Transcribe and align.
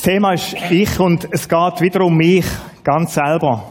Das 0.00 0.08
Thema 0.08 0.32
ist 0.32 0.56
ich 0.70 0.98
und 0.98 1.28
es 1.30 1.46
geht 1.46 1.80
wieder 1.82 2.00
um 2.06 2.16
mich, 2.16 2.46
ganz 2.82 3.12
selber. 3.12 3.64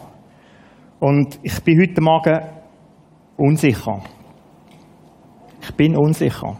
Und 0.99 1.39
ich 1.41 1.59
bin 1.63 1.81
heute 1.81 1.99
Morgen 2.01 2.39
unsicher. 3.35 4.03
Ich 5.59 5.73
bin 5.73 5.97
unsicher. 5.97 6.55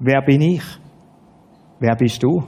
Wer 0.00 0.22
bin 0.22 0.40
ich? 0.40 0.64
Wer 1.78 1.94
bist 1.94 2.20
du? 2.20 2.42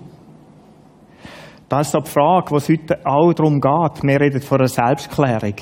Das 1.68 1.94
ist 1.94 2.04
die 2.04 2.10
Frage, 2.10 2.50
was 2.50 2.68
heute 2.68 3.06
auch 3.06 3.32
darum 3.34 3.60
geht. 3.60 4.02
Wir 4.02 4.20
reden 4.20 4.40
von 4.40 4.58
einer 4.58 4.66
Selbstklärung. 4.66 5.54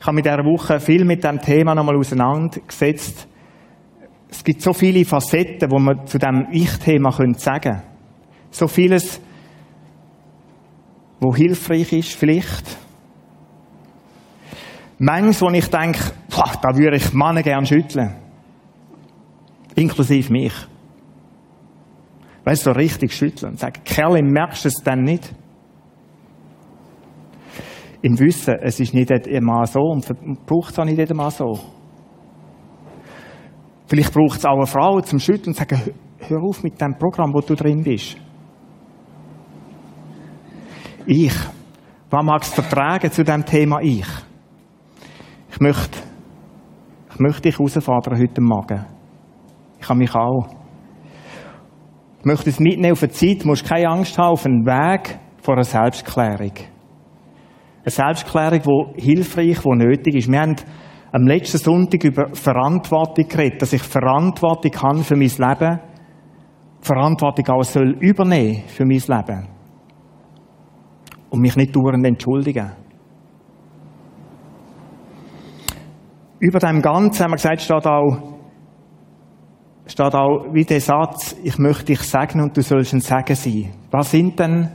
Ich 0.00 0.06
habe 0.06 0.16
mit 0.16 0.26
dieser 0.26 0.44
Woche 0.44 0.78
viel 0.80 1.06
mit 1.06 1.24
dem 1.24 1.40
Thema 1.40 1.74
nochmal 1.74 1.96
auseinandergesetzt. 1.96 3.26
Es 4.28 4.44
gibt 4.44 4.60
so 4.60 4.74
viele 4.74 5.02
Facetten, 5.06 5.70
wo 5.70 5.78
man 5.78 6.06
zu 6.06 6.18
dem 6.18 6.48
Ich-Thema 6.52 7.10
sagen 7.10 7.60
können. 7.62 7.93
So 8.54 8.68
vieles, 8.68 9.20
wo 11.18 11.34
hilfreich 11.34 11.92
ist, 11.92 12.12
vielleicht. 12.12 12.64
Manches, 14.96 15.42
wo 15.42 15.50
ich 15.50 15.68
denke, 15.68 15.98
da 16.30 16.76
würde 16.76 16.98
ich 16.98 17.12
Männer 17.12 17.42
gern 17.42 17.66
schütteln. 17.66 18.14
Inklusive 19.74 20.32
mich. 20.32 20.52
Weißt 22.44 22.64
du, 22.64 22.70
so 22.70 22.78
richtig 22.78 23.12
schütteln 23.12 23.52
und 23.52 23.58
sagen, 23.58 23.80
Kerl, 23.84 24.22
merkst 24.22 24.66
du 24.66 24.68
es 24.68 24.74
denn 24.84 25.02
nicht? 25.02 25.34
Im 28.02 28.16
Wissen, 28.20 28.54
es 28.62 28.78
ist 28.78 28.94
nicht 28.94 29.10
immer 29.10 29.66
so 29.66 29.80
und 29.80 30.06
braucht 30.46 30.70
es 30.70 30.78
auch 30.78 30.84
nicht 30.84 31.10
immer 31.10 31.32
so. 31.32 31.58
Vielleicht 33.88 34.14
braucht 34.14 34.38
es 34.38 34.44
auch 34.44 34.58
eine 34.58 34.66
Frau 34.66 35.00
zum 35.00 35.18
Schütteln 35.18 35.48
und 35.48 35.56
sagen, 35.56 35.80
hör 36.18 36.42
auf 36.44 36.62
mit 36.62 36.80
dem 36.80 36.96
Programm, 36.96 37.34
wo 37.34 37.40
du 37.40 37.56
drin 37.56 37.82
bist. 37.82 38.18
Ich. 41.06 41.34
Was 42.10 42.24
magst 42.24 42.56
du 42.56 42.62
vertragen 42.62 43.10
zu 43.10 43.24
dem 43.24 43.44
Thema 43.44 43.80
Ich? 43.82 44.06
Ich 45.50 45.60
möchte, 45.60 45.98
ich 47.12 47.18
möchte 47.18 47.42
dich 47.42 47.58
herausfordern 47.58 48.18
heute 48.18 48.40
Morgen. 48.40 48.86
Ich 49.80 49.88
habe 49.88 49.98
mich 49.98 50.14
auch. 50.14 50.48
Ich 52.20 52.24
möchte 52.24 52.48
es 52.48 52.58
mitnehmen 52.58 52.92
auf 52.92 53.02
eine 53.02 53.12
Zeit, 53.12 53.42
du 53.42 53.48
musst 53.48 53.68
keine 53.68 53.88
Angst 53.88 54.16
haben, 54.16 54.32
auf 54.32 54.46
einen 54.46 54.64
Weg 54.64 55.18
vor 55.42 55.54
einer 55.54 55.64
Selbstklärung. 55.64 56.52
Eine 57.82 57.90
Selbstklärung, 57.90 58.94
die 58.96 59.02
hilfreich, 59.02 59.60
die 59.60 59.76
nötig 59.76 60.14
ist. 60.14 60.32
Wir 60.32 60.40
haben 60.40 60.56
am 61.12 61.26
letzten 61.26 61.58
Sonntag 61.58 62.02
über 62.02 62.34
Verantwortung 62.34 63.28
geredet, 63.28 63.60
dass 63.60 63.74
ich 63.74 63.82
Verantwortung 63.82 64.72
habe 64.82 65.02
für 65.02 65.16
mein 65.16 65.28
Leben, 65.28 65.80
Verantwortung 66.80 67.46
auch 67.48 67.62
soll 67.62 67.96
übernehmen 68.00 68.62
für 68.68 68.86
mein 68.86 68.98
Leben 68.98 69.53
und 71.34 71.40
mich 71.40 71.56
nicht 71.56 71.74
dauernd 71.74 72.06
entschuldigen. 72.06 72.70
Über 76.38 76.60
dem 76.60 76.80
Ganzen 76.80 77.24
haben 77.24 77.32
wir 77.32 77.36
gesagt, 77.36 77.60
steht 77.60 77.86
auch, 77.86 78.18
steht 79.86 80.14
auch 80.14 80.46
wie 80.52 80.64
der 80.64 80.80
Satz, 80.80 81.34
ich 81.42 81.58
möchte 81.58 81.86
dich 81.86 82.02
segnen 82.02 82.44
und 82.44 82.56
du 82.56 82.62
sollst 82.62 82.92
ein 82.92 83.00
Segen 83.00 83.34
sein. 83.34 83.72
Was 83.90 84.12
sind 84.12 84.38
denn, 84.38 84.70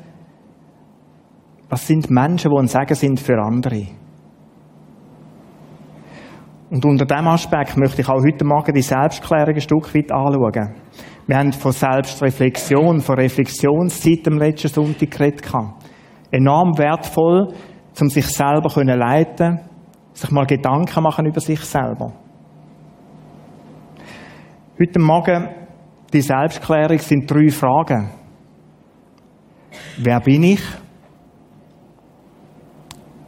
was 1.69 1.87
sind 1.87 2.09
Menschen, 2.09 2.51
die 2.51 2.57
ein 2.57 2.67
Segen 2.67 2.95
sind 2.95 3.19
für 3.21 3.41
andere? 3.41 3.87
Und 6.71 6.83
unter 6.83 7.05
diesem 7.05 7.27
Aspekt 7.27 7.77
möchte 7.77 8.01
ich 8.01 8.09
auch 8.09 8.21
heute 8.21 8.43
Morgen 8.43 8.73
die 8.73 8.81
Selbstklärung 8.81 9.55
ein 9.55 9.61
Stück 9.61 9.95
weit 9.95 10.11
anschauen. 10.11 10.75
Wir 11.25 11.37
haben 11.37 11.53
von 11.53 11.71
Selbstreflexion, 11.71 12.99
von 12.99 13.15
Reflexionszeit 13.15 14.27
am 14.27 14.39
letzten 14.39 14.67
Sonntag 14.67 15.09
geredet 15.09 15.45
enorm 16.31 16.77
wertvoll, 16.77 17.53
um 17.99 18.09
sich 18.09 18.27
selber 18.27 18.69
zu 18.69 18.81
leiten, 18.81 19.59
sich 20.13 20.31
mal 20.31 20.45
Gedanken 20.45 21.03
machen 21.03 21.25
über 21.25 21.39
sich 21.39 21.59
selber. 21.61 22.13
Heute 24.79 24.99
Morgen 24.99 25.49
die 26.13 26.21
Selbstklärung 26.21 26.97
sind 26.99 27.29
drei 27.29 27.49
Fragen. 27.49 28.11
Wer 29.97 30.19
bin 30.21 30.43
ich? 30.43 30.61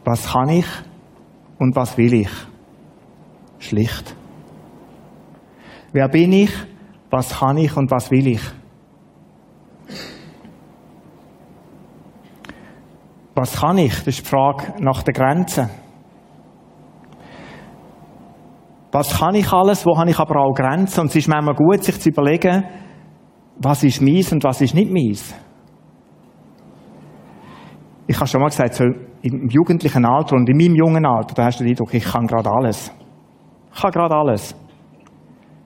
Was 0.04 0.32
kann 0.32 0.48
ich? 0.48 0.66
Und 1.58 1.76
was 1.76 1.96
will 1.96 2.14
ich? 2.14 2.30
Schlicht. 3.58 4.16
Wer 5.92 6.08
bin 6.08 6.32
ich? 6.32 6.50
Was 7.10 7.38
kann 7.38 7.58
ich 7.58 7.76
und 7.76 7.90
was 7.90 8.10
will 8.10 8.26
ich? 8.26 8.42
Was 13.34 13.60
kann 13.60 13.78
ich? 13.78 13.94
Das 13.94 14.08
ist 14.08 14.20
die 14.20 14.28
Frage 14.28 14.74
nach 14.80 15.02
der 15.02 15.14
Grenze. 15.14 15.70
Was 18.92 19.18
kann 19.18 19.34
ich 19.34 19.50
alles? 19.50 19.86
Wo 19.86 19.96
habe 19.96 20.10
ich 20.10 20.18
aber 20.18 20.36
auch 20.40 20.52
Grenzen? 20.52 21.00
Und 21.00 21.06
es 21.06 21.16
ist 21.16 21.28
manchmal 21.28 21.54
gut, 21.54 21.82
sich 21.82 21.98
zu 21.98 22.10
überlegen, 22.10 22.64
was 23.58 23.82
ist 23.84 24.02
meins 24.02 24.32
und 24.32 24.44
was 24.44 24.60
ist 24.60 24.74
nicht 24.74 24.90
meins. 24.90 25.34
Ich 28.06 28.16
habe 28.16 28.26
schon 28.26 28.40
mal 28.42 28.48
gesagt, 28.48 28.74
so 28.74 28.84
im 29.22 29.48
jugendlichen 29.48 30.04
Alter 30.04 30.36
und 30.36 30.48
in 30.50 30.56
meinem 30.56 30.74
jungen 30.74 31.06
Alter, 31.06 31.34
da 31.34 31.44
hast 31.44 31.60
du 31.60 31.64
den 31.64 31.70
Eindruck, 31.70 31.94
ich 31.94 32.04
kann 32.04 32.26
gerade 32.26 32.50
alles. 32.50 32.92
Ich 33.74 33.80
kann 33.80 33.92
gerade 33.92 34.14
alles. 34.14 34.54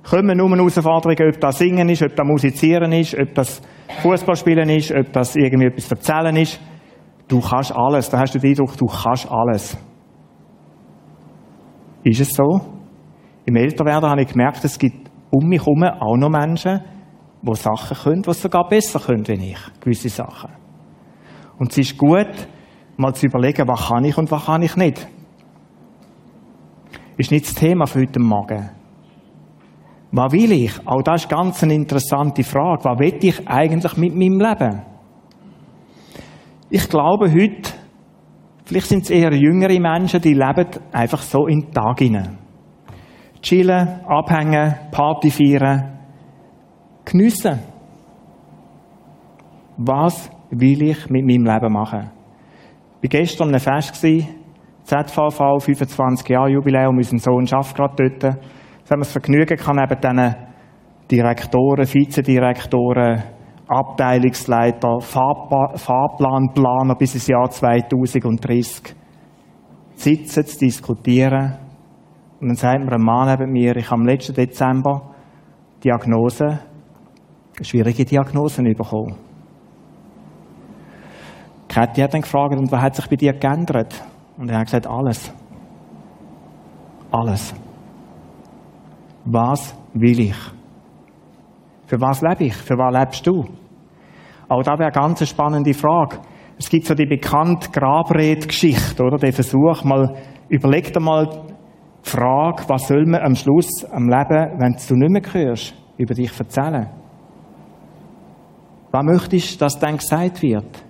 Kommen 0.08 0.38
nur 0.38 0.50
Herausforderungen, 0.50 1.34
ob 1.34 1.40
das 1.40 1.58
Singen 1.58 1.88
ist, 1.88 2.02
ob 2.02 2.14
das 2.14 2.26
Musizieren 2.26 2.92
ist, 2.92 3.18
ob 3.18 3.34
das 3.34 3.60
Fußballspielen 4.02 4.68
ist, 4.68 4.92
ob 4.92 5.12
das 5.12 5.34
irgendwie 5.34 5.66
etwas 5.66 5.90
erzählen 5.90 6.36
ist. 6.36 6.60
Du 7.28 7.40
kannst 7.40 7.74
alles. 7.74 8.08
Da 8.08 8.18
hast 8.18 8.34
du 8.34 8.38
den 8.38 8.50
Eindruck, 8.50 8.76
du 8.76 8.86
kannst 8.86 9.30
alles. 9.30 9.76
Ist 12.04 12.20
es 12.20 12.28
so? 12.30 12.60
Im 13.44 13.56
Älterwerden 13.56 14.08
habe 14.08 14.22
ich 14.22 14.28
gemerkt, 14.28 14.64
es 14.64 14.78
gibt 14.78 15.10
um 15.30 15.48
mich 15.48 15.60
herum 15.60 15.82
auch 15.82 16.16
noch 16.16 16.30
Menschen, 16.30 16.80
die 17.42 17.54
Sachen 17.54 17.96
können, 17.96 18.22
die 18.22 18.32
sogar 18.32 18.68
besser 18.68 19.00
können 19.00 19.26
wie 19.26 19.52
ich. 19.52 19.58
Gewisse 19.80 20.08
Sachen. 20.08 20.50
Und 21.58 21.72
es 21.72 21.78
ist 21.78 21.98
gut, 21.98 22.48
mal 22.96 23.14
zu 23.14 23.26
überlegen, 23.26 23.66
was 23.66 23.88
kann 23.88 24.04
ich 24.04 24.16
und 24.16 24.30
was 24.30 24.46
kann 24.46 24.62
ich 24.62 24.76
nicht. 24.76 25.06
Ist 27.16 27.30
nicht 27.30 27.46
das 27.46 27.54
Thema 27.54 27.86
für 27.86 28.00
heute 28.00 28.20
Morgen. 28.20 28.70
Was 30.12 30.32
will 30.32 30.52
ich? 30.52 30.86
Auch 30.86 31.02
das 31.02 31.22
ist 31.22 31.30
ganz 31.30 31.62
eine 31.62 31.74
interessante 31.74 32.42
Frage. 32.44 32.84
Was 32.84 32.98
will 32.98 33.18
ich 33.20 33.48
eigentlich 33.48 33.96
mit 33.96 34.14
meinem 34.14 34.40
Leben? 34.40 34.82
Ich 36.68 36.88
glaube 36.88 37.30
heute, 37.30 37.70
vielleicht 38.64 38.88
sind 38.88 39.04
es 39.04 39.10
eher 39.10 39.32
jüngere 39.32 39.78
Menschen, 39.78 40.20
die 40.20 40.34
leben 40.34 40.66
einfach 40.92 41.22
so 41.22 41.46
in 41.46 41.60
den 41.60 41.72
Tag 41.72 42.00
hinein. 42.00 42.38
Chillen, 43.40 44.00
abhängen, 44.04 44.74
Party 44.90 45.30
feiern, 45.30 46.00
geniessen. 47.04 47.60
Was 49.76 50.28
will 50.50 50.82
ich 50.82 51.08
mit 51.08 51.24
meinem 51.24 51.44
Leben 51.44 51.72
machen? 51.72 52.10
Ich 53.00 53.12
war 53.12 53.20
gestern 53.20 53.48
einem 53.48 53.60
Fest, 53.60 53.94
ZVV, 54.82 55.60
25 55.60 56.28
Jahre 56.28 56.50
Jubiläum, 56.50 56.96
unser 56.96 57.18
Sohn 57.18 57.46
arbeitet 57.52 57.76
gerade 57.76 57.96
dort. 57.96 58.22
Jetzt 58.78 58.90
haben 58.90 59.00
wir 59.00 59.04
das 59.04 59.12
Vergnügen 59.12 59.56
kann 59.56 59.76
neben 59.76 60.00
diesen 60.00 60.34
Direktoren, 61.10 61.86
Vizedirektoren, 61.86 63.22
Abteilungsleiter, 63.68 65.00
Fahrplanplaner 65.00 66.94
bis 66.94 67.14
ins 67.14 67.26
Jahr 67.26 67.50
2030 67.50 68.94
sitzen, 69.94 70.46
zu 70.46 70.58
diskutieren. 70.58 71.54
Und 72.40 72.48
dann 72.48 72.56
sagt 72.56 72.84
mir 72.84 72.92
ein 72.92 73.02
Mann 73.02 73.28
neben 73.28 73.50
mir, 73.52 73.76
ich 73.76 73.90
habe 73.90 74.00
am 74.00 74.06
letzten 74.06 74.34
Dezember 74.34 75.14
Diagnose, 75.82 76.60
schwierige 77.60 78.04
Diagnosen 78.04 78.64
bekommen. 78.74 79.16
Kathi 81.68 82.00
hat 82.02 82.14
dann 82.14 82.20
gefragt, 82.20 82.54
und 82.54 82.70
was 82.70 82.80
hat 82.80 82.94
sich 82.94 83.08
bei 83.08 83.16
dir 83.16 83.32
geändert? 83.32 84.04
Und 84.38 84.50
er 84.50 84.58
hat 84.58 84.66
gesagt, 84.66 84.86
alles. 84.86 85.32
Alles. 87.10 87.54
Was 89.24 89.74
will 89.92 90.20
ich? 90.20 90.36
Für 91.86 92.00
was 92.00 92.20
lebe 92.20 92.44
ich? 92.44 92.54
Für 92.54 92.76
was 92.76 92.94
lebst 92.98 93.26
du? 93.26 93.44
Auch 94.48 94.62
da 94.62 94.72
wäre 94.78 94.92
eine 94.92 94.92
ganz 94.92 95.26
spannende 95.28 95.74
Frage. 95.74 96.18
Es 96.58 96.68
gibt 96.68 96.86
so 96.86 96.94
die 96.94 97.06
bekannte 97.06 97.70
Grabrede-Geschichte, 97.70 99.02
oder? 99.02 99.18
Der 99.18 99.32
Versuch, 99.32 99.84
mal, 99.84 100.16
überleg 100.48 100.92
dir 100.92 101.00
mal 101.00 101.26
die 101.26 102.10
Frage, 102.10 102.64
was 102.68 102.88
soll 102.88 103.04
man 103.06 103.20
am 103.20 103.34
Schluss 103.34 103.84
am 103.90 104.08
Leben, 104.08 104.58
wenn 104.58 104.76
du 104.88 104.94
nicht 104.94 105.10
mehr 105.10 105.32
hörst, 105.32 105.74
über 105.98 106.14
dich 106.14 106.38
erzählen? 106.38 106.88
Was 108.90 109.04
möchtest 109.04 109.54
du, 109.54 109.58
dass 109.64 109.78
dann 109.78 109.98
gesagt 109.98 110.42
wird? 110.42 110.84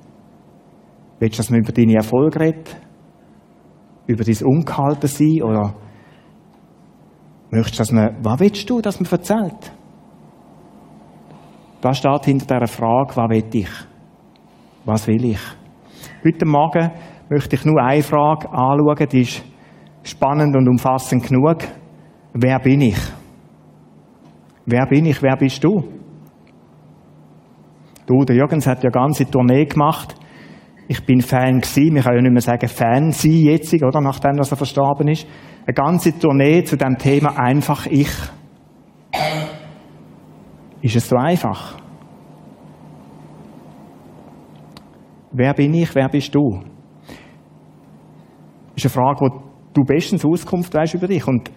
Willst 1.18 1.34
du, 1.34 1.38
dass 1.38 1.50
man 1.50 1.60
über 1.60 1.72
deine 1.72 1.94
Erfolge 1.94 2.40
redet? 2.40 2.76
Über 4.06 4.22
dein 4.22 4.44
Ungehalten 4.44 5.08
sein? 5.08 5.42
Oder 5.42 5.74
möchtest 7.50 7.74
du, 7.74 7.78
dass 7.78 7.92
man, 7.92 8.16
was 8.22 8.40
willst 8.40 8.70
du, 8.70 8.80
dass 8.80 9.00
man 9.00 9.10
erzählt? 9.10 9.72
Was 11.86 11.98
steht 11.98 12.24
hinter 12.24 12.58
dieser 12.58 12.66
Frage, 12.66 13.14
was 13.14 13.30
will 13.30 13.44
ich? 13.52 13.70
Was 14.86 15.06
will 15.06 15.24
ich? 15.24 15.38
Heute 16.24 16.44
Morgen 16.44 16.90
möchte 17.28 17.54
ich 17.54 17.64
nur 17.64 17.80
eine 17.80 18.02
Frage 18.02 18.48
anschauen, 18.50 19.08
die 19.08 19.20
ist 19.20 19.44
spannend 20.02 20.56
und 20.56 20.68
umfassend 20.68 21.28
genug. 21.28 21.58
Wer 22.32 22.58
bin 22.58 22.80
ich? 22.80 22.98
Wer 24.64 24.84
bin 24.86 25.06
ich? 25.06 25.22
Wer 25.22 25.36
bist 25.36 25.62
du? 25.62 25.84
Du, 28.04 28.24
der 28.24 28.34
Jürgens 28.34 28.66
hat 28.66 28.82
ja 28.82 28.90
ganze 28.90 29.30
Tournee 29.30 29.66
gemacht. 29.66 30.16
Ich 30.88 31.06
bin 31.06 31.20
Fan 31.20 31.60
gewesen. 31.60 31.94
Wir 31.94 32.02
können 32.02 32.16
ja 32.16 32.22
nicht 32.22 32.32
mehr 32.32 32.40
sagen 32.40 32.66
Fan 32.66 33.12
sein 33.12 33.30
jetzt, 33.30 33.72
oder? 33.80 34.00
Nachdem, 34.00 34.36
dass 34.38 34.50
er 34.50 34.56
verstorben 34.56 35.06
ist. 35.06 35.24
Eine 35.64 35.74
ganze 35.74 36.18
Tournee 36.18 36.64
zu 36.64 36.76
dem 36.76 36.98
Thema 36.98 37.38
einfach 37.38 37.86
ich. 37.86 38.10
Ist 40.82 40.96
es 40.96 41.08
so 41.08 41.16
einfach? 41.16 41.76
Wer 45.32 45.54
bin 45.54 45.74
ich? 45.74 45.94
Wer 45.94 46.08
bist 46.08 46.34
du? 46.34 46.60
Das 48.74 48.84
ist 48.84 48.96
eine 48.96 49.04
Frage, 49.04 49.20
wo 49.20 49.28
du 49.72 49.82
bestens 49.84 50.24
Auskunft 50.24 50.72
weißt 50.74 50.94
über 50.94 51.08
dich. 51.08 51.26
Und 51.26 51.50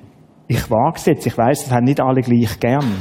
ich 0.48 0.70
wage 0.70 0.96
es 0.96 1.06
jetzt. 1.06 1.28
Ich 1.28 1.38
weiss, 1.38 1.64
das 1.64 1.72
haben 1.72 1.86
nicht 1.86 2.02
alle 2.02 2.22
gleich 2.22 2.60
gern. 2.60 2.92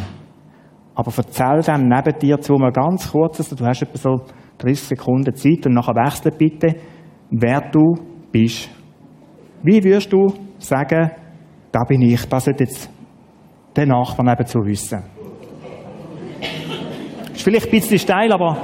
Aber 0.94 1.12
erzähl 1.16 1.62
dem 1.62 1.88
neben 1.88 2.18
dir 2.18 2.40
zu 2.40 2.54
mal 2.54 2.72
ganz 2.72 3.12
kurz, 3.12 3.38
also 3.38 3.54
du 3.56 3.64
hast 3.64 3.82
etwa 3.82 3.96
so 3.96 4.24
30 4.58 4.88
Sekunden 4.88 5.34
Zeit 5.34 5.64
und 5.66 5.74
nachher 5.74 5.94
wechseln 5.94 6.34
bitte, 6.36 6.74
wer 7.30 7.60
du 7.70 7.94
bist. 8.32 8.68
Wie 9.62 9.82
würdest 9.82 10.12
du 10.12 10.26
sagen, 10.58 11.10
da 11.70 11.84
bin 11.84 12.02
ich, 12.02 12.28
das 12.28 12.44
sollte 12.44 12.64
jetzt 12.64 12.90
der 13.76 13.86
Nachbar 13.86 14.26
nebenzu 14.26 14.58
wissen? 14.64 15.17
Ist 17.38 17.44
vielleicht 17.44 17.66
ein 17.66 17.70
bisschen 17.70 18.00
steil, 18.00 18.32
aber 18.32 18.56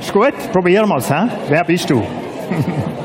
ist 0.00 0.10
gut, 0.10 0.32
probieren 0.52 0.88
wir 0.88 0.96
es. 0.96 1.10
Wer 1.50 1.64
bist 1.64 1.90
du? 1.90 2.02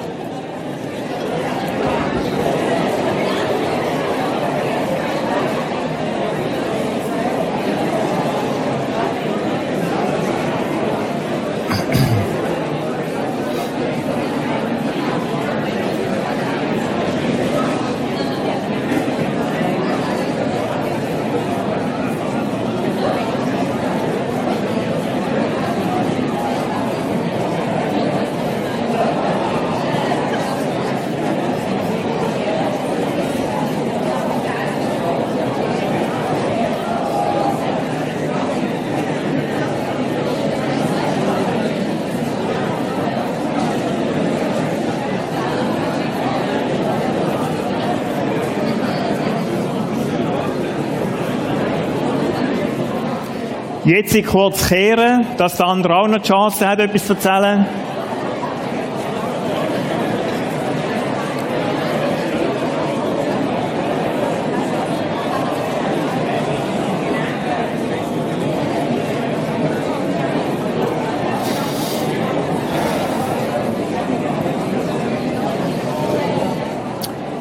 Jetzt 53.85 54.25
kurz 54.25 54.67
kehren, 54.67 55.27
dass 55.37 55.57
der 55.57 55.67
andere 55.67 55.95
auch 55.95 56.07
noch 56.07 56.17
die 56.17 56.27
Chance 56.27 56.67
hat, 56.67 56.79
etwas 56.79 57.05
zu 57.05 57.13
erzählen. 57.13 57.67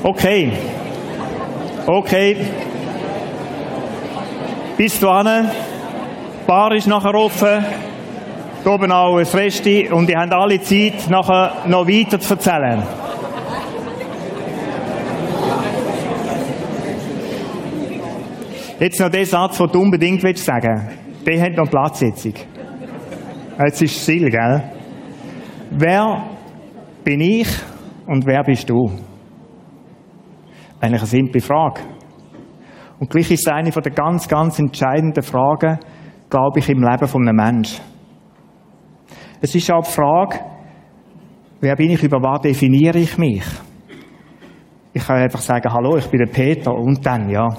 Okay. 0.02 0.52
Okay. 1.87 2.37
Bis 4.76 5.00
dahin. 5.00 5.63
Die 6.44 6.46
Bar 6.46 6.75
ist 6.75 6.87
nachher 6.87 7.14
offen. 7.14 7.64
Hier 8.62 8.73
oben 8.73 8.93
auch 8.93 9.17
ein 9.17 9.25
Resti. 9.25 9.88
Und 9.91 10.11
ihr 10.11 10.20
habt 10.20 10.35
alle 10.35 10.61
Zeit, 10.61 11.08
nachher 11.08 11.67
noch 11.67 11.88
weiter 11.88 12.20
zu 12.20 12.35
erzählen. 12.35 12.82
Jetzt 18.79 19.00
noch 19.00 19.08
der 19.08 19.25
Satz, 19.25 19.56
den 19.56 19.69
du 19.69 19.81
unbedingt 19.81 20.23
willst 20.23 20.44
sagen 20.44 20.91
Der 21.25 21.41
hat 21.41 21.56
noch 21.56 21.70
Platz 21.70 22.02
jetzt. 22.02 22.29
Ist 23.81 24.02
still, 24.02 24.29
gell? 24.29 24.70
Wer 25.70 26.25
bin 27.05 27.23
ich 27.23 27.49
und 28.06 28.26
wer 28.26 28.43
bist 28.43 28.69
du? 28.69 28.90
Eigentlich 30.79 31.00
eine 31.00 31.06
simple 31.06 31.40
Frage. 31.40 31.81
Und 32.99 33.08
gleich 33.08 33.31
ist 33.31 33.47
es 33.47 33.50
eine 33.50 33.70
der 33.70 33.93
ganz, 33.93 34.29
ganz 34.29 34.58
entscheidenden 34.58 35.23
Fragen, 35.23 35.79
glaube 36.35 36.59
ich, 36.59 36.69
im 36.69 36.83
Leben 36.83 37.07
von 37.07 37.29
einem 37.29 37.37
Menschen. 37.37 37.81
Es 39.41 39.55
ist 39.55 39.71
auch 39.71 39.85
die 39.85 39.91
Frage, 39.93 40.41
wer 41.61 41.77
bin 41.77 41.91
ich, 41.91 42.03
über 42.03 42.21
was 42.21 42.41
definiere 42.41 42.99
ich 42.99 43.17
mich? 43.17 43.45
Ich 44.93 45.07
kann 45.07 45.19
einfach 45.19 45.39
sagen, 45.39 45.73
hallo, 45.73 45.97
ich 45.97 46.09
bin 46.09 46.19
der 46.19 46.33
Peter 46.33 46.75
und 46.75 47.07
dann, 47.07 47.31
ja. 47.31 47.51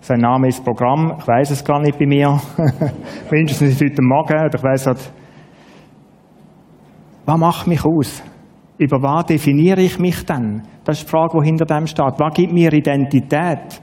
Sein 0.00 0.20
Name 0.20 0.48
ist 0.48 0.62
Programm, 0.62 1.16
ich 1.18 1.26
weiß 1.26 1.50
es 1.52 1.64
gar 1.64 1.80
nicht 1.80 1.98
bei 1.98 2.04
mir. 2.04 2.38
Mindestens 3.30 3.80
heute 3.80 4.02
Morgen, 4.02 4.34
oder 4.34 4.54
ich 4.54 4.62
weiß 4.62 4.86
halt, 4.88 5.12
was 7.24 7.38
macht 7.38 7.66
mich 7.66 7.82
aus? 7.82 8.22
Über 8.76 9.00
was 9.02 9.24
definiere 9.24 9.80
ich 9.80 9.98
mich 9.98 10.26
dann? 10.26 10.66
Das 10.84 10.98
ist 10.98 11.06
die 11.06 11.10
Frage, 11.10 11.38
die 11.40 11.46
hinter 11.46 11.64
dem 11.64 11.86
steht. 11.86 12.18
Was 12.18 12.34
gibt 12.34 12.52
mir 12.52 12.70
Identität? 12.70 13.80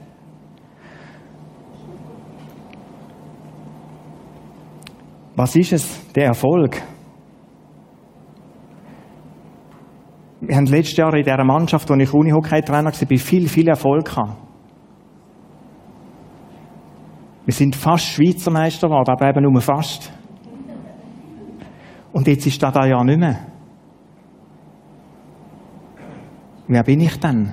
Was 5.38 5.54
ist 5.54 5.72
es, 5.72 6.12
der 6.14 6.24
Erfolg? 6.24 6.82
Wir 10.40 10.56
haben 10.56 10.66
letztes 10.66 10.96
Jahr 10.96 11.14
in 11.14 11.22
dieser 11.22 11.44
Mannschaft, 11.44 11.88
wo 11.88 11.94
ich 11.94 12.12
Unihockey-Trainer 12.12 12.86
war, 12.86 13.18
viel, 13.18 13.48
viel 13.48 13.68
Erfolg 13.68 14.06
gehabt. 14.06 14.36
Wir 17.44 17.54
sind 17.54 17.76
fast 17.76 18.06
Schweizer 18.06 18.50
Meister 18.50 18.88
geworden, 18.88 19.10
aber 19.10 19.28
eben 19.28 19.44
nur 19.44 19.60
fast. 19.60 20.12
Und 22.12 22.26
jetzt 22.26 22.44
ist 22.44 22.60
das 22.60 22.74
da 22.74 22.84
ja 22.84 23.04
nicht 23.04 23.20
mehr. 23.20 23.38
Wer 26.66 26.82
bin 26.82 26.98
ich 26.98 27.16
denn? 27.20 27.52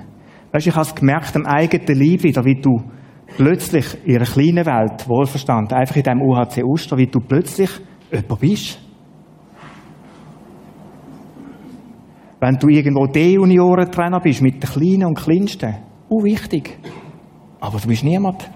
Weißt 0.50 0.66
du, 0.66 0.70
ich 0.70 0.76
habe 0.76 0.86
es 0.86 0.94
gemerkt 0.96 1.36
am 1.36 1.46
eigenen 1.46 1.86
Leib 1.86 2.24
wieder, 2.24 2.44
wie 2.44 2.60
du 2.60 2.82
plötzlich 3.26 3.86
in 4.04 4.16
einer 4.16 4.24
kleinen 4.24 4.66
Welt, 4.66 5.08
wohlverstanden, 5.08 5.76
einfach 5.76 5.96
in 5.96 6.02
diesem 6.02 6.22
UHC 6.22 6.62
Oster, 6.64 6.96
wie 6.96 7.06
du 7.06 7.20
plötzlich 7.20 7.70
jemand 8.10 8.40
bist. 8.40 8.78
Wenn 12.38 12.56
du 12.56 12.68
irgendwo 12.68 13.06
D-Junioren-Trainer 13.06 14.20
bist, 14.20 14.42
mit 14.42 14.62
den 14.62 14.70
Kleinen 14.70 15.06
und 15.06 15.18
Kleinsten, 15.18 15.76
oh 16.08 16.22
wichtig. 16.22 16.78
Aber 17.60 17.78
du 17.78 17.88
bist 17.88 18.04
niemand. 18.04 18.48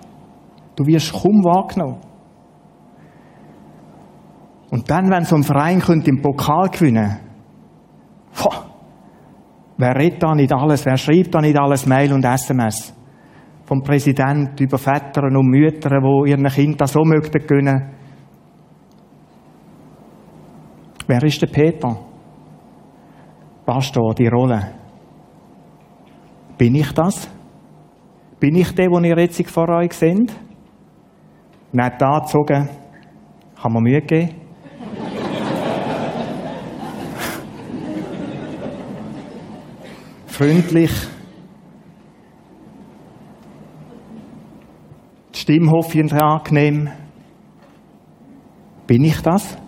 Du 0.77 0.87
wirst 0.87 1.13
kaum 1.13 1.43
wahrgenommen. 1.43 1.99
Und 4.71 4.89
dann, 4.89 5.11
wenn 5.11 5.25
so 5.25 5.35
ein 5.35 5.43
Verein 5.43 5.81
könnte 5.81 6.11
im 6.11 6.23
Pokal 6.23 6.69
gewinnen 6.69 7.31
boah, 8.43 8.67
wer 9.77 9.97
redet 9.97 10.23
da 10.23 10.35
nicht 10.35 10.53
alles, 10.53 10.85
wer 10.87 10.97
schreibt 10.97 11.35
da 11.35 11.41
nicht 11.41 11.59
alles 11.59 11.87
Mail 11.87 12.13
und 12.13 12.25
SMS? 12.25 12.95
Vom 13.71 13.83
Präsident 13.85 14.61
über 14.61 14.79
Väter 14.79 15.23
und 15.23 15.47
Mütter, 15.49 16.01
die 16.01 16.31
ihren 16.31 16.49
Kindern 16.49 16.89
so 16.89 17.05
möchten 17.05 17.47
gönnen. 17.47 17.89
Wer 21.07 21.23
ist 21.23 21.41
der 21.41 21.47
Peter? 21.47 21.97
Pastor, 23.65 24.13
die 24.17 24.27
Rolle. 24.27 24.73
Bin 26.59 26.75
ich 26.75 26.91
das? 26.91 27.31
Bin 28.41 28.57
ich 28.57 28.75
der, 28.75 28.89
den 28.89 29.05
ihr 29.05 29.17
jetzt 29.17 29.49
vor 29.49 29.69
euch 29.69 29.93
seht? 29.93 30.35
Nicht 31.71 32.03
angezogen, 32.03 32.69
kann 33.63 33.73
man 33.73 33.85
Mühe 33.85 34.01
geben. 34.01 34.35
Freundlich, 40.27 40.91
Stimme 45.51 45.73
hoffe 45.73 46.01
ich 46.01 46.13
angenehm. 46.13 46.89
Bin 48.87 49.03
ich 49.03 49.21
das? 49.21 49.59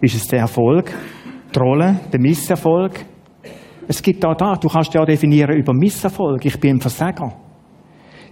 Ist 0.00 0.16
es 0.16 0.26
der 0.26 0.40
Erfolg, 0.40 0.92
die 1.54 1.58
Rolle, 1.60 2.00
der 2.12 2.18
Misserfolg? 2.18 3.04
Es 3.86 4.02
gibt 4.02 4.24
auch 4.26 4.34
da, 4.34 4.54
du 4.54 4.66
kannst 4.66 4.92
ja 4.94 5.02
auch 5.02 5.06
definieren 5.06 5.56
über 5.56 5.72
Misserfolg. 5.72 6.44
Ich 6.44 6.58
bin 6.58 6.78
ein 6.78 6.80
Versager. 6.80 7.34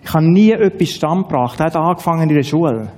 Ich 0.03 0.13
habe 0.13 0.29
nie 0.29 0.51
etwas 0.51 0.89
standgebracht. 0.89 1.61
Er 1.61 1.67
hat 1.67 1.77
angefangen 1.77 2.29
in 2.29 2.35
der 2.35 2.43
Schule. 2.43 2.91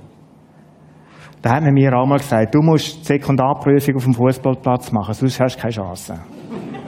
Da 1.43 1.51
hat 1.51 1.61
man 1.61 1.75
mir 1.75 1.93
auch 1.93 2.07
mal 2.07 2.17
gesagt, 2.17 2.55
du 2.55 2.63
musst 2.63 3.01
die 3.01 3.13
Sekundarprüfung 3.13 3.95
auf 3.95 4.03
dem 4.05 4.13
Fußballplatz 4.15 4.91
machen, 4.91 5.13
sonst 5.13 5.39
hast 5.39 5.55
du 5.55 5.61
keine 5.61 5.73
Chance. 5.73 6.19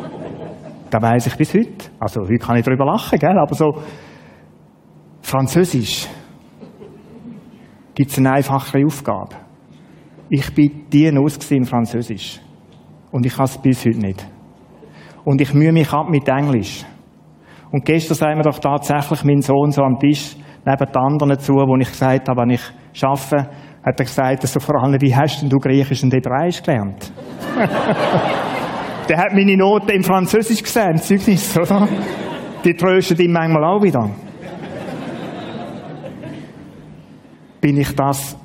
da 0.89 0.99
weiß 0.99 1.27
ich 1.27 1.35
bis 1.35 1.53
heute. 1.53 1.91
Also 1.99 2.21
heute 2.21 2.39
kann 2.39 2.57
ich 2.57 2.65
darüber 2.65 2.85
lachen, 2.85 3.19
gell? 3.19 3.37
aber 3.37 3.53
so 3.53 3.75
Französisch 5.29 6.07
gibt 7.93 8.09
es 8.09 8.17
eine 8.17 8.31
einfachere 8.31 8.83
Aufgabe. 8.83 9.35
Ich 10.27 10.51
bin 10.55 10.85
die 10.91 11.05
in 11.05 11.65
Französisch. 11.65 12.39
Und 13.11 13.27
ich 13.27 13.35
kann 13.35 13.45
es 13.45 13.55
bis 13.59 13.85
heute 13.85 13.99
nicht. 13.99 14.25
Und 15.23 15.39
ich 15.39 15.53
mühe 15.53 15.71
mich 15.71 15.93
ab 15.93 16.09
mit 16.09 16.27
Englisch. 16.27 16.83
Und 17.71 17.85
gestern 17.85 18.15
sagen 18.15 18.39
wir 18.39 18.43
doch 18.43 18.57
tatsächlich 18.57 19.23
mein 19.23 19.41
Sohn 19.41 19.69
so 19.69 19.83
am 19.83 19.99
Tisch 19.99 20.35
neben 20.65 20.91
den 20.91 20.95
anderen 20.95 21.37
zu, 21.37 21.53
wo 21.53 21.77
ich 21.77 21.91
gesagt 21.91 22.27
habe, 22.27 22.41
wenn 22.41 22.49
ich 22.49 22.63
arbeite, 23.03 23.51
hat 23.85 23.99
er 23.99 24.05
gesagt, 24.05 24.47
so 24.47 24.59
vor 24.59 24.81
allem, 24.81 24.99
wie 24.99 25.15
hast 25.15 25.43
denn 25.43 25.49
du 25.49 25.59
Griechisch 25.59 26.03
und 26.03 26.11
Hebräisch 26.11 26.63
gelernt? 26.63 27.13
Der 29.07 29.17
hat 29.17 29.33
meine 29.33 29.55
Noten 29.55 29.91
im 29.91 30.03
Französisch 30.03 30.63
gesehen, 30.63 30.97
Zeugnis, 30.97 31.55
oder? 31.55 31.87
Die 32.65 32.73
trösten 32.73 33.19
ihm 33.19 33.31
manchmal 33.31 33.63
auch 33.63 33.83
wieder. 33.83 34.09
Bin 37.61 37.77
ich 37.77 37.93
das 37.95 38.37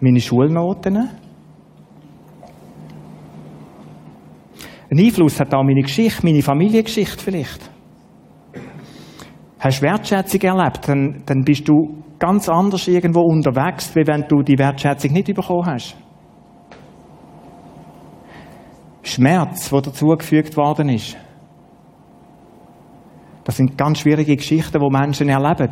meine 0.00 0.20
Schulnoten? 0.20 1.08
Ein 4.90 4.98
Einfluss 4.98 5.38
hat 5.38 5.54
auch 5.54 5.62
meine 5.62 5.82
Geschichte, 5.82 6.24
meine 6.24 6.42
Familiengeschichte 6.42 7.22
vielleicht. 7.22 7.70
Hast 9.60 9.82
Wertschätzung 9.82 10.40
erlebt, 10.40 10.88
dann, 10.88 11.22
dann 11.26 11.42
bist 11.42 11.68
du 11.68 12.02
ganz 12.18 12.48
anders 12.48 12.88
irgendwo 12.88 13.20
unterwegs, 13.20 13.94
wie 13.94 14.06
wenn 14.06 14.24
du 14.28 14.42
die 14.42 14.58
Wertschätzung 14.58 15.12
nicht 15.12 15.34
bekommen 15.34 15.66
hast. 15.66 15.96
Schmerz, 19.02 19.70
der 19.70 19.82
dazugefügt 19.82 20.56
worden 20.56 20.88
ist. 20.90 21.16
Das 23.44 23.56
sind 23.56 23.78
ganz 23.78 24.00
schwierige 24.00 24.36
Geschichten, 24.36 24.78
die 24.78 24.98
Menschen 24.98 25.28
erleben. 25.28 25.70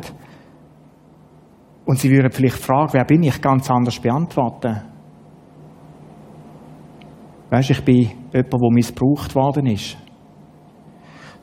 Und 1.87 1.97
sie 1.99 2.11
würden 2.11 2.29
vielleicht 2.29 2.57
fragen, 2.57 2.91
wer 2.91 3.05
bin 3.05 3.23
ich, 3.23 3.41
ganz 3.41 3.71
anders 3.71 3.97
beantworten. 3.97 4.81
Weißt, 7.49 7.69
ich 7.69 7.81
bin 7.85 8.11
jemand, 8.33 8.53
der 8.53 8.71
missbraucht 8.71 9.33
worden 9.33 9.67
ist. 9.67 9.97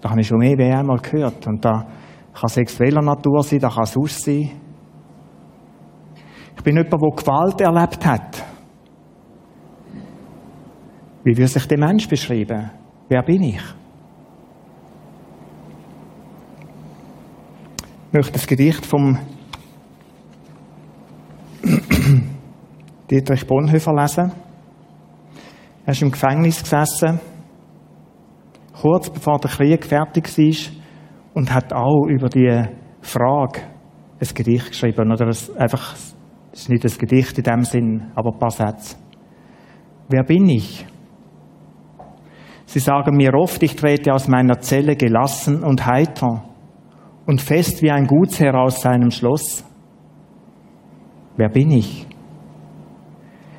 Da 0.03 0.11
habe 0.11 0.21
ich 0.21 0.27
schon 0.27 0.41
mehr 0.41 0.59
wie 0.59 0.71
einmal 0.71 0.99
gehört. 0.99 1.47
Und 1.47 1.65
da 1.65 1.87
kann 2.35 2.49
sexueller 2.49 3.01
Natur 3.01 3.43
sein, 3.43 3.59
da 3.59 3.71
kann 3.71 3.87
sonst 3.87 4.23
sein. 4.23 4.51
Ich 6.59 6.63
bin 6.63 6.77
jemand, 6.77 6.93
der 6.93 6.99
Gewalt 6.99 7.61
erlebt 7.63 8.05
hat. 8.05 8.45
Wie 11.25 11.35
würde 11.35 11.49
sich 11.49 11.67
der 11.67 11.79
Mensch 11.79 12.07
beschreiben? 12.07 12.71
Wer 13.09 13.23
bin 13.23 13.45
ich? 13.45 13.63
Ich 18.09 18.13
möchte 18.13 18.33
das 18.33 18.47
Gedicht 18.47 18.85
vom 18.85 19.19
Dietrich 23.11 23.47
Bonhoeffer 23.47 23.95
lesen. 23.95 24.33
Er 25.87 25.93
ist 25.93 26.03
im 26.03 26.11
Gefängnis 26.11 26.63
gesessen, 26.63 27.21
kurz 28.81 29.11
bevor 29.11 29.39
der 29.39 29.51
Krieg 29.51 29.85
fertig 29.85 30.27
war, 30.27 30.73
und 31.35 31.53
hat 31.53 31.73
auch 31.73 32.07
über 32.07 32.29
die 32.29 32.65
Frage 33.01 33.61
ein 34.21 34.35
Gedicht 34.35 34.69
geschrieben. 34.69 35.13
Oder 35.13 35.27
ein, 35.27 35.57
einfach, 35.59 35.95
es 36.53 36.61
ist 36.61 36.71
nicht 36.71 36.85
ein 36.85 36.99
Gedicht 36.99 37.37
in 37.39 37.45
dem 37.45 37.63
Sinn, 37.65 38.13
aber 38.15 38.33
ein 38.33 38.39
paar 38.39 38.51
Sätze. 38.51 38.97
Wer 40.09 40.23
bin 40.23 40.49
ich? 40.49 40.87
Sie 42.67 42.79
sagen 42.79 43.17
mir 43.17 43.35
oft, 43.35 43.63
ich 43.63 43.77
trete 43.77 44.13
aus 44.13 44.29
meiner 44.29 44.61
Zelle 44.61 44.97
gelassen 44.97 45.63
und 45.63 45.87
heiter 45.87 46.45
und 47.27 47.41
fest 47.41 47.83
wie 47.83 47.91
ein 47.91 48.07
Gutsherr 48.07 48.55
aus 48.55 48.81
seinem 48.81 49.11
Schloss. 49.11 49.65
Wer 51.37 51.49
bin 51.49 51.71
ich? 51.71 52.07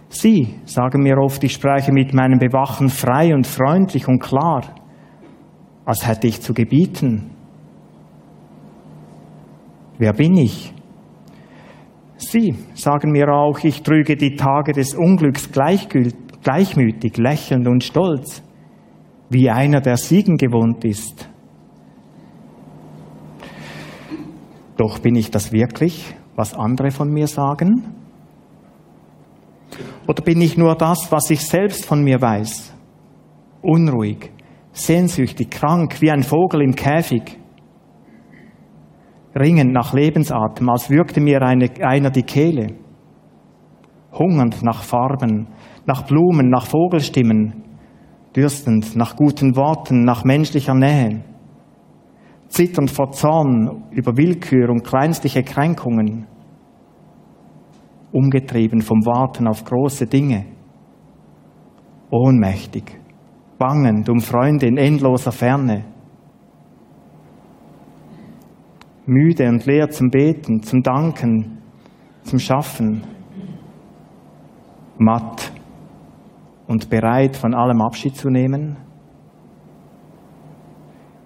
Sie 0.10 0.56
sagen 0.66 1.04
mir 1.04 1.18
oft, 1.18 1.44
ich 1.44 1.54
spreche 1.54 1.92
mit 1.92 2.14
meinem 2.14 2.40
Bewachen 2.40 2.90
frei 2.90 3.34
und 3.34 3.46
freundlich 3.46 4.08
und 4.08 4.20
klar, 4.20 4.64
als 5.84 6.08
hätte 6.08 6.28
ich 6.28 6.42
zu 6.42 6.54
gebieten. 6.54 7.32
Wer 9.98 10.14
bin 10.14 10.38
ich? 10.38 10.74
Sie 12.18 12.56
sagen 12.74 13.12
mir 13.12 13.30
auch, 13.30 13.60
ich 13.64 13.84
trüge 13.84 14.16
die 14.16 14.36
Tage 14.36 14.72
des 14.72 14.96
Unglücks 14.96 15.52
gleichmütig, 15.52 17.18
lächelnd 17.18 17.68
und 17.68 17.84
stolz, 17.84 18.42
wie 19.30 19.50
einer, 19.50 19.82
der 19.82 19.98
Siegen 19.98 20.38
gewohnt 20.38 20.86
ist. 20.86 21.30
Doch 24.78 25.00
bin 25.00 25.16
ich 25.16 25.30
das 25.30 25.52
wirklich, 25.52 26.16
was 26.36 26.54
andere 26.54 26.92
von 26.92 27.10
mir 27.12 27.28
sagen? 27.28 27.84
Oder 30.08 30.22
bin 30.24 30.42
ich 30.42 30.58
nur 30.58 30.76
das, 30.76 31.12
was 31.12 31.30
ich 31.30 31.46
selbst 31.46 31.86
von 31.86 32.04
mir 32.04 32.22
weiß? 32.22 32.74
Unruhig, 33.62 34.32
sehnsüchtig, 34.72 35.50
krank, 35.50 36.02
wie 36.02 36.12
ein 36.12 36.24
Vogel 36.24 36.62
im 36.62 36.76
Käfig. 36.76 37.40
Ringend 39.38 39.74
nach 39.74 39.94
Lebensatem, 39.94 40.70
als 40.70 40.90
würgte 40.90 41.20
mir 41.20 41.42
eine, 41.42 41.70
einer 41.82 42.12
die 42.12 42.24
Kehle. 42.24 42.68
Hungernd 44.14 44.64
nach 44.64 44.84
Farben, 44.84 45.48
nach 45.86 46.04
Blumen, 46.04 46.50
nach 46.50 46.68
Vogelstimmen, 46.68 47.64
dürstend 48.36 48.96
nach 48.96 49.16
guten 49.16 49.56
Worten, 49.56 50.06
nach 50.06 50.24
menschlicher 50.24 50.74
Nähe, 50.74 51.24
zitternd 52.56 52.90
vor 52.90 53.12
Zorn 53.12 53.84
über 53.92 54.16
Willkür 54.16 54.70
und 54.70 54.86
kleinstliche 54.86 55.44
Kränkungen 55.44 56.26
umgetrieben 58.14 58.80
vom 58.80 59.06
Warten 59.06 59.46
auf 59.46 59.66
große 59.66 60.08
Dinge, 60.08 60.46
ohnmächtig, 62.10 62.98
bangend 63.58 64.08
um 64.08 64.22
Freunde 64.22 64.68
in 64.68 64.78
endloser 64.78 65.34
Ferne, 65.34 65.84
müde 69.06 69.50
und 69.50 69.66
leer 69.66 69.90
zum 69.90 70.10
Beten, 70.10 70.62
zum 70.62 70.82
Danken, 70.82 71.58
zum 72.24 72.40
Schaffen, 72.40 73.04
matt 74.98 75.52
und 76.68 76.90
bereit, 76.90 77.36
von 77.36 77.54
allem 77.54 77.82
Abschied 77.82 78.16
zu 78.16 78.30
nehmen? 78.30 78.85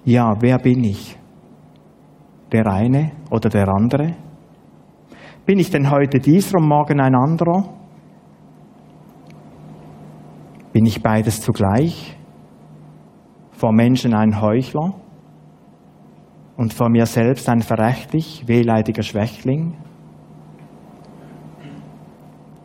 Ja, 0.06 0.34
wer 0.40 0.58
bin 0.58 0.84
ich? 0.84 1.18
Der 2.52 2.66
eine 2.68 3.12
oder 3.30 3.50
der 3.50 3.68
andere? 3.68 4.16
Bin 5.46 5.60
ich 5.60 5.70
denn 5.70 5.92
heute 5.92 6.20
dieser 6.20 6.58
und 6.58 6.68
morgen 6.68 7.00
ein 7.00 7.16
anderer? 7.16 7.74
Bin 10.72 10.86
ich 10.86 11.02
beides 11.02 11.42
zugleich? 11.42 12.16
Vor 13.52 13.74
Menschen 13.74 14.14
ein 14.14 14.42
Heuchler 14.42 14.94
und 16.56 16.74
vor 16.74 16.90
mir 16.90 17.06
selbst 17.06 17.50
ein 17.50 17.62
verächtlich, 17.62 18.48
wehleidiger 18.48 19.04
Schwächling? 19.04 19.76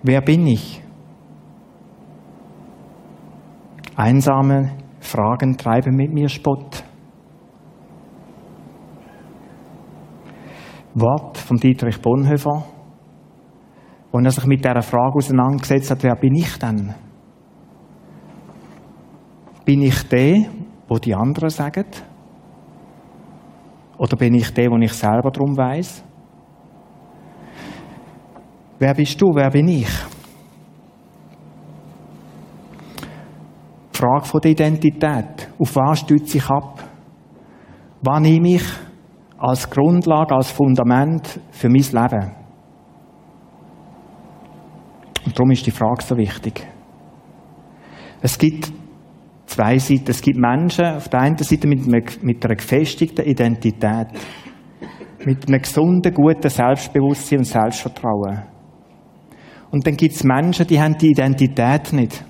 Wer 0.03 0.21
bin 0.21 0.47
ich? 0.47 0.83
Einsame 3.97 4.73
Fragen 5.01 5.57
treiben 5.57 5.97
mit 5.97 6.13
mir 6.13 6.29
Spott. 6.29 6.85
Wort 10.95 11.39
von 11.39 11.57
Dietrich 11.57 12.01
Bonhoeffer 12.01 12.65
und 14.13 14.25
er 14.25 14.31
sich 14.31 14.47
mit 14.47 14.65
dieser 14.65 14.83
Frage 14.83 15.17
auseinandergesetzt 15.17 15.91
hat, 15.91 16.03
wer 16.05 16.15
bin 16.15 16.37
ich 16.37 16.57
denn? 16.57 16.95
Bin 19.65 19.83
ich 19.83 20.03
der, 20.09 20.47
wo 20.87 20.99
die 20.99 21.15
anderen 21.15 21.51
sagen? 21.51 21.87
Oder 23.99 24.17
bin 24.17 24.35
ich 24.35 24.53
der, 24.55 24.71
wo 24.71 24.77
ich 24.77 24.93
selber 24.93 25.31
darum 25.31 25.57
weiß? 25.57 26.05
Wer 28.79 28.95
bist 28.95 29.21
du? 29.21 29.35
Wer 29.35 29.51
bin 29.51 29.67
ich? 29.67 29.89
Die 33.93 33.99
Frage 33.99 34.41
der 34.41 34.51
Identität. 34.51 35.49
Auf 35.59 35.75
was 35.75 36.01
stütze 36.01 36.39
ich 36.39 36.51
ab? 36.51 36.85
Was 38.03 38.21
nehme 38.21 38.55
ich 38.55 38.84
als 39.45 39.69
Grundlage, 39.69 40.35
als 40.35 40.51
Fundament 40.51 41.39
für 41.51 41.69
mein 41.69 41.83
Leben? 41.83 42.31
Und 45.27 45.39
darum 45.39 45.51
ist 45.51 45.67
die 45.67 45.71
Frage 45.71 46.03
so 46.03 46.17
wichtig. 46.17 46.67
Es 48.23 48.39
gibt 48.39 48.73
zwei 49.47 49.79
Seiten. 49.79 50.11
Es 50.11 50.23
gibt 50.23 50.39
Menschen 50.39 50.87
auf 50.97 51.09
der 51.09 51.21
einen 51.21 51.37
Seite 51.37 51.67
mit, 51.69 51.87
einer, 51.87 52.03
mit 52.23 52.45
einer 52.45 52.57
gefestigten 52.57 53.25
Identität, 53.25 54.09
mit 55.25 55.47
einem 55.47 55.61
gesunden, 55.61 56.15
guten 56.15 56.49
Selbstbewusstsein 56.49 57.41
und 57.41 57.45
Selbstvertrauen. 57.45 58.43
Und 59.71 59.87
dann 59.87 59.97
gibt 59.97 60.15
es 60.15 60.25
Menschen, 60.25 60.67
die 60.67 60.81
haben 60.81 60.97
die 60.97 61.11
Identität 61.11 61.93
nicht. 61.93 62.25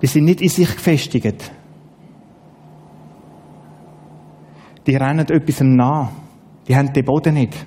Die 0.00 0.06
sind 0.06 0.24
nicht 0.24 0.42
in 0.42 0.48
sich 0.48 0.72
gefestigt. 0.72 1.50
Die 4.86 4.96
rennen 4.96 5.26
etwas 5.28 5.60
nach. 5.60 6.10
Die 6.66 6.76
haben 6.76 6.92
den 6.92 7.04
Boden 7.04 7.34
nicht. 7.34 7.66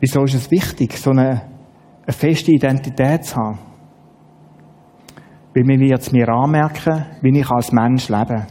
Wieso 0.00 0.24
ist 0.24 0.34
es 0.34 0.50
wichtig, 0.50 0.96
so 0.98 1.10
eine, 1.10 1.42
eine 2.04 2.12
feste 2.12 2.52
Identität 2.52 3.24
zu 3.24 3.36
haben? 3.36 3.58
Weil 5.54 5.64
mir 5.64 5.78
wird 5.78 6.00
es 6.00 6.12
mir 6.12 6.28
anmerken, 6.28 7.06
wie 7.20 7.38
ich 7.38 7.50
als 7.50 7.72
Mensch 7.72 8.08
lebe. 8.08 8.46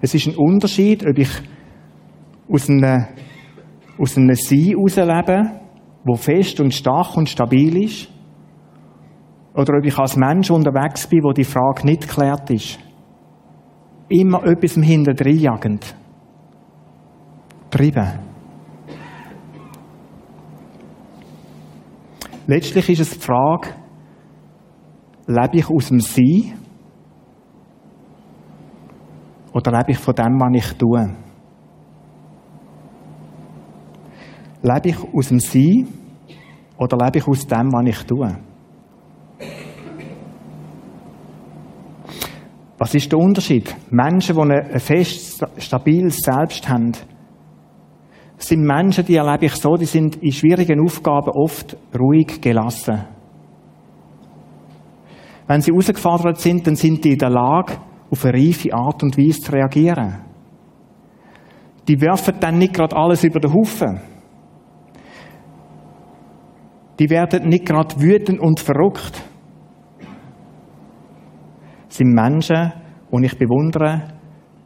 Es 0.00 0.14
ist 0.14 0.26
ein 0.26 0.36
Unterschied, 0.36 1.06
ob 1.06 1.18
ich 1.18 1.30
aus 2.50 2.68
einem, 2.68 3.06
aus 3.98 4.16
einem 4.16 4.34
Sein 4.34 4.58
herauslebe, 4.58 5.60
wo 6.04 6.14
fest 6.14 6.60
und 6.60 6.74
stark 6.74 7.16
und 7.16 7.28
stabil 7.28 7.84
ist, 7.84 8.08
oder 9.58 9.76
ob 9.76 9.84
ich 9.84 9.98
als 9.98 10.16
Mensch 10.16 10.52
unterwegs 10.52 11.08
bin, 11.08 11.24
wo 11.24 11.32
die 11.32 11.42
Frage 11.42 11.84
nicht 11.84 12.02
geklärt 12.02 12.48
ist. 12.48 12.78
Immer 14.08 14.44
etwas 14.46 14.76
im 14.76 14.84
jagend. 14.84 15.96
Treiben. 17.68 18.20
Letztlich 22.46 22.88
ist 22.88 23.00
es 23.00 23.10
die 23.10 23.18
Frage, 23.18 23.70
lebe 25.26 25.56
ich 25.56 25.68
aus 25.68 25.88
dem 25.88 26.00
Sein 26.00 26.54
oder 29.52 29.72
lebe 29.72 29.90
ich 29.90 29.98
von 29.98 30.14
dem, 30.14 30.38
was 30.38 30.54
ich 30.54 30.78
tue? 30.78 31.16
Lebe 34.62 34.88
ich 34.88 35.14
aus 35.14 35.28
dem 35.28 35.40
Sein 35.40 35.88
oder 36.78 36.96
lebe 37.04 37.18
ich 37.18 37.26
aus 37.26 37.44
dem, 37.44 37.72
was 37.72 37.86
ich 37.88 38.06
tue? 38.06 38.47
Was 42.78 42.94
ist 42.94 43.10
der 43.10 43.18
Unterschied? 43.18 43.74
Menschen, 43.90 44.36
die 44.36 44.54
ein 44.54 44.80
fest, 44.80 45.44
stabiles 45.58 46.18
Selbst 46.18 46.68
haben, 46.68 46.92
sind 48.36 48.62
Menschen, 48.62 49.04
die 49.04 49.16
erlebe 49.16 49.46
ich 49.46 49.54
so, 49.56 49.74
die 49.74 49.84
sind 49.84 50.16
in 50.22 50.30
schwierigen 50.30 50.80
Aufgaben 50.84 51.30
oft 51.30 51.76
ruhig 51.98 52.40
gelassen. 52.40 53.04
Wenn 55.48 55.60
sie 55.60 55.72
herausgefordert 55.72 56.38
sind, 56.38 56.66
dann 56.66 56.76
sind 56.76 57.04
die 57.04 57.12
in 57.12 57.18
der 57.18 57.30
Lage, 57.30 57.78
auf 58.10 58.24
eine 58.24 58.34
reife 58.34 58.72
Art 58.72 59.02
und 59.02 59.18
Weise 59.18 59.40
zu 59.40 59.52
reagieren. 59.52 60.18
Die 61.88 62.00
werfen 62.00 62.34
dann 62.38 62.58
nicht 62.58 62.74
gerade 62.74 62.94
alles 62.94 63.24
über 63.24 63.40
den 63.40 63.52
Haufen. 63.52 64.00
Die 66.98 67.10
werden 67.10 67.48
nicht 67.48 67.66
gerade 67.66 68.00
wütend 68.00 68.40
und 68.40 68.60
verrückt. 68.60 69.22
Sind 71.98 72.14
Menschen, 72.14 72.72
die 73.10 73.24
ich 73.24 73.36
bewundere 73.36 74.04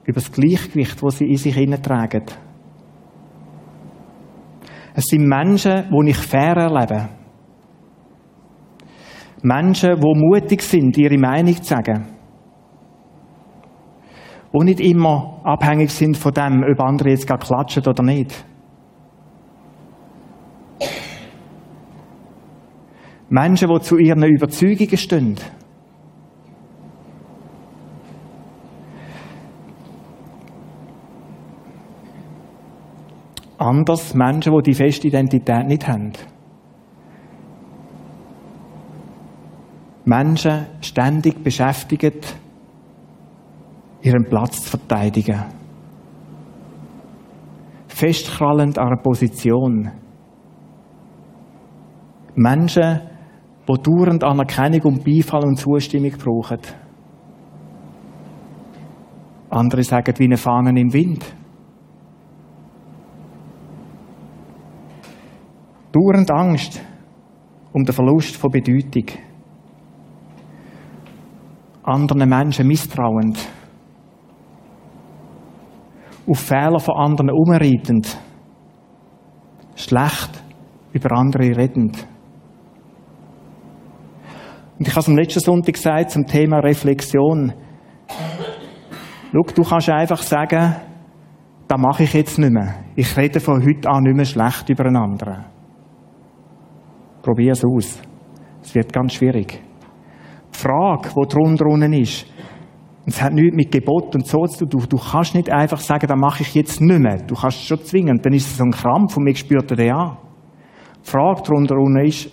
über 0.05 0.21
das 0.21 0.31
Gleichgewicht, 0.31 1.03
das 1.03 1.17
sie 1.17 1.25
in 1.25 1.39
sich 1.39 1.55
tragen. 1.81 2.25
Es 4.93 5.05
sind 5.05 5.27
Menschen, 5.27 5.85
die 5.91 6.11
ich 6.11 6.19
fair 6.19 6.57
erlebe. 6.59 7.09
Menschen, 9.41 9.99
die 9.99 10.21
mutig 10.21 10.61
sind, 10.61 10.99
ihre 10.99 11.17
Meinung 11.17 11.57
zu 11.57 11.65
sagen. 11.65 12.05
Die 14.53 14.65
nicht 14.67 14.81
immer 14.81 15.41
abhängig 15.43 15.91
sind 15.91 16.19
von 16.19 16.35
dem, 16.35 16.63
ob 16.63 16.81
andere 16.83 17.09
jetzt 17.09 17.27
gar 17.27 17.39
klatschen 17.39 17.87
oder 17.87 18.03
nicht. 18.03 18.45
Menschen, 23.31 23.71
die 23.71 23.81
zu 23.81 23.97
ihren 23.97 24.23
Überzeugungen 24.23 24.99
stehen. 24.99 25.37
Anders 33.63 34.13
Menschen, 34.15 34.53
die 34.57 34.71
die 34.71 34.75
feste 34.75 35.07
Identität 35.07 35.69
nicht 35.69 35.87
haben. 35.87 36.13
Menschen 40.05 40.67
ständig 40.81 41.45
beschäftigt, 41.45 42.37
ihren 44.03 44.25
Platz 44.25 44.63
zu 44.63 44.71
verteidigen. 44.71 45.45
Festkrallend 47.87 48.79
an 48.79 48.89
einer 48.89 49.01
Position. 49.01 49.93
Menschen, 52.35 53.01
die 53.69 53.75
dauernd 53.81 54.25
Anerkennung 54.25 54.95
und 54.95 55.05
Beifall 55.05 55.45
und 55.45 55.57
Zustimmung 55.57 56.11
brauchen. 56.11 56.59
Andere 59.51 59.85
sagen 59.85 60.15
wie 60.19 60.25
eine 60.25 60.37
Fahne 60.37 60.81
im 60.81 60.93
Wind. 60.93 61.42
Dauernd 65.93 66.31
Angst 66.31 66.81
um 67.73 67.85
den 67.85 67.95
Verlust 67.95 68.37
von 68.37 68.51
Bedeutung. 68.51 69.07
Anderen 71.83 72.29
Menschen 72.29 72.67
misstrauend. 72.67 73.39
Auf 76.27 76.39
Fehler 76.39 76.79
von 76.79 76.97
anderen 76.97 77.31
umreitend. 77.31 78.19
Schlecht 79.75 80.43
über 80.93 81.13
andere 81.13 81.57
redend. 81.57 82.07
Und 84.79 84.89
ich 84.89 84.93
habe 84.93 85.01
es 85.01 85.09
am 85.09 85.17
letzten 85.17 85.41
Sonntag 85.41 85.75
gesagt 85.75 86.11
zum 86.11 86.27
Thema 86.27 86.61
Reflexion. 86.61 87.53
Schau, 89.33 89.55
du 89.55 89.63
kannst 89.63 89.91
einfach 89.91 90.23
sagen, 90.23 90.77
das 91.69 91.81
mache 91.81 92.05
ich 92.05 92.13
jetzt 92.13 92.39
nicht 92.39 92.53
mehr. 92.53 92.75
Ich 92.95 93.17
rede 93.17 93.41
von 93.41 93.63
heute 93.65 93.89
an 93.89 94.03
nicht 94.05 94.17
mehr 94.17 94.25
schlecht 94.25 94.69
über 94.69 94.87
einen 94.87 94.97
anderen. 94.97 95.52
Probier 97.23 97.53
es 97.53 97.65
aus. 97.65 98.01
Es 98.63 98.75
wird 98.75 98.93
ganz 98.93 99.15
schwierig. 99.15 99.61
Die 100.53 100.59
Frage, 100.59 101.09
die 101.09 101.29
drunter 101.29 101.67
unten 101.67 101.93
ist, 101.93 102.27
es 103.05 103.21
hat 103.21 103.33
nichts 103.33 103.57
mit 103.57 103.73
Gebot 103.73 104.15
und 104.15 104.27
so 104.27 104.45
zu 104.47 104.67
tun. 104.67 104.85
Du, 104.89 104.97
kannst 104.97 105.35
nicht 105.35 105.51
einfach 105.51 105.81
sagen, 105.81 106.07
das 106.07 106.17
mache 106.17 106.43
ich 106.43 106.55
jetzt 106.55 106.81
nicht 106.81 107.01
mehr. 107.01 107.19
Du 107.19 107.35
kannst 107.35 107.59
es 107.59 107.65
schon 107.65 107.81
zwingen. 107.81 108.21
Dann 108.23 108.33
ist 108.33 108.47
es 108.47 108.59
so 108.59 108.65
ein 108.65 108.71
Krampf 108.71 109.17
und 109.17 109.25
mir 109.25 109.35
spürt 109.35 109.71
er 109.73 109.77
den 109.77 109.93
an. 109.93 110.17
Die 111.05 111.11
Frage 111.11 111.43
drunter 111.43 111.77
unten 111.77 112.05
ist, 112.05 112.31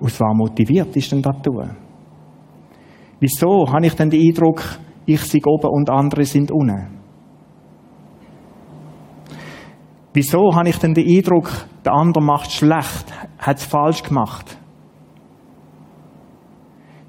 aus 0.00 0.20
was 0.20 0.36
motiviert 0.36 0.96
ist 0.96 1.12
denn 1.12 1.22
das 1.22 1.40
tun? 1.42 1.70
Wieso 3.20 3.72
habe 3.72 3.86
ich 3.86 3.94
denn 3.94 4.10
den 4.10 4.26
Eindruck, 4.26 4.60
ich 5.06 5.20
sei 5.20 5.38
oben 5.46 5.68
und 5.70 5.90
andere 5.90 6.24
sind 6.24 6.50
unten? 6.50 7.03
Wieso 10.14 10.54
habe 10.54 10.68
ich 10.68 10.78
denn 10.78 10.94
den 10.94 11.08
Eindruck, 11.08 11.50
der 11.84 11.92
andere 11.92 12.22
macht 12.22 12.52
schlecht, 12.52 13.12
hat 13.36 13.56
es 13.56 13.64
falsch 13.64 14.00
gemacht? 14.04 14.56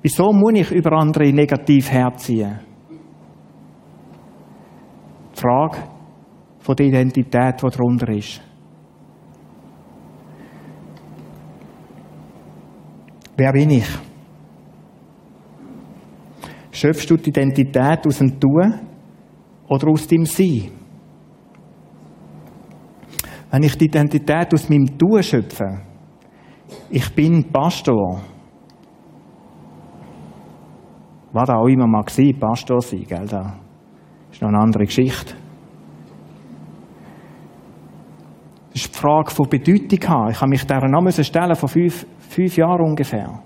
Wieso 0.01 0.33
muss 0.33 0.53
ich 0.55 0.71
über 0.71 0.93
andere 0.93 1.31
negativ 1.31 1.91
herziehen? 1.91 2.59
Die 5.35 5.39
Frage 5.39 5.77
von 6.57 6.75
der 6.75 6.87
Identität, 6.87 7.61
die 7.61 7.69
darunter 7.69 8.09
ist. 8.09 8.41
Wer 13.37 13.51
bin 13.51 13.69
ich? 13.69 13.87
Schöpfst 16.71 17.07
du 17.07 17.17
die 17.17 17.29
Identität 17.29 18.07
aus 18.07 18.17
dem 18.17 18.39
Tun 18.39 18.79
oder 19.67 19.87
aus 19.89 20.07
dem 20.07 20.25
Sein? 20.25 20.84
Wenn 23.55 23.63
ich 23.63 23.77
die 23.77 23.85
Identität 23.85 24.53
aus 24.53 24.67
meinem 24.67 24.97
Tun 24.97 25.23
schöpfe, 25.23 25.79
ich 26.89 27.15
bin 27.15 27.41
Pastor. 27.53 28.19
War 31.31 31.45
da 31.45 31.59
auch 31.59 31.67
immer 31.67 31.87
mal 31.87 32.03
gewesen, 32.03 32.37
Pastor 32.37 32.81
sein, 32.81 33.05
gell? 33.07 33.25
Das 33.25 33.53
ist 34.29 34.41
noch 34.41 34.49
eine 34.49 34.59
andere 34.59 34.83
Geschichte. 34.83 35.35
Das 38.73 38.83
ist 38.83 38.93
die 38.93 38.99
Frage 38.99 39.31
von 39.31 39.47
Bedeutung 39.47 39.99
haben. 40.05 40.31
Ich 40.31 40.41
habe 40.41 40.49
mich 40.49 40.67
dieser 40.67 40.89
noch 40.89 41.09
stellen 41.09 41.55
vor 41.55 41.69
fünf, 41.69 42.05
fünf 42.27 42.57
Jahren 42.57 42.81
ungefähr. 42.81 43.41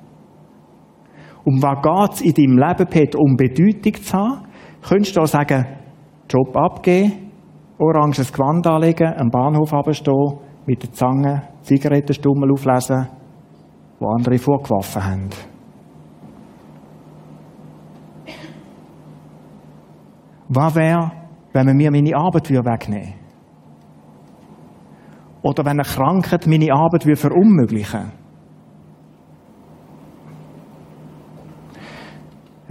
Um 1.43 1.61
was 1.61 1.83
geht 1.83 2.13
es 2.15 2.21
in 2.21 2.33
deinem 2.33 2.57
Leben, 2.57 2.89
Peter? 2.89 3.19
Um 3.19 3.37
Bedeutung 3.37 3.93
zu 3.93 4.17
haben? 4.17 4.47
Könntest 4.81 5.15
du 5.15 5.21
auch 5.21 5.27
sagen, 5.27 5.67
Job 6.27 6.57
abgeben, 6.57 7.28
oranges 7.79 8.31
Gewand 8.31 8.67
anlegen, 8.67 9.13
am 9.17 9.29
Bahnhof 9.29 9.73
runterstehen, 9.73 10.37
mit 10.65 10.83
der 10.83 10.91
Zange 10.91 11.41
Zigarettenstummel 11.61 12.51
auflesen, 12.51 13.07
wo 13.99 14.07
andere 14.09 14.37
vorgeworfen 14.37 15.03
haben. 15.03 15.29
Was 20.49 20.75
wäre, 20.75 21.11
wenn 21.53 21.65
man 21.65 21.77
mir 21.77 21.91
meine 21.91 22.15
Arbeit 22.15 22.49
wegnehmen 22.49 23.07
würde? 23.07 23.19
Oder 25.41 25.63
wenn 25.63 25.79
eine 25.79 25.83
Krankheit 25.83 26.47
meine 26.47 26.73
Arbeit 26.73 27.03
verunmöglichen 27.17 27.99
würde? 27.99 28.19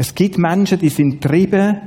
Es 0.00 0.14
gibt 0.14 0.38
Menschen, 0.38 0.78
die 0.78 0.90
sind 0.90 1.20
getrieben, 1.20 1.80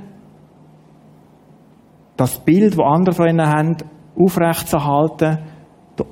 das 2.22 2.38
Bild, 2.38 2.78
das 2.78 2.86
andere 2.86 3.16
von 3.16 3.28
ihnen 3.28 3.48
haben, 3.48 3.78
aufrechtzuerhalten, 4.16 5.40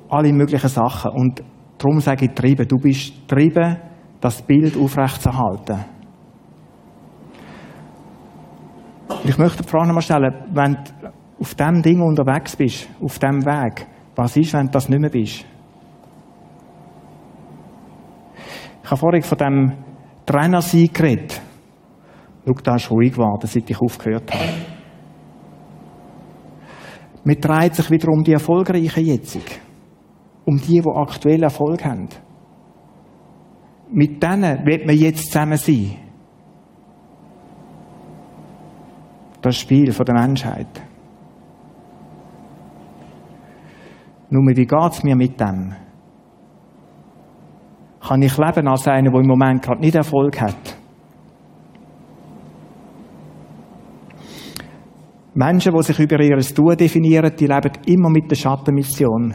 alle 0.09 0.33
möglichen 0.33 0.67
Sachen. 0.67 1.11
Und 1.11 1.43
darum 1.77 1.99
sage 1.99 2.25
ich 2.25 2.31
getrieben. 2.31 2.67
Du 2.67 2.77
bist 2.77 3.13
getrieben, 3.27 3.77
das 4.19 4.41
Bild 4.41 4.75
aufrechtzuerhalten. 4.75 5.85
Ich 9.23 9.37
möchte 9.37 9.61
die 9.61 9.69
Frage 9.69 9.87
nochmal 9.87 10.01
stellen, 10.01 10.33
wenn 10.51 10.73
du 10.73 11.11
auf 11.39 11.53
diesem 11.53 11.81
Ding 11.83 12.01
unterwegs 12.01 12.55
bist, 12.55 12.89
auf 13.01 13.19
diesem 13.19 13.45
Weg, 13.45 13.85
was 14.15 14.35
ist, 14.35 14.53
wenn 14.53 14.65
du 14.65 14.71
das 14.71 14.89
nicht 14.89 14.99
mehr 14.99 15.11
bist? 15.11 15.45
Ich 18.83 18.89
habe 18.89 18.97
vorhin 18.97 19.21
von 19.21 19.37
dem 19.37 19.73
Trainer 20.25 20.61
geredet. 20.61 21.39
Schau, 22.47 22.53
da 22.63 22.75
ist 22.75 22.89
ruhig 22.89 23.11
geworden, 23.11 23.45
seit 23.45 23.69
ich 23.69 23.79
aufgehört 23.79 24.33
habe. 24.33 24.68
Man 27.29 27.39
dreht 27.39 27.75
sich 27.75 27.91
wieder 27.91 28.09
um 28.09 28.23
die 28.23 28.33
Erfolgreichen 28.33 29.05
jetzt. 29.05 29.37
Um 30.45 30.57
die, 30.57 30.81
die 30.81 30.89
aktuell 30.95 31.43
Erfolg 31.43 31.85
haben. 31.85 32.09
Mit 33.91 34.23
denen 34.23 34.65
wird 34.65 34.87
man 34.87 34.97
jetzt 34.97 35.27
zusammen 35.27 35.57
sein. 35.57 35.91
Das 39.43 39.57
Spiel 39.57 39.91
der 39.91 40.15
Menschheit. 40.15 40.81
Nur 44.31 44.47
wie 44.47 44.65
geht 44.65 44.91
es 44.91 45.03
mir 45.03 45.15
mit 45.15 45.39
dem? 45.39 45.75
Kann 48.01 48.23
ich 48.23 48.35
leben 48.39 48.67
als 48.67 48.87
einer, 48.87 49.11
der 49.11 49.19
im 49.19 49.27
Moment 49.27 49.61
gerade 49.61 49.81
nicht 49.81 49.93
Erfolg 49.93 50.41
hat? 50.41 50.78
Menschen, 55.39 55.73
die 55.73 55.83
sich 55.83 55.97
über 55.99 56.19
ihr 56.19 56.37
Tun 56.37 56.75
definieren, 56.75 57.31
die 57.33 57.45
leben 57.45 57.71
immer 57.85 58.09
mit 58.09 58.29
der 58.29 58.35
Schattenmission. 58.35 59.33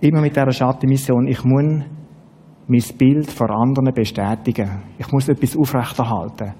Immer 0.00 0.20
mit 0.20 0.36
dieser 0.36 0.52
Schattenmission. 0.52 1.26
Ich 1.26 1.42
muss 1.42 1.82
mein 2.68 2.84
Bild 2.96 3.28
vor 3.32 3.50
anderen 3.50 3.92
bestätigen. 3.92 4.84
Ich 4.96 5.10
muss 5.10 5.28
etwas 5.28 5.56
aufrechterhalten. 5.56 6.54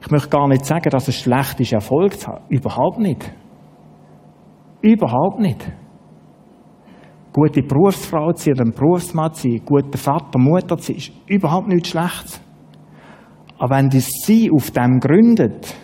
Ich 0.00 0.10
möchte 0.10 0.30
gar 0.30 0.48
nicht 0.48 0.64
sagen, 0.64 0.88
dass 0.88 1.08
es 1.08 1.16
schlecht 1.16 1.60
ist, 1.60 1.74
Erfolg 1.74 2.18
zu 2.18 2.28
haben. 2.28 2.44
Überhaupt 2.48 2.98
nicht. 2.98 3.30
Überhaupt 4.80 5.38
nicht. 5.38 5.70
Gute 7.34 7.62
Berufsfrau 7.62 8.32
zu 8.32 8.44
sein 8.44 8.54
oder 8.54 8.72
Berufsmann 8.72 9.34
zu 9.34 9.50
sein, 9.50 9.60
guter 9.66 9.98
Vater, 9.98 10.38
Mutter 10.38 10.78
zu 10.78 10.92
sein, 10.92 10.96
ist 10.96 11.12
überhaupt 11.26 11.68
nichts 11.68 11.90
Schlechtes. 11.90 12.40
Aber 13.58 13.76
wenn 13.76 13.90
das 13.90 14.08
Sie 14.24 14.50
auf 14.50 14.70
dem 14.70 14.98
gründet, 14.98 15.76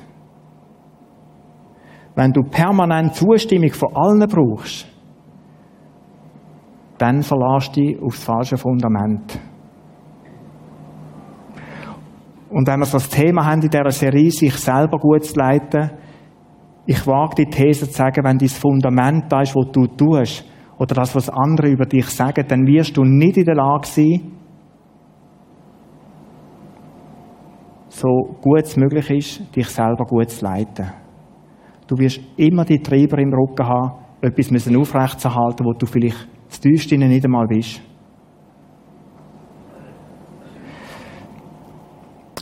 wenn 2.14 2.32
du 2.32 2.42
permanent 2.42 3.14
Zustimmung 3.14 3.72
von 3.72 3.94
allen 3.94 4.28
brauchst, 4.28 4.86
dann 6.98 7.22
verlässt 7.22 7.76
du 7.76 7.80
dich 7.80 8.00
aufs 8.00 8.24
falsche 8.24 8.56
Fundament. 8.56 9.38
Und 12.50 12.68
wenn 12.68 12.78
wir 12.78 12.86
so 12.86 12.98
das 12.98 13.08
Thema 13.08 13.44
haben 13.44 13.62
in 13.62 13.68
dieser 13.68 13.90
Serie, 13.90 14.30
sich 14.30 14.54
selber 14.54 14.98
gut 14.98 15.24
zu 15.24 15.34
leiten, 15.36 15.90
ich 16.86 17.04
wage 17.06 17.44
die 17.44 17.50
These 17.50 17.88
zu 17.88 17.94
sagen, 17.94 18.22
wenn 18.24 18.38
dein 18.38 18.48
Fundament 18.48 19.24
da 19.32 19.40
ist, 19.40 19.56
was 19.56 19.72
du 19.72 19.86
tust, 19.88 20.44
oder 20.78 20.94
das, 20.94 21.14
was 21.14 21.28
andere 21.28 21.68
über 21.68 21.86
dich 21.86 22.06
sagen, 22.06 22.44
dann 22.46 22.66
wirst 22.66 22.96
du 22.96 23.04
nicht 23.04 23.36
in 23.38 23.44
der 23.44 23.56
Lage 23.56 23.86
sein, 23.86 24.32
so 27.88 28.36
gut 28.40 28.62
es 28.62 28.76
möglich 28.76 29.10
ist, 29.10 29.56
dich 29.56 29.68
selber 29.68 30.04
gut 30.04 30.30
zu 30.30 30.44
leiten. 30.44 31.03
Du 31.86 31.98
wirst 31.98 32.20
immer 32.36 32.64
die 32.64 32.80
Treiber 32.80 33.18
im 33.18 33.32
Rücken 33.32 33.66
haben, 33.66 34.04
etwas 34.22 34.50
müssen 34.50 34.76
aufrechtzuerhalten, 34.76 35.66
wo 35.66 35.72
du 35.72 35.86
vielleicht 35.86 36.28
das 36.48 36.60
tiefste 36.60 36.96
nicht 36.96 37.24
einmal 37.24 37.46
bist. 37.46 37.82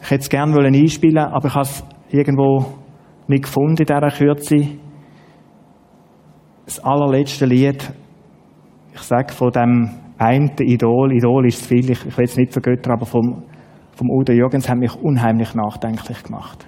Ich 0.01 0.11
hätte 0.11 0.23
es 0.23 0.29
gerne 0.29 0.55
einspielen 0.67 1.19
aber 1.19 1.49
ich 1.49 1.55
habe 1.55 1.63
es 1.63 1.85
irgendwo 2.11 2.67
nicht 3.27 3.45
gefunden 3.45 3.79
in 3.81 3.87
dieser 3.87 4.11
Kürze. 4.11 4.69
Das 6.67 6.79
allerletzte 6.81 7.47
Lied, 7.47 7.93
ich 8.95 9.01
sage 9.01 9.33
von 9.33 9.51
dem 9.51 9.91
einen 10.19 10.53
Idol, 10.59 11.13
Idol 11.13 11.47
ist 11.47 11.63
es 11.63 11.67
viel, 11.67 11.91
ich, 11.91 12.07
ich 12.07 12.17
will 12.19 12.25
es 12.25 12.37
nicht 12.37 12.53
vergöttern, 12.53 12.93
aber 12.93 13.07
vom, 13.07 13.43
vom 13.93 14.11
Udo 14.11 14.33
Jürgens 14.33 14.69
hat 14.69 14.79
mich 14.79 14.95
unheimlich 14.95 15.55
nachdenklich 15.55 16.23
gemacht 16.23 16.67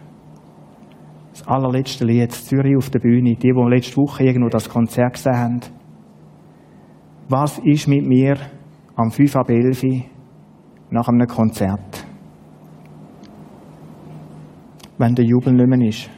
das 1.35 1.49
allerletzte 1.49 2.05
Lied, 2.05 2.31
Zürich 2.31 2.77
auf 2.77 2.90
der 2.90 3.01
Bühne, 3.01 3.35
die, 3.35 3.53
die 3.53 3.68
letzte 3.68 3.97
Woche 3.97 4.23
irgendwo 4.23 4.49
das 4.49 4.68
Konzert 4.68 5.14
gesehen 5.14 5.37
haben. 5.37 5.61
Was 7.29 7.59
ist 7.59 7.88
mit 7.88 8.07
mir 8.07 8.37
am 8.94 9.11
5 9.11 9.35
ab 9.35 9.51
11 9.51 9.83
nach 10.90 11.09
einem 11.09 11.27
Konzert? 11.27 12.07
Wenn 14.97 15.16
der 15.16 15.25
Jubel 15.25 15.55
nicht 15.55 15.66
mehr 15.66 15.88
ist. 15.88 16.09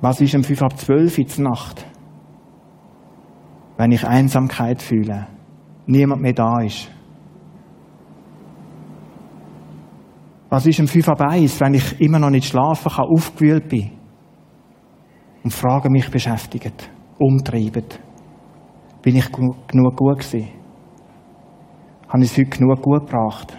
Was 0.00 0.20
ist 0.20 0.34
am 0.34 0.42
5 0.42 0.62
ab 0.62 0.76
12 0.76 1.18
in 1.18 1.26
der 1.26 1.44
Nacht? 1.44 1.86
Wenn 3.76 3.92
ich 3.92 4.04
Einsamkeit 4.04 4.82
fühle, 4.82 5.28
niemand 5.86 6.22
mehr 6.22 6.32
da 6.32 6.60
ist. 6.60 6.90
Was 10.50 10.66
ist 10.66 10.80
um 10.80 10.88
5 10.88 11.08
ab 11.08 11.20
1, 11.20 11.60
wenn 11.60 11.74
ich 11.74 12.00
immer 12.00 12.18
noch 12.18 12.30
nicht 12.30 12.48
schlafen 12.48 12.90
kann, 12.90 13.04
aufgewühlt 13.04 13.68
bin 13.68 13.90
und 15.44 15.52
Fragen 15.52 15.92
mich 15.92 16.10
beschäftigen, 16.10 16.72
umtreiben? 17.18 17.84
Bin 19.02 19.16
ich 19.16 19.30
genug 19.30 19.96
gut 19.96 20.20
gewesen? 20.20 20.48
Habe 22.08 22.24
ich 22.24 22.30
es 22.30 22.38
heute 22.38 22.48
genug 22.48 22.80
gut 22.80 23.06
gebracht? 23.06 23.58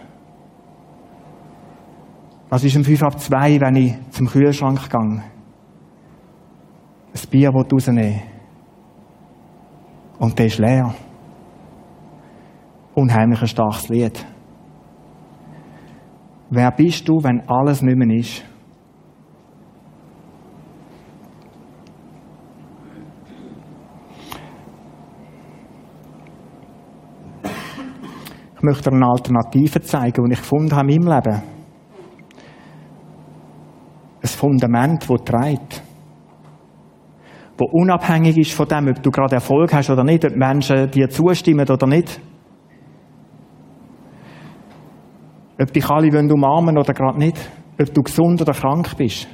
Was 2.49 2.63
ist 2.63 2.75
um 2.75 2.83
5 2.83 3.03
ab 3.03 3.19
2, 3.19 3.61
wenn 3.61 3.75
ich 3.75 3.95
zum 4.09 4.25
Kühlschrank 4.25 4.89
gehe? 4.89 5.23
Ein 7.11 7.29
Bier 7.29 7.51
rausnehmen 7.51 8.21
Und 10.17 10.39
der 10.39 10.47
ist 10.47 10.57
leer. 10.57 10.95
Unheimlich 12.95 13.41
ein 13.41 13.47
starkes 13.47 13.89
Lied. 13.89 14.25
Wer 16.51 16.71
bist 16.71 17.07
du, 17.07 17.23
wenn 17.23 17.47
alles 17.47 17.83
nicht 17.83 17.97
mehr 17.97 18.17
ist? 18.17 18.43
Ich 28.55 28.63
möchte 28.63 28.91
eine 28.91 29.05
Alternative 29.05 29.79
zeigen, 29.81 30.25
die 30.25 30.33
ich 30.33 30.39
gefunden 30.39 30.75
habe 30.75 30.91
in 30.91 31.03
meinem 31.05 31.15
Leben. 31.15 31.41
Ein 34.21 34.27
Fundament, 34.27 35.09
das 35.09 35.21
trägt. 35.23 35.83
Das 37.57 37.67
unabhängig 37.71 38.37
ist 38.37 38.53
von 38.53 38.67
dem, 38.67 38.87
ob 38.89 39.01
du 39.01 39.11
gerade 39.11 39.35
Erfolg 39.35 39.73
hast 39.73 39.89
oder 39.91 40.03
nicht, 40.03 40.25
ob 40.25 40.35
Menschen 40.35 40.89
dir 40.91 41.09
zustimmen 41.09 41.69
oder 41.69 41.87
nicht. 41.87 42.19
Ob 45.61 45.73
dich 45.73 45.89
alle 45.89 46.11
wollen 46.13 46.31
umarmen 46.31 46.77
oder 46.77 46.93
gerade 46.93 47.19
nicht. 47.19 47.37
Ob 47.79 47.93
du 47.93 48.01
gesund 48.01 48.41
oder 48.41 48.53
krank 48.53 48.95
bist. 48.97 49.27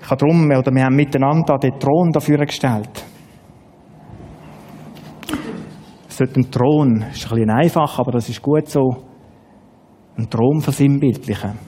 Ich 0.00 0.10
habe 0.10 0.18
darum, 0.18 0.50
oder 0.50 0.70
wir 0.70 0.84
haben 0.84 0.96
miteinander 0.96 1.56
den 1.58 1.78
Thron 1.78 2.12
dafür 2.12 2.44
gestellt. 2.44 3.04
Es 6.06 6.18
sollte 6.18 6.40
ein 6.40 6.50
Thron, 6.50 7.00
das 7.00 7.16
ist 7.16 7.24
ein 7.24 7.30
bisschen 7.30 7.50
einfach, 7.50 7.98
aber 7.98 8.12
das 8.12 8.28
ist 8.28 8.42
gut 8.42 8.68
so, 8.68 8.96
ein 10.16 10.28
Thron 10.28 10.60
versinnbildlichen. 10.60 11.58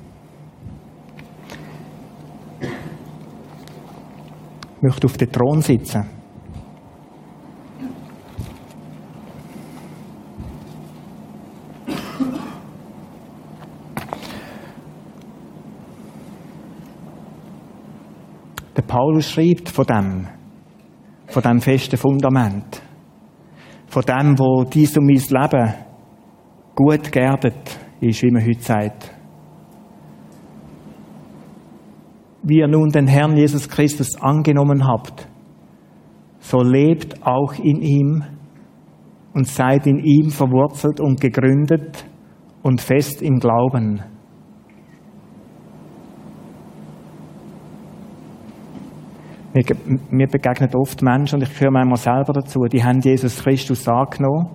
Ich 4.76 4.82
möchte 4.82 5.06
auf 5.06 5.16
den 5.16 5.32
Thron 5.32 5.62
sitzen. 5.62 6.15
Paulus 18.86 19.30
schreibt 19.30 19.68
von 19.68 19.84
dem, 19.84 20.26
von 21.28 21.42
dem 21.42 21.60
festen 21.60 21.96
Fundament, 21.96 22.82
von 23.86 24.02
dem, 24.02 24.38
wo 24.38 24.64
dies 24.64 24.96
und 24.96 25.06
mein 25.06 25.16
Leben 25.16 25.74
gut 26.74 27.10
geerdet 27.10 27.78
ist, 28.00 28.22
wie 28.22 28.30
man 28.30 28.46
heute 28.46 28.62
sagt. 28.62 29.12
Wie 32.42 32.58
ihr 32.58 32.68
nun 32.68 32.90
den 32.90 33.06
Herrn 33.06 33.36
Jesus 33.36 33.68
Christus 33.68 34.14
angenommen 34.20 34.86
habt, 34.86 35.28
so 36.38 36.62
lebt 36.62 37.26
auch 37.26 37.54
in 37.54 37.82
ihm 37.82 38.24
und 39.34 39.48
seid 39.48 39.86
in 39.86 39.98
ihm 39.98 40.30
verwurzelt 40.30 41.00
und 41.00 41.20
gegründet 41.20 42.06
und 42.62 42.80
fest 42.80 43.20
im 43.20 43.38
Glauben. 43.38 44.02
Mir 50.10 50.26
begegnen 50.26 50.74
oft 50.74 51.00
Menschen, 51.02 51.36
und 51.36 51.42
ich 51.42 51.54
gehöre 51.54 51.70
manchmal 51.70 51.96
selber 51.96 52.34
dazu, 52.34 52.60
die 52.70 52.84
haben 52.84 53.00
Jesus 53.00 53.42
Christus 53.42 53.88
angenommen. 53.88 54.50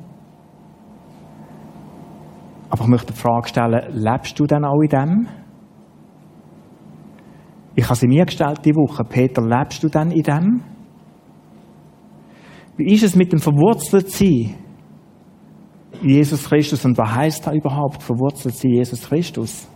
Aber 2.69 2.83
ich 2.83 2.87
möchte 2.87 3.11
die 3.11 3.19
Frage 3.19 3.47
stellen, 3.47 3.81
lebst 3.93 4.39
du 4.39 4.45
denn 4.45 4.63
auch 4.63 4.79
in 4.81 4.89
dem? 4.89 5.27
Ich 7.75 7.85
habe 7.85 7.95
sie 7.95 8.07
mir 8.07 8.25
gestellt 8.25 8.63
die 8.63 8.75
Woche. 8.75 9.03
Peter, 9.03 9.41
lebst 9.41 9.83
du 9.83 9.89
denn 9.89 10.11
in 10.11 10.23
dem? 10.23 10.63
Wie 12.77 12.93
ist 12.93 13.03
es 13.03 13.15
mit 13.15 13.31
dem 13.31 13.39
Verwurzeltsein 13.39 14.55
in 16.01 16.09
Jesus 16.09 16.47
Christus? 16.47 16.85
Und 16.85 16.97
was 16.97 17.15
heißt 17.15 17.47
da 17.47 17.53
überhaupt, 17.53 18.03
verwurzelt 18.03 18.55
sein 18.55 18.71
Jesus 18.71 19.07
Christus? 19.07 19.67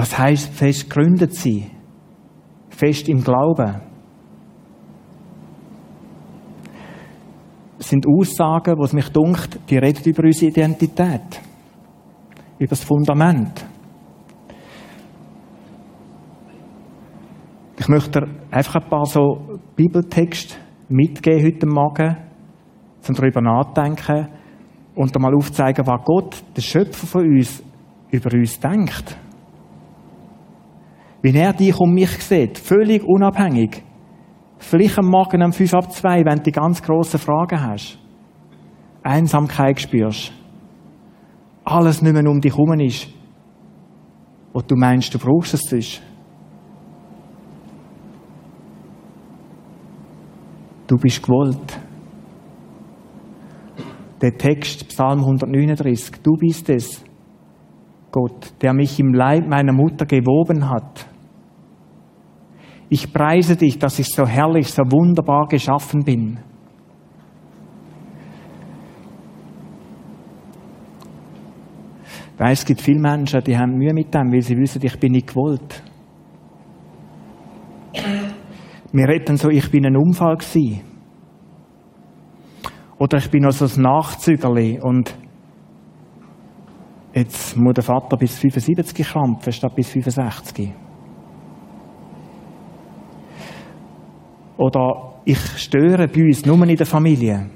Was 0.00 0.16
heißt 0.16 0.54
fest 0.54 0.88
gegründet 0.88 1.34
sein? 1.34 1.70
Fest 2.70 3.06
im 3.10 3.22
Glauben? 3.22 3.82
Das 7.76 7.90
sind 7.90 8.06
Aussagen, 8.06 8.78
wo 8.78 8.84
es 8.84 8.94
mich 8.94 9.10
dunkt, 9.10 9.60
die 9.68 9.76
reden 9.76 10.02
über 10.10 10.24
unsere 10.24 10.52
Identität, 10.52 11.42
über 12.58 12.70
das 12.70 12.82
Fundament. 12.82 13.62
Ich 17.78 17.88
möchte 17.88 18.26
einfach 18.50 18.76
ein 18.76 18.88
paar 18.88 19.04
so 19.04 19.58
Bibeltexte 19.76 20.56
mitgeben 20.88 21.44
heute 21.44 21.66
Morgen, 21.66 22.16
um 23.06 23.14
darüber 23.14 23.42
nachzudenken 23.42 24.28
und 24.94 25.14
einmal 25.14 25.34
aufzuzeigen, 25.34 25.86
was 25.86 26.04
Gott, 26.06 26.42
der 26.56 26.62
Schöpfer 26.62 27.06
von 27.06 27.20
uns, 27.26 27.62
über 28.10 28.32
uns 28.32 28.58
denkt. 28.58 29.18
Wie 31.22 31.36
er 31.36 31.52
dich 31.52 31.78
und 31.78 31.92
mich 31.92 32.10
sieht, 32.22 32.58
völlig 32.58 33.04
unabhängig. 33.04 33.82
Vielleicht 34.58 34.98
am 34.98 35.06
Morgen 35.06 35.42
um 35.42 35.52
5 35.52 35.74
ab 35.74 35.92
2, 35.92 36.24
wenn 36.24 36.36
du 36.36 36.42
die 36.44 36.52
ganz 36.52 36.82
grossen 36.82 37.18
Fragen 37.18 37.60
hast. 37.60 37.98
Einsamkeit 39.02 39.80
spürst. 39.80 40.32
Alles 41.64 42.02
nicht 42.02 42.12
mehr 42.12 42.28
um 42.28 42.40
dich 42.40 42.56
herum 42.56 42.78
ist. 42.80 43.08
Und 44.52 44.70
du 44.70 44.76
meinst, 44.76 45.14
du 45.14 45.18
brauchst 45.18 45.54
es 45.54 45.60
sonst. 45.62 46.02
Du 50.86 50.96
bist 50.96 51.22
gewollt. 51.22 51.78
Der 54.20 54.36
Text, 54.36 54.88
Psalm 54.88 55.20
139, 55.20 56.22
du 56.22 56.32
bist 56.32 56.68
es, 56.68 57.02
Gott, 58.10 58.52
der 58.60 58.74
mich 58.74 58.98
im 58.98 59.14
Leib 59.14 59.46
meiner 59.46 59.72
Mutter 59.72 60.04
gewoben 60.04 60.68
hat. 60.68 61.09
Ich 62.92 63.12
preise 63.12 63.56
dich, 63.56 63.78
dass 63.78 64.00
ich 64.00 64.08
so 64.08 64.26
herrlich, 64.26 64.72
so 64.72 64.82
wunderbar 64.82 65.46
geschaffen 65.46 66.02
bin. 66.02 66.40
Weil 72.36 72.52
es 72.52 72.64
gibt 72.64 72.80
viele 72.80 73.00
Menschen, 73.00 73.44
die 73.44 73.56
haben 73.56 73.76
Mühe 73.76 73.94
mit 73.94 74.12
dem, 74.12 74.32
weil 74.32 74.42
sie 74.42 74.56
wissen, 74.56 74.84
ich 74.84 74.98
bin 74.98 75.12
nicht 75.12 75.28
gewollt. 75.28 75.84
Wir 78.92 79.08
reden 79.08 79.36
so, 79.36 79.50
ich 79.50 79.70
bin 79.70 79.86
ein 79.86 79.96
Unfall 79.96 80.36
gewesen. 80.36 80.80
Oder 82.98 83.18
ich 83.18 83.30
bin 83.30 83.44
noch 83.44 83.52
so 83.52 83.66
ein 83.66 83.82
Nachzügerli 83.82 84.80
und 84.82 85.14
jetzt 87.14 87.56
muss 87.56 87.74
der 87.74 87.84
Vater 87.84 88.16
bis 88.16 88.36
75 88.36 89.06
krampfen 89.06 89.52
statt 89.52 89.76
bis 89.76 89.90
65. 89.90 90.89
Oder 94.60 95.14
ich 95.24 95.38
störe 95.56 96.06
bei 96.06 96.22
uns 96.22 96.44
nur 96.44 96.62
in 96.68 96.76
der 96.76 96.84
Familie. 96.84 97.48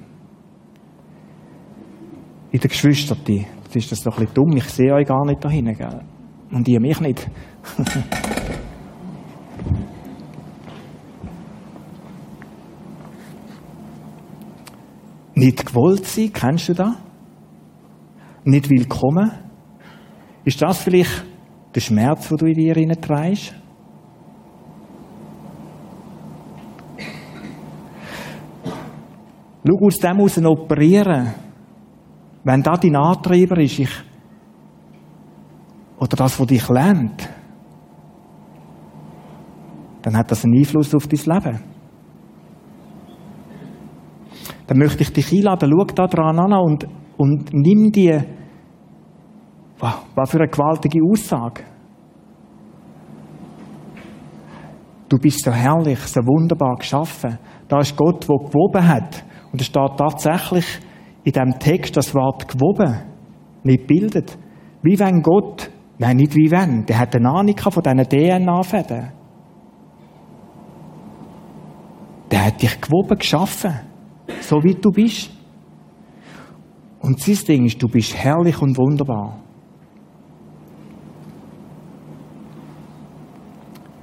In 2.51 2.59
den 2.59 2.69
Geschwistern. 2.69 3.19
Jetzt 3.27 3.77
ist 3.77 3.93
das 3.93 4.01
doch 4.01 4.17
ein 4.17 4.21
bisschen 4.21 4.35
dumm. 4.35 4.57
Ich 4.57 4.65
sehe 4.65 4.95
euch 4.95 5.07
gar 5.07 5.23
nicht 5.27 5.45
da 5.45 5.51
hinten, 5.51 5.77
gell? 5.77 6.01
Und 6.51 6.67
ihr 6.67 6.81
mich 6.81 6.99
nicht. 7.01 7.31
Nicht 15.37 15.67
gewollt 15.67 16.07
sein, 16.07 16.33
kennst 16.33 16.69
du 16.69 16.75
das? 16.75 16.95
Nicht 18.45 18.71
willkommen? 18.71 19.33
Ist 20.45 20.63
das 20.63 20.79
vielleicht 20.79 21.25
der 21.75 21.81
Schmerz, 21.81 22.29
den 22.29 22.39
du 22.39 22.47
in 22.47 22.55
dir 22.55 23.01
trägst? 23.01 23.53
Schau 29.67 29.87
aus 29.87 29.99
dem 29.99 30.17
heraus 30.17 30.39
operieren. 30.39 31.35
Wenn 32.45 32.63
das 32.63 32.81
dein 32.81 32.97
Antreiber 32.97 33.59
ist, 33.59 33.79
ich, 33.79 33.91
oder 35.99 36.17
das, 36.17 36.39
was 36.39 36.47
dich 36.47 36.69
lernt, 36.69 37.29
dann 40.03 40.17
hat 40.17 40.31
das 40.31 40.45
einen 40.45 40.59
Einfluss 40.59 40.95
auf 40.95 41.07
dein 41.07 41.35
Leben 41.35 41.75
dann 44.67 44.79
möchte 44.79 45.03
ich 45.03 45.13
dich 45.13 45.33
einladen, 45.33 45.71
schau 45.71 45.85
da 45.85 46.07
dran 46.07 46.39
an 46.39 46.53
und, 46.53 46.87
und 47.17 47.53
nimm 47.53 47.91
die, 47.91 48.19
wow, 49.79 50.07
was 50.15 50.31
für 50.31 50.39
eine 50.39 50.49
gewaltige 50.49 51.01
Aussage. 51.11 51.63
Du 55.09 55.19
bist 55.19 55.45
so 55.45 55.53
herrlich, 55.53 55.99
so 55.99 56.21
wunderbar 56.21 56.77
geschaffen. 56.77 57.39
Da 57.69 57.79
ist 57.79 57.95
Gott, 57.95 58.27
der 58.29 58.37
gewoben 58.37 58.89
hat. 58.89 59.25
Und 59.55 59.61
es 59.61 59.69
steht 59.69 59.97
tatsächlich 59.97 60.67
in 61.23 61.31
diesem 61.31 61.61
Text 61.61 61.97
das 61.97 62.13
Wort 62.13 62.49
gewoben, 62.49 63.03
nicht 63.63 63.87
bildet. 63.87 64.37
Wie 64.83 64.99
wenn 64.99 65.23
Gott, 65.23 65.71
nein, 65.99 66.17
nicht 66.17 66.35
wie 66.35 66.51
wenn, 66.51 66.85
der 66.87 66.99
hat 66.99 67.15
eine 67.15 67.31
Ahnung 67.31 67.57
von 67.57 67.81
diesen 67.81 68.03
DNA-Fäden. 68.03 69.13
Der 72.33 72.47
hat 72.47 72.61
dich 72.61 72.81
gewoben 72.81 73.17
geschaffen 73.17 73.95
so 74.41 74.63
wie 74.65 74.75
du 74.75 74.91
bist. 74.91 75.31
Und 77.01 77.27
das 77.27 77.45
Ding 77.45 77.67
ist, 77.67 77.81
du 77.81 77.87
bist 77.87 78.13
herrlich 78.17 78.61
und 78.61 78.77
wunderbar. 78.77 79.39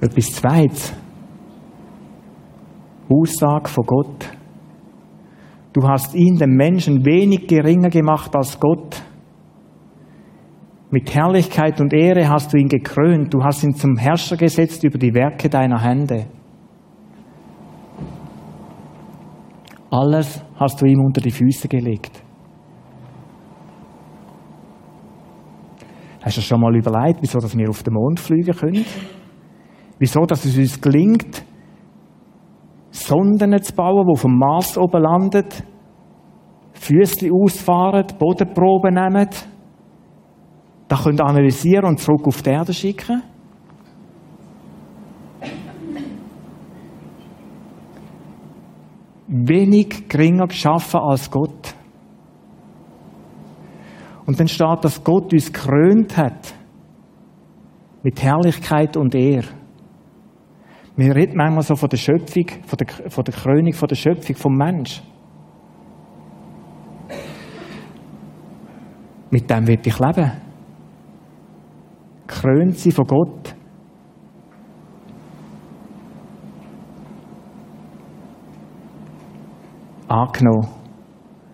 Etwas 0.00 0.32
Zweites. 0.32 0.94
Aussage 3.10 3.68
von 3.68 3.84
Gott. 3.84 4.41
Du 5.72 5.88
hast 5.88 6.14
ihn, 6.14 6.36
den 6.36 6.54
Menschen, 6.54 7.04
wenig 7.04 7.46
geringer 7.46 7.88
gemacht 7.88 8.34
als 8.36 8.60
Gott. 8.60 9.02
Mit 10.90 11.14
Herrlichkeit 11.14 11.80
und 11.80 11.94
Ehre 11.94 12.28
hast 12.28 12.52
du 12.52 12.58
ihn 12.58 12.68
gekrönt. 12.68 13.32
Du 13.32 13.42
hast 13.42 13.64
ihn 13.64 13.74
zum 13.74 13.96
Herrscher 13.96 14.36
gesetzt 14.36 14.84
über 14.84 14.98
die 14.98 15.14
Werke 15.14 15.48
deiner 15.48 15.82
Hände. 15.82 16.26
Alles 19.90 20.42
hast 20.56 20.80
du 20.80 20.86
ihm 20.86 21.00
unter 21.00 21.20
die 21.22 21.30
Füße 21.30 21.68
gelegt. 21.68 22.22
Hast 26.22 26.36
du 26.36 26.40
schon 26.40 26.60
mal 26.60 26.76
überlegt, 26.76 27.18
wieso 27.20 27.38
dass 27.38 27.56
wir 27.56 27.68
auf 27.68 27.82
den 27.82 27.94
Mond 27.94 28.20
fliegen 28.20 28.54
können? 28.54 28.84
Wieso 29.98 30.20
dass 30.26 30.44
es 30.44 30.56
uns 30.56 30.80
gelingt, 30.80 31.41
Sonden 32.92 33.60
zu 33.62 33.74
bauen, 33.74 34.06
die 34.06 34.20
vom 34.20 34.38
Mars 34.38 34.78
oben 34.78 35.02
landen, 35.02 35.46
Füße 36.74 37.28
ausfahren, 37.32 38.06
Bodenproben 38.18 38.94
nehmen, 38.94 39.28
da 40.86 40.96
können 40.96 41.20
analysieren 41.20 41.86
und 41.86 41.98
zurück 41.98 42.26
auf 42.26 42.42
die 42.42 42.50
Erde 42.50 42.72
schicken? 42.72 43.22
wenig 49.32 50.08
geringer 50.08 50.46
geschaffen 50.46 51.00
als 51.00 51.30
Gott. 51.30 51.74
Und 54.26 54.38
dann 54.38 54.46
steht, 54.46 54.84
dass 54.84 55.02
Gott 55.02 55.32
uns 55.32 55.52
krönt 55.52 56.16
hat 56.16 56.54
mit 58.02 58.22
Herrlichkeit 58.22 58.96
und 58.96 59.14
Ehr. 59.14 59.44
Wir 60.94 61.16
reden 61.16 61.36
manchmal 61.36 61.62
so 61.62 61.74
von 61.74 61.88
der 61.88 61.96
Schöpfung, 61.96 62.46
von 62.66 62.76
der, 62.76 63.10
von 63.10 63.24
der 63.24 63.34
Krönung, 63.34 63.72
von 63.72 63.88
der 63.88 63.96
Schöpfung 63.96 64.36
vom 64.36 64.54
Mensch. 64.54 65.02
Mit 69.30 69.48
dem 69.48 69.66
wird 69.66 69.86
ich 69.86 69.98
leben. 69.98 70.32
Krönt 72.26 72.78
sie 72.78 72.90
von 72.90 73.06
Gott. 73.06 73.54
Angenommen. 80.08 80.68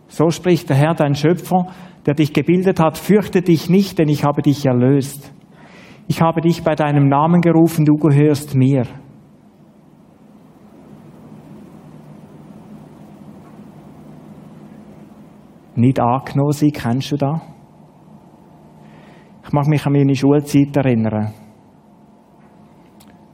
So 0.09 0.31
spricht 0.31 0.69
der 0.69 0.77
Herr, 0.77 0.95
dein 0.95 1.15
Schöpfer, 1.15 1.69
der 2.07 2.15
dich 2.15 2.33
gebildet 2.33 2.81
hat, 2.81 2.99
fürchte 2.99 3.43
dich 3.43 3.71
nicht, 3.71 3.99
denn 4.01 4.09
ich 4.09 4.25
habe 4.25 4.43
dich 4.43 4.67
erlöst. 4.67 5.33
Ich 6.09 6.21
habe 6.21 6.41
dich 6.41 6.65
bei 6.65 6.75
deinem 6.75 7.09
Namen 7.09 7.41
gerufen, 7.41 7.85
du 7.85 7.95
gehörst 7.95 8.57
mir. 8.57 8.83
Nicht 15.79 16.01
angenommen 16.01 16.51
sein, 16.51 16.73
kennst 16.73 17.13
du 17.13 17.17
das? 17.17 17.41
Ich 19.47 19.53
mag 19.53 19.69
mich 19.69 19.87
an 19.87 19.93
meine 19.93 20.15
Schulzeit 20.17 20.77
erinnern. 20.77 21.33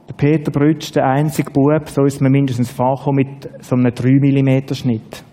Der 0.07 0.13
Peter 0.13 0.51
Brütsch, 0.51 0.93
der 0.93 1.07
einzige 1.07 1.51
Bub, 1.51 1.89
so 1.89 2.03
ist 2.03 2.21
mir 2.21 2.29
mindestens 2.29 2.69
vorgekommen, 2.69 3.25
mit 3.25 3.63
so 3.63 3.75
einem 3.75 3.91
3 3.91 4.09
mm 4.11 4.73
Schnitt. 4.75 5.23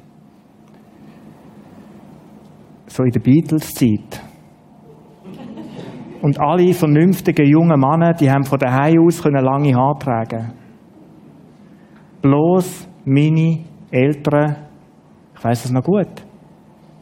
So 2.87 3.03
in 3.03 3.11
der 3.11 3.20
Beatles-Zeit. 3.20 4.22
Und 6.22 6.40
alle 6.40 6.72
vernünftigen 6.72 7.46
jungen 7.46 7.79
Männer, 7.79 8.14
die 8.14 8.31
haben 8.31 8.44
von 8.44 8.59
daheim 8.59 9.05
aus 9.07 9.22
können 9.22 9.44
lange 9.44 9.75
Haare 9.75 9.98
tragen. 9.98 10.53
Bloß 12.22 12.88
meine 13.05 13.59
Eltern, 13.90 14.57
ich 15.37 15.44
weiß 15.44 15.66
es 15.66 15.72
noch 15.72 15.83
gut, 15.83 16.31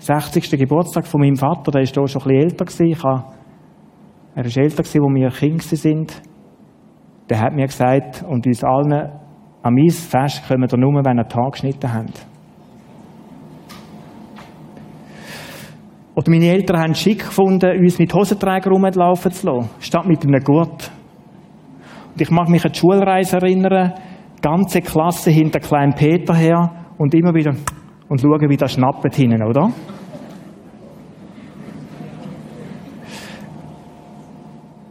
60. 0.01 0.51
Geburtstag 0.59 1.07
von 1.07 1.21
meinem 1.21 1.37
Vater, 1.37 1.71
der 1.71 1.83
ist 1.83 1.95
da 1.95 2.07
schon 2.07 2.23
ein 2.23 2.29
bisschen 2.29 2.43
älter 2.43 2.65
gewesen. 2.65 2.87
Ich 2.87 3.05
habe, 3.05 3.25
er 4.35 4.45
ist 4.47 4.57
älter 4.57 4.83
gewesen, 4.83 5.05
als 5.05 5.15
wir 5.15 5.31
Kinder 5.31 5.77
sind. 5.77 6.23
Der 7.29 7.41
hat 7.41 7.53
mir 7.55 7.67
gesagt, 7.67 8.25
und 8.27 8.47
uns 8.47 8.65
allen, 8.65 8.93
an 9.63 9.75
mein 9.75 9.91
Fest 9.91 10.49
kommen 10.49 10.69
wir 10.69 10.79
nur, 10.79 11.05
wenn 11.05 11.17
wir 11.17 11.29
Tag 11.29 11.53
geschnitten 11.53 11.93
haben. 11.93 12.13
Oder 16.15 16.31
meine 16.31 16.47
Eltern 16.47 16.81
haben 16.81 16.93
es 16.93 17.01
schick 17.01 17.21
gefunden, 17.21 17.79
uns 17.79 17.99
mit 17.99 18.13
Hosenträger 18.13 18.71
rumlaufen 18.71 19.33
zu 19.33 19.47
lassen, 19.47 19.71
statt 19.81 20.07
mit 20.07 20.25
einem 20.25 20.43
Gurt. 20.43 20.91
Und 22.13 22.21
ich 22.21 22.31
mag 22.31 22.49
mich 22.49 22.65
an 22.65 22.73
die 22.73 22.79
Schulreise 22.79 23.37
erinnern, 23.37 23.93
ganze 24.43 24.81
Klasse 24.81 25.31
hinter 25.31 25.61
kleinen 25.61 25.95
Peter 25.95 26.35
her 26.35 26.73
und 26.99 27.15
immer 27.15 27.35
wieder 27.35 27.55
und 28.11 28.21
schauen, 28.21 28.51
wie 28.51 28.57
das 28.57 28.73
schnappt 28.73 29.15
hinten, 29.15 29.43
oder? 29.43 29.71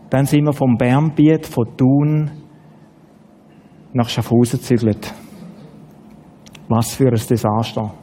Dann 0.09 0.25
sind 0.25 0.45
wir 0.45 0.53
vom 0.53 0.77
Bernbiet, 0.77 1.45
von 1.45 1.67
Thun 1.77 2.31
nach 3.93 4.07
Schaffhausen 4.07 4.59
gezügelt. 4.59 5.13
Was 6.69 6.95
für 6.95 7.09
ein 7.09 7.21
Desaster. 7.29 7.93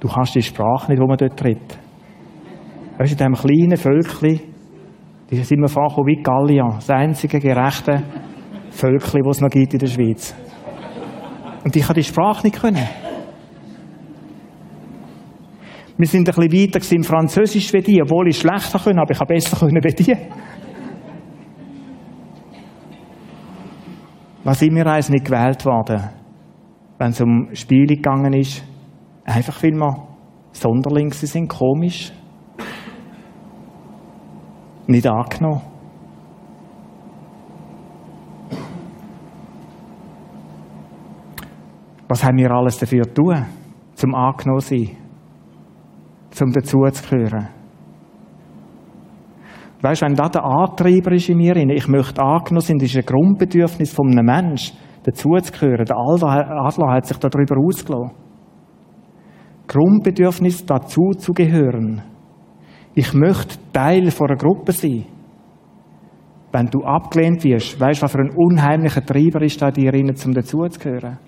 Du 0.00 0.08
kannst 0.08 0.34
die 0.34 0.42
Sprache 0.42 0.90
nicht, 0.90 1.00
wo 1.00 1.06
man 1.06 1.16
dort 1.16 1.38
tritt. 1.38 1.78
Weißt 2.98 3.18
du, 3.18 3.24
in 3.24 3.32
diesem 3.32 3.34
kleinen 3.34 3.76
Völkchen, 3.76 4.40
die 5.30 5.36
sind 5.36 5.60
wir 5.60 5.68
vorgekommen 5.68 6.08
wie 6.08 6.22
Gallia, 6.22 6.66
das 6.74 6.90
einzige 6.90 7.38
gerechte 7.38 8.02
Völkchen, 8.70 9.22
das 9.22 9.36
es 9.36 9.40
noch 9.42 9.50
gibt 9.50 9.74
in 9.74 9.78
der 9.78 9.86
Schweiz. 9.86 10.34
Und 11.64 11.76
ich 11.76 11.84
habe 11.84 11.94
die 11.94 12.04
Sprache 12.04 12.46
nicht 12.46 12.60
können. 12.60 13.05
Wir 15.98 16.06
sind 16.06 16.28
ein 16.28 16.34
bisschen 16.34 16.74
weiter 16.74 16.94
im 16.94 17.02
Französisch 17.02 17.72
wie 17.72 17.80
die, 17.80 18.02
obwohl 18.02 18.28
ich 18.28 18.38
schlechter 18.38 18.78
können, 18.78 18.98
aber 18.98 19.12
ich 19.12 19.20
habe 19.20 19.32
besser 19.32 19.56
können 19.56 19.82
wie 19.82 19.94
die. 19.94 20.16
Was 24.44 24.60
immer 24.60 24.86
eins 24.86 25.08
nicht 25.08 25.24
gewählt 25.24 25.64
worden, 25.64 26.10
wenn 26.98 27.10
es 27.10 27.20
um 27.20 27.48
Spiele 27.54 27.96
gegangen 27.96 28.34
ist, 28.34 28.62
einfach 29.24 29.62
weil 29.62 29.72
wir 29.72 30.06
Sonderlinge 30.52 31.14
sind, 31.14 31.48
komisch. 31.48 32.12
Nicht 34.86 35.06
angenommen. 35.06 35.62
Was 42.08 42.22
haben 42.22 42.36
wir 42.36 42.50
alles 42.52 42.78
dafür 42.78 43.02
tun, 43.12 43.46
zum 43.94 44.14
angenommen 44.14 44.60
zu 44.60 44.76
sein? 44.76 45.05
Um 46.42 46.52
dazuzugehören. 46.52 47.48
Weißt 49.82 50.02
wenn 50.02 50.14
das 50.14 50.30
der 50.30 50.44
Antreiber 50.44 51.12
ist 51.12 51.28
in 51.28 51.38
mir, 51.38 51.56
ich 51.56 51.86
möchte 51.86 52.22
angenommen 52.22 52.60
sein, 52.60 52.78
das 52.78 52.90
ist 52.90 52.96
ein 52.96 53.04
Grundbedürfnis 53.04 53.92
von 53.92 54.10
einem 54.10 54.26
Menschen, 54.26 54.76
dazuzugehören. 55.04 55.84
Der 55.84 55.96
Adler 55.96 56.92
hat 56.92 57.06
sich 57.06 57.18
darüber 57.18 57.56
ausgelassen. 57.58 58.16
Grundbedürfnis, 59.68 60.64
dazu 60.64 61.10
zu 61.18 61.32
gehören. 61.32 62.02
Ich 62.94 63.12
möchte 63.12 63.58
Teil 63.72 64.10
von 64.10 64.28
einer 64.28 64.38
Gruppe 64.38 64.72
sein. 64.72 65.04
Wenn 66.52 66.66
du 66.66 66.82
abgelehnt 66.84 67.44
wirst, 67.44 67.78
weißt 67.78 68.00
du, 68.00 68.04
was 68.04 68.12
für 68.12 68.20
ein 68.20 68.30
unheimlicher 68.34 69.04
Treiber 69.04 69.42
ist 69.42 69.60
da 69.60 69.70
dir 69.70 69.92
rein, 69.92 70.14
um 70.24 70.32
dazuzugehören? 70.32 71.18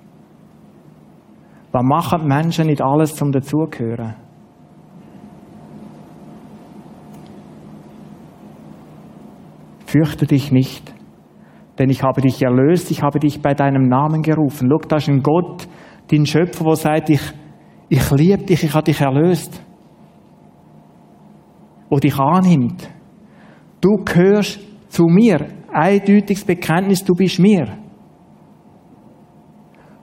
Was 1.70 1.82
machen 1.82 2.26
Menschen 2.26 2.66
nicht 2.66 2.80
alles, 2.80 3.20
um 3.20 3.30
dazugehören? 3.30 4.27
Fürchte 9.88 10.26
dich 10.26 10.52
nicht, 10.52 10.92
denn 11.78 11.88
ich 11.88 12.02
habe 12.02 12.20
dich 12.20 12.42
erlöst, 12.42 12.90
ich 12.90 13.02
habe 13.02 13.18
dich 13.20 13.40
bei 13.40 13.54
deinem 13.54 13.88
Namen 13.88 14.20
gerufen. 14.20 14.68
Schau, 14.70 14.86
da 14.86 14.96
ist 14.96 15.08
ein 15.08 15.22
Gott, 15.22 15.66
dein 16.10 16.26
Schöpfer, 16.26 16.62
der 16.64 16.76
sagt, 16.76 17.08
ich, 17.08 17.22
ich 17.88 18.10
liebe 18.10 18.44
dich, 18.44 18.64
ich 18.64 18.74
habe 18.74 18.84
dich 18.84 19.00
erlöst. 19.00 19.62
Wo 21.88 21.96
dich 21.96 22.18
annimmt. 22.18 22.86
Du 23.80 24.04
gehörst 24.04 24.60
zu 24.90 25.04
mir. 25.04 25.46
Eindeutiges 25.72 26.44
Bekenntnis, 26.44 27.02
du 27.02 27.14
bist 27.14 27.38
mir. 27.38 27.78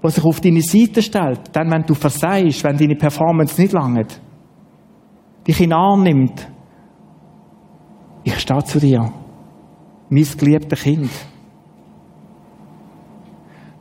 Was 0.01 0.15
sich 0.15 0.25
auf 0.25 0.41
deine 0.41 0.61
Seite 0.61 1.03
stellt, 1.03 1.41
dann, 1.55 1.69
wenn 1.69 1.83
du 1.83 1.93
verseihst, 1.93 2.63
wenn 2.63 2.75
deine 2.75 2.95
Performance 2.95 3.61
nicht 3.61 3.73
langt, 3.73 4.19
dich 5.47 5.61
in 5.61 5.69
den 5.69 5.73
Arm 5.73 6.01
nimmt. 6.01 6.47
Ich 8.23 8.39
stehe 8.39 8.63
zu 8.63 8.79
dir 8.79 9.11
mein 10.09 10.25
geliebtes 10.37 10.83
Kind. 10.83 11.09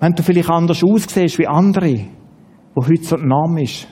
Wenn 0.01 0.13
du 0.13 0.23
vielleicht 0.23 0.51
anders 0.51 0.83
aussiehst 0.85 1.39
wie 1.39 1.47
andere, 1.47 2.07
wo 2.75 2.83
heute 2.83 3.05
so 3.05 3.17
Name 3.17 3.63
ist. 3.63 3.89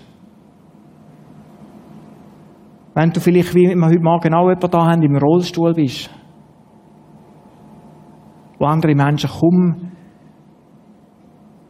Wenn 2.94 3.10
du 3.10 3.20
vielleicht, 3.20 3.54
wie 3.54 3.74
wir 3.74 3.86
heute 3.86 4.00
Morgen 4.00 4.34
auch 4.34 4.48
jemanden 4.48 4.70
da 4.70 4.86
haben, 4.86 5.02
im 5.02 5.16
Rollstuhl 5.16 5.72
bist. 5.72 6.10
Wo 8.58 8.66
andere 8.66 8.94
Menschen 8.94 9.30
kommen, 9.30 9.92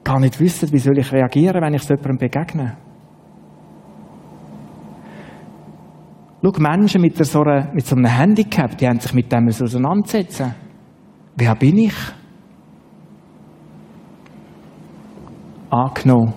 gar 0.02 0.18
nicht 0.18 0.40
wissen, 0.40 0.72
wie 0.72 0.78
soll 0.78 0.98
ich 0.98 1.12
reagieren, 1.12 1.62
wenn 1.62 1.74
ich 1.74 1.82
so 1.82 1.94
jemandem 1.94 2.18
begegne. 2.18 2.76
Schau, 6.44 6.50
Menschen 6.58 7.00
mit 7.00 7.16
so, 7.24 7.42
einer, 7.42 7.72
mit 7.72 7.86
so 7.86 7.94
einem 7.94 8.06
Handicap, 8.06 8.76
die 8.76 8.88
haben 8.88 8.98
sich 8.98 9.14
mit 9.14 9.30
dem 9.30 9.46
auseinandersetzen. 9.46 10.54
Wer 11.36 11.54
bin 11.54 11.78
ich? 11.78 11.94
Angenommen. 15.70 16.34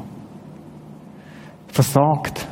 Versagt. 1.67 2.47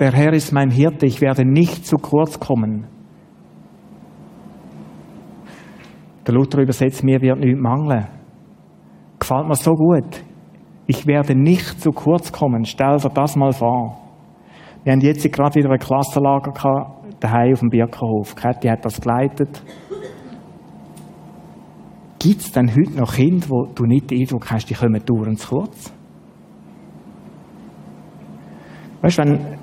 Der 0.00 0.12
Herr 0.12 0.32
ist 0.32 0.52
mein 0.52 0.70
Hirte, 0.70 1.06
ich 1.06 1.20
werde 1.20 1.44
nicht 1.44 1.86
zu 1.86 1.96
kurz 1.96 2.38
kommen. 2.38 2.86
Der 6.26 6.34
Luther 6.34 6.60
übersetzt, 6.60 7.02
mir 7.04 7.20
wird 7.22 7.38
nichts 7.38 7.60
mangeln. 7.60 8.06
Gefällt 9.18 9.48
mir 9.48 9.54
so 9.54 9.72
gut. 9.72 10.22
Ich 10.86 11.06
werde 11.06 11.34
nicht 11.34 11.80
zu 11.80 11.90
kurz 11.90 12.32
kommen. 12.32 12.64
Stell 12.64 12.98
dir 12.98 13.08
das 13.08 13.36
mal 13.36 13.52
vor. 13.52 14.07
Wir 14.84 14.92
haben 14.92 15.00
jetzt 15.00 15.30
gerade 15.32 15.54
wieder 15.56 15.70
ein 15.70 15.78
Klassenlager 15.78 16.52
gehabt, 16.52 17.22
daheim 17.22 17.52
auf 17.52 17.60
dem 17.60 17.68
Birkenhof. 17.68 18.34
Kathi 18.34 18.68
hat 18.68 18.84
das 18.84 19.00
geleitet. 19.00 19.62
Gibt 22.18 22.40
es 22.40 22.52
denn 22.52 22.70
heute 22.70 22.98
noch 22.98 23.14
Kinder, 23.14 23.46
wo 23.48 23.66
du 23.66 23.84
nicht 23.84 24.10
den 24.10 24.20
Eindruck 24.20 24.50
hast, 24.50 24.68
die 24.68 24.74
kommen 24.74 25.00
dauernd 25.04 25.38
zu 25.38 25.48
kurz? 25.48 25.92
Weißt 29.02 29.18
du, 29.18 29.22
wenn 29.22 29.58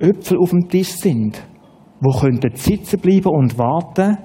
Äpfel 0.00 0.38
auf 0.38 0.50
dem 0.50 0.68
Tisch 0.68 0.92
sind, 0.96 1.40
die 2.00 2.20
könnten 2.20 2.56
sitzen 2.56 3.00
bleiben 3.00 3.28
und 3.28 3.56
warten. 3.56 4.18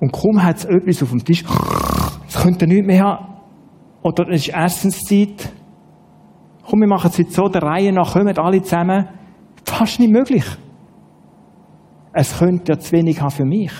Und 0.00 0.12
kaum 0.12 0.42
hat 0.42 0.56
es 0.56 0.64
etwas 0.64 1.02
auf 1.02 1.10
dem 1.10 1.24
Tisch, 1.24 1.44
es 2.26 2.42
könnte 2.42 2.66
nichts 2.66 2.86
mehr 2.86 3.04
haben. 3.04 3.26
Oder 4.02 4.28
es 4.30 4.48
ist 4.48 4.54
Essenszeit. 4.54 5.52
Komm, 6.68 6.80
wir 6.80 6.88
machen 6.88 7.10
es 7.10 7.18
jetzt 7.18 7.34
so, 7.34 7.48
der 7.48 7.62
Reihe 7.62 7.92
nach 7.92 8.12
kommen 8.12 8.36
alle 8.38 8.60
zusammen. 8.62 9.08
Fast 9.64 10.00
nicht 10.00 10.12
möglich. 10.12 10.44
Es 12.12 12.38
könnte 12.38 12.72
ja 12.72 12.78
zu 12.78 12.92
wenig 12.92 13.20
haben 13.20 13.30
für 13.30 13.44
mich. 13.44 13.72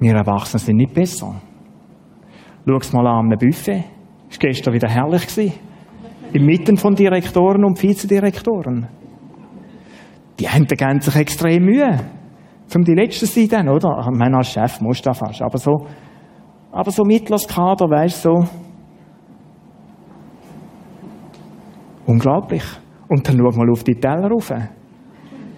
Wir 0.00 0.14
Erwachsenen 0.14 0.58
sind 0.58 0.76
nicht 0.76 0.92
besser. 0.92 1.40
Schau 2.66 2.76
es 2.76 2.92
mal 2.92 3.06
an 3.06 3.26
einem 3.26 3.38
Buffet. 3.38 3.84
Das 4.28 4.38
war 4.38 4.48
gestern 4.48 4.74
wieder 4.74 4.88
herrlich. 4.88 5.52
Inmitten 6.32 6.76
von 6.76 6.94
Direktoren 6.94 7.64
und 7.64 7.82
Vizedirektoren. 7.82 8.88
Die 10.38 10.48
haben 10.48 10.66
sich 11.00 11.16
extrem 11.16 11.64
Mühe. 11.64 12.00
Um 12.74 12.82
die 12.82 12.94
Letzten 12.94 13.26
sein, 13.26 13.68
oder? 13.68 14.08
Ich 14.10 14.18
meine, 14.18 14.38
als 14.38 14.50
Chef 14.50 14.80
musst 14.80 15.06
du 15.06 15.12
fast. 15.12 15.42
Aber 15.42 15.58
so, 15.58 15.86
aber 16.72 16.90
so 16.90 17.04
mittleres 17.04 17.46
Kader, 17.46 17.88
weißt 17.88 18.24
du, 18.24 18.42
so. 18.42 18.48
Unglaublich. 22.06 22.64
Und 23.08 23.28
dann 23.28 23.38
schau 23.38 23.58
mal 23.58 23.70
auf 23.70 23.84
die 23.84 23.94
Teller 23.94 24.28
rauf. 24.28 24.52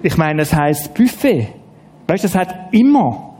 Ich 0.02 0.16
meine, 0.16 0.42
es 0.42 0.54
heisst 0.54 0.94
Buffet. 0.94 1.48
Weißt 2.06 2.24
du, 2.24 2.28
es 2.28 2.36
hat 2.36 2.54
immer. 2.72 3.34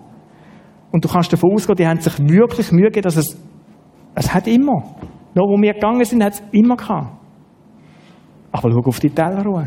Und 0.90 1.04
du 1.04 1.08
kannst 1.08 1.32
davon 1.32 1.52
ausgehen, 1.52 1.76
die 1.76 1.86
haben 1.86 2.00
sich 2.00 2.18
wirklich 2.18 2.72
Mühe 2.72 2.86
gegeben, 2.86 3.02
dass 3.02 3.16
es, 3.16 3.38
es 4.14 4.32
hat 4.32 4.46
immer. 4.46 4.82
Noch 5.34 5.48
wo 5.48 5.60
wir 5.60 5.74
gegangen 5.74 6.04
sind, 6.04 6.24
hat 6.24 6.34
es 6.34 6.42
immer 6.52 6.76
gehabt. 6.76 7.08
Aber 8.52 8.70
schau 8.70 8.88
auf 8.88 9.00
die 9.00 9.10
Teller 9.10 9.42
rauf. 9.44 9.66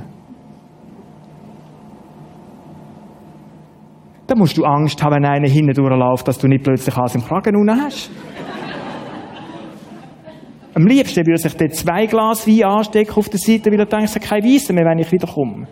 Dann 4.30 4.38
musst 4.38 4.56
du 4.60 4.64
Angst 4.64 5.02
haben, 5.04 5.16
wenn 5.16 5.26
einer 5.26 5.50
hinten 5.50 5.74
durchläuft, 5.74 6.28
dass 6.28 6.38
du 6.38 6.48
nicht 6.48 6.64
plötzlich 6.64 6.96
alles 6.96 7.16
im 7.16 7.24
Kragen 7.24 7.56
unten 7.56 7.82
hast. 7.82 8.12
Am 10.76 10.86
liebsten 10.86 11.26
würde 11.26 11.40
sich 11.40 11.58
der 11.58 11.72
zwei 11.72 12.06
Glas 12.06 12.46
Wein 12.48 12.64
anstecken 12.64 13.16
auf 13.16 13.28
der 13.28 13.40
Seite, 13.40 13.72
weil 13.72 13.80
er 13.80 13.88
denkt, 13.88 14.06
es 14.06 14.16
hat 14.16 14.22
kein 14.22 14.44
Weissen 14.44 14.76
mehr, 14.76 14.86
wenn 14.86 15.00
ich 15.00 15.12
wiederkomme. 15.12 15.68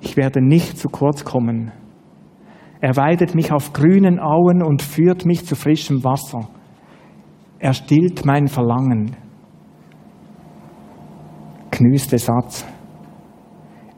Ich 0.00 0.16
werde 0.16 0.40
nicht 0.40 0.78
zu 0.78 0.88
kurz 0.88 1.22
kommen. 1.22 1.70
Er 2.80 2.96
weidet 2.96 3.34
mich 3.34 3.52
auf 3.52 3.74
grünen 3.74 4.18
Auen 4.18 4.62
und 4.62 4.80
führt 4.80 5.26
mich 5.26 5.44
zu 5.44 5.54
frischem 5.54 6.02
Wasser. 6.02 6.48
Er 7.58 7.74
stillt 7.74 8.24
mein 8.24 8.48
Verlangen. 8.48 9.27
Knüste 11.78 12.18
Satz. 12.18 12.66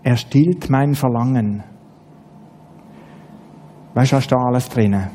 Er 0.02 0.14
stillt 0.18 0.68
mein 0.68 0.92
Verlangen. 0.92 1.64
Weißt 3.94 4.12
du, 4.12 4.16
was 4.16 4.26
da 4.26 4.36
alles 4.36 4.68
drin? 4.68 5.08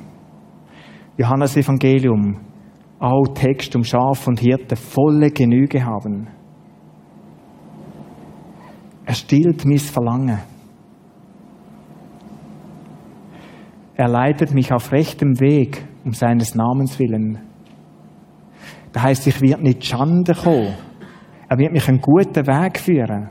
Johannes 1.15 1.55
Evangelium, 1.57 2.39
auch 2.97 3.27
Text 3.35 3.75
um 3.75 3.83
Schaf 3.83 4.27
und 4.27 4.39
Hirte, 4.39 4.75
volle 4.75 5.29
Genüge 5.29 5.85
haben. 5.85 6.27
Er 9.05 9.13
stillt 9.13 9.63
mein 9.63 9.77
Verlangen. 9.77 10.39
Er 13.93 14.07
leitet 14.07 14.55
mich 14.55 14.73
auf 14.73 14.91
rechtem 14.91 15.39
Weg 15.39 15.85
um 16.03 16.13
seines 16.13 16.55
Namens 16.55 16.97
willen. 16.97 17.41
Das 18.91 19.03
heißt, 19.03 19.27
ich 19.27 19.39
werde 19.41 19.61
nicht 19.61 19.85
Schande 19.85 20.33
kommen. 20.33 20.73
Er 21.47 21.57
wird 21.57 21.73
mich 21.73 21.87
einen 21.87 22.01
guten 22.01 22.47
Weg 22.47 22.79
führen. 22.79 23.29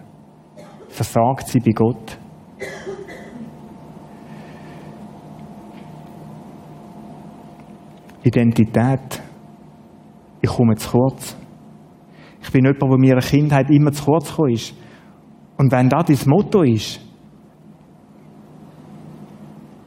Versagt 0.89 1.49
sie 1.49 1.61
bei 1.61 1.73
Gott. 1.73 2.19
Identität. 8.23 9.23
Ich 10.41 10.51
komme 10.51 10.77
zu 10.77 10.91
kurz. 10.91 11.37
Ich 12.43 12.51
bin 12.53 12.65
jemand, 12.65 12.83
der 12.83 12.99
mir 12.99 13.15
in 13.15 13.21
der 13.21 13.29
Kindheit 13.29 13.71
immer 13.71 13.93
zu 13.93 14.05
kurz 14.05 14.31
gekommen 14.31 14.53
ist. 14.53 14.75
Und 15.57 15.73
wenn 15.73 15.89
das 15.89 16.07
dein 16.07 16.19
Motto 16.29 16.62
ist, 16.62 17.01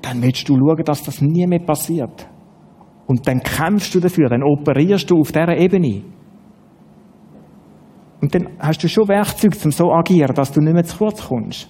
dann 0.01 0.21
willst 0.21 0.47
du 0.47 0.55
schauen, 0.55 0.84
dass 0.84 1.03
das 1.03 1.21
nie 1.21 1.45
mehr 1.47 1.59
passiert. 1.59 2.28
Und 3.05 3.28
dann 3.28 3.39
kämpfst 3.41 3.95
du 3.95 3.99
dafür, 3.99 4.30
dann 4.30 4.43
operierst 4.43 5.09
du 5.09 5.19
auf 5.19 5.32
dieser 5.32 5.57
Ebene. 5.57 6.03
Und 8.22 8.34
dann 8.34 8.49
hast 8.59 8.84
du 8.84 8.88
schon 8.88 9.07
Werkzeuge, 9.07 9.57
um 9.63 9.72
so 9.72 9.86
zu 9.86 9.91
agieren, 9.91 10.34
dass 10.34 10.51
du 10.51 10.59
nicht 10.59 10.74
mehr 10.74 10.84
zu 10.84 10.97
kurz 10.97 11.28
kommst. 11.28 11.70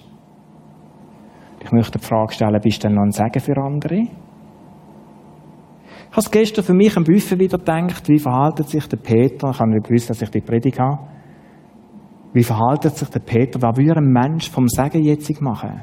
Ich 1.62 1.72
möchte 1.72 1.98
die 1.98 2.04
Frage 2.04 2.32
stellen, 2.32 2.60
bist 2.62 2.82
du 2.82 2.88
denn 2.88 2.96
noch 2.96 3.02
ein 3.02 3.10
Segen 3.10 3.40
für 3.40 3.56
andere? 3.58 4.06
Ich 6.10 6.16
habe 6.16 6.30
gestern 6.30 6.64
für 6.64 6.72
mich 6.72 6.96
am 6.96 7.04
Buffet 7.04 7.38
wieder 7.38 7.58
gedacht, 7.58 8.08
wie 8.08 8.18
verhaltet 8.18 8.68
sich 8.68 8.86
der 8.86 8.96
Peter, 8.96 9.50
ich 9.50 9.60
habe 9.60 9.70
nicht 9.70 9.86
gewusst, 9.86 10.08
dass 10.08 10.22
ich 10.22 10.30
die 10.30 10.40
Predigt 10.40 10.80
habe, 10.80 11.06
wie 12.32 12.42
verhaltet 12.42 12.96
sich 12.96 13.08
der 13.08 13.20
Peter, 13.20 13.60
was 13.60 13.76
würde 13.76 14.00
ein 14.00 14.10
Mensch 14.10 14.50
vom 14.50 14.68
Segen 14.68 15.02
jetzt 15.02 15.42
machen? 15.42 15.82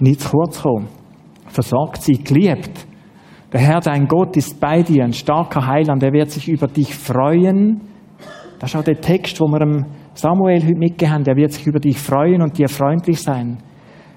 Nicht 0.00 0.20
zu 0.20 0.30
kurz 0.30 0.60
kommen. 0.60 0.88
Versorgt 1.46 2.02
sie, 2.02 2.14
geliebt. 2.14 2.88
Der 3.52 3.60
Herr, 3.60 3.80
dein 3.80 4.06
Gott, 4.08 4.36
ist 4.36 4.58
bei 4.60 4.82
dir, 4.82 5.04
ein 5.04 5.12
starker 5.12 5.66
Heiland, 5.66 6.02
er 6.02 6.12
wird 6.12 6.30
sich 6.30 6.48
über 6.48 6.68
dich 6.68 6.94
freuen. 6.94 7.82
Das 8.58 8.70
ist 8.70 8.80
auch 8.80 8.84
der 8.84 9.00
Text, 9.00 9.40
wo 9.40 9.46
wir 9.46 9.86
Samuel 10.14 10.62
heute 10.62 10.78
mitgegeben 10.78 11.12
haben. 11.12 11.24
Er 11.26 11.36
wird 11.36 11.52
sich 11.52 11.66
über 11.66 11.80
dich 11.80 11.98
freuen 11.98 12.40
und 12.40 12.56
dir 12.56 12.68
freundlich 12.68 13.20
sein. 13.20 13.58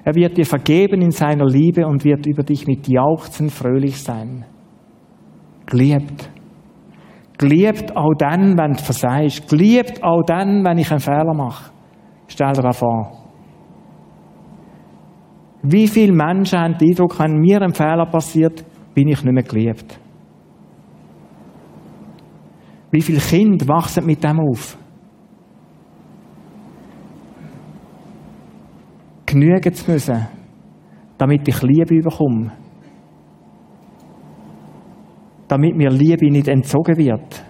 Er 0.06 0.16
wird 0.16 0.38
dir 0.38 0.46
vergeben 0.46 1.02
in 1.02 1.12
seiner 1.12 1.46
Liebe 1.46 1.86
und 1.86 2.06
wird 2.06 2.28
über 2.28 2.44
dich 2.44 2.68
mit 2.68 2.88
Jauchzen 2.88 3.50
fröhlich 3.50 4.02
sein. 4.02 4.46
Geliebt. 5.66 6.30
Geliebt 7.38 7.98
auch 7.98 8.14
dann, 8.18 8.58
wenn 8.58 8.74
du 8.74 8.84
versagst. 8.84 9.50
Geliebt 9.50 10.02
auch 10.04 10.22
dann, 10.24 10.64
wenn 10.64 10.78
ich 10.78 10.92
einen 10.92 11.00
Fehler 11.00 11.34
mache. 11.34 11.72
Stell 12.28 12.54
dir 12.54 12.62
das 12.62 12.78
vor. 12.78 13.12
Wie 15.64 15.88
viele 15.88 16.14
Menschen 16.14 16.60
haben 16.60 16.78
den 16.78 16.90
Eindruck, 16.90 17.20
wenn 17.20 17.40
mir 17.40 17.62
ein 17.62 17.74
Fehler 17.74 18.06
passiert, 18.06 18.64
bin 18.96 19.10
ich 19.10 19.24
nicht 19.24 19.34
mehr 19.34 19.44
geliebt? 19.44 20.00
Wie 22.92 23.02
viele 23.02 23.20
Kinder 23.20 23.68
wachsen 23.68 24.06
mit 24.06 24.24
dem 24.24 24.40
auf? 24.40 24.78
Genügen 29.26 29.74
zu 29.74 29.92
müssen, 29.92 30.28
damit 31.18 31.48
ich 31.48 31.62
Liebe 31.62 32.02
bekomme. 32.02 32.52
Damit 35.48 35.76
mir 35.76 35.90
Liebe 35.90 36.32
nicht 36.32 36.48
entzogen 36.48 36.98
wird. 36.98 37.44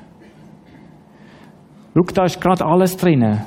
Schau, 1.93 2.03
da 2.13 2.23
ist 2.23 2.41
gerade 2.41 2.65
alles 2.65 2.97
drin. 2.97 3.39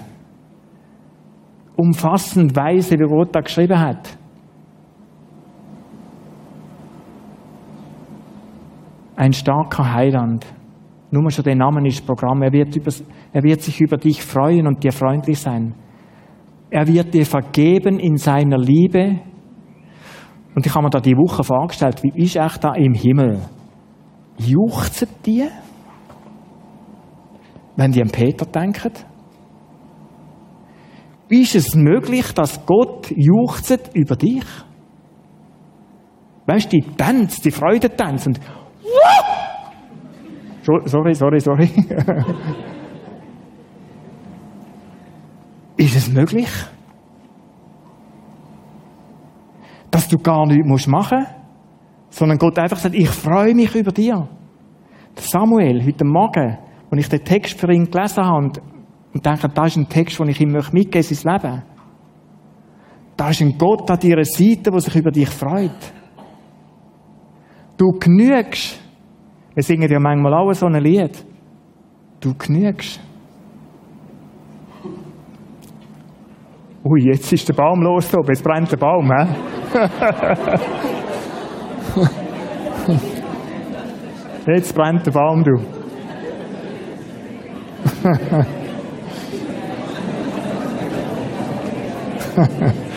Umfassend 1.76 2.54
weise, 2.54 2.94
wie 2.94 3.08
Gott 3.08 3.34
da 3.34 3.40
geschrieben 3.40 3.78
hat. 3.78 4.17
Ein 9.18 9.32
starker 9.32 9.92
Heiland. 9.92 10.46
Nur 11.10 11.28
schon 11.30 11.44
der 11.44 11.56
Name 11.56 11.86
ist 11.88 12.06
Programm. 12.06 12.40
Er 12.42 12.52
wird, 12.52 12.76
über, 12.76 12.92
er 13.32 13.42
wird 13.42 13.62
sich 13.62 13.80
über 13.80 13.96
dich 13.96 14.22
freuen 14.22 14.66
und 14.66 14.84
dir 14.84 14.92
freundlich 14.92 15.40
sein. 15.40 15.74
Er 16.70 16.86
wird 16.86 17.12
dir 17.12 17.26
vergeben 17.26 17.98
in 17.98 18.16
seiner 18.16 18.58
Liebe. 18.58 19.20
Und 20.54 20.64
ich 20.64 20.72
habe 20.72 20.84
mir 20.84 20.90
da 20.90 21.00
die 21.00 21.16
Woche 21.16 21.42
vorgestellt, 21.42 22.02
wie 22.04 22.22
ist 22.22 22.36
echt 22.36 22.62
da 22.62 22.74
im 22.74 22.94
Himmel? 22.94 23.40
Juchzen 24.38 25.08
die, 25.26 25.48
wenn 27.74 27.90
die 27.90 28.02
an 28.02 28.10
Peter 28.10 28.46
denken? 28.46 28.92
Wie 31.28 31.42
ist 31.42 31.56
es 31.56 31.74
möglich, 31.74 32.32
dass 32.34 32.64
Gott 32.64 33.10
juchzt 33.10 33.90
über 33.94 34.14
dich? 34.14 34.44
Weißt 36.46 36.72
du, 36.72 36.78
die 36.78 36.86
tanzt, 36.96 37.44
die 37.44 37.50
Freude 37.50 37.94
tanzt 37.94 38.28
und 38.28 38.40
Sorry, 40.62 41.14
sorry, 41.14 41.40
sorry. 41.40 41.70
Ist 45.78 45.96
es 45.96 46.10
möglich? 46.12 46.48
Dass 49.90 50.08
du 50.08 50.18
gar 50.18 50.46
nichts 50.46 50.86
machen 50.86 51.18
musst, 51.18 51.30
sondern 52.10 52.38
Gott 52.38 52.58
einfach 52.58 52.78
sagt, 52.78 52.94
ich 52.94 53.08
freue 53.08 53.54
mich 53.54 53.74
über 53.74 53.92
dir. 53.92 54.28
Samuel, 55.14 55.84
heute 55.84 56.04
Morgen, 56.04 56.58
als 56.90 57.00
ich 57.00 57.08
den 57.08 57.24
Text 57.24 57.58
für 57.58 57.72
ihn 57.72 57.90
gelesen 57.90 58.24
habe 58.24 58.38
und, 58.38 58.60
und 59.14 59.24
denke, 59.24 59.48
das 59.48 59.68
ist 59.68 59.76
ein 59.76 59.88
Text, 59.88 60.18
den 60.18 60.28
ich 60.28 60.40
ihm 60.40 60.52
mitgeben 60.52 60.90
möchte, 60.90 61.02
sein 61.02 61.32
Leben. 61.32 61.62
Da 63.16 63.30
ist 63.30 63.40
ein 63.40 63.56
Gott 63.56 63.90
an 63.90 63.98
deiner 63.98 64.24
Seite, 64.24 64.70
der 64.70 64.80
sich 64.80 64.94
über 64.96 65.10
dich 65.10 65.28
freut. 65.28 65.92
Du 67.78 67.92
genügst. 67.92 68.80
Wir 69.54 69.62
singen 69.62 69.88
ja 69.88 70.00
manchmal 70.00 70.34
auch 70.34 70.52
so 70.52 70.66
ein 70.66 70.74
Lied. 70.82 71.24
Du 72.20 72.34
genügst. 72.34 73.00
Ui, 76.84 77.00
jetzt 77.04 77.32
ist 77.32 77.48
der 77.48 77.54
Baum 77.54 77.80
los 77.82 78.12
jetzt 78.28 78.42
brennt 78.42 78.72
der 78.72 78.78
Baum, 78.78 79.12
hä? 79.12 79.26
jetzt 84.54 84.74
brennt 84.74 85.06
der 85.06 85.12
Baum, 85.12 85.44
du. 85.44 85.62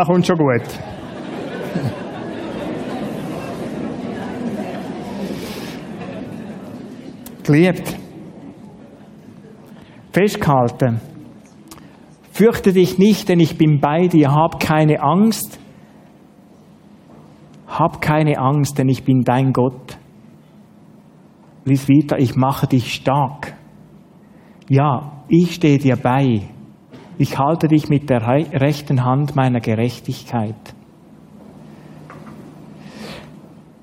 ah, 0.00 0.04
kommt 0.04 0.26
schon 0.26 0.36
gut. 0.36 0.62
Geliebt. 7.44 7.96
Festgehalten. 10.12 11.00
Fürchte 12.30 12.72
dich 12.72 12.98
nicht, 12.98 13.28
denn 13.28 13.38
ich 13.38 13.58
bin 13.58 13.80
bei 13.80 14.08
dir. 14.08 14.32
Hab 14.32 14.58
keine 14.58 15.00
Angst. 15.02 15.60
Hab 17.66 18.00
keine 18.00 18.38
Angst, 18.38 18.78
denn 18.78 18.88
ich 18.88 19.04
bin 19.04 19.22
dein 19.22 19.52
Gott. 19.52 19.98
Lies 21.64 21.88
weiter, 21.88 22.18
ich 22.18 22.34
mache 22.36 22.66
dich 22.66 22.94
stark. 22.94 23.54
Ja, 24.68 25.24
ich 25.28 25.54
stehe 25.54 25.78
dir 25.78 25.96
bei. 25.96 26.53
Ich 27.16 27.38
halte 27.38 27.68
dich 27.68 27.88
mit 27.88 28.10
der 28.10 28.26
rechten 28.26 29.04
Hand 29.04 29.36
meiner 29.36 29.60
Gerechtigkeit. 29.60 30.74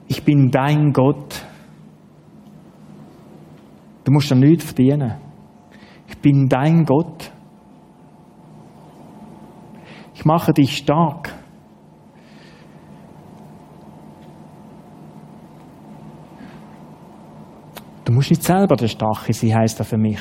Ich 0.07 0.25
bin 0.25 0.51
dein 0.51 0.91
Gott. 0.91 1.45
Du 4.03 4.11
musst 4.11 4.29
ja 4.29 4.35
nichts 4.35 4.65
verdienen. 4.65 5.15
Ich 6.09 6.17
bin 6.17 6.49
dein 6.49 6.83
Gott. 6.83 7.31
Ich 10.13 10.25
mache 10.25 10.51
dich 10.51 10.75
stark. 10.75 11.33
Du 18.03 18.11
musst 18.11 18.29
nicht 18.29 18.43
selber 18.43 18.75
der 18.75 18.89
Starke 18.89 19.31
sein, 19.31 19.55
heisst 19.55 19.79
das 19.79 19.87
für 19.87 19.97
mich. 19.97 20.19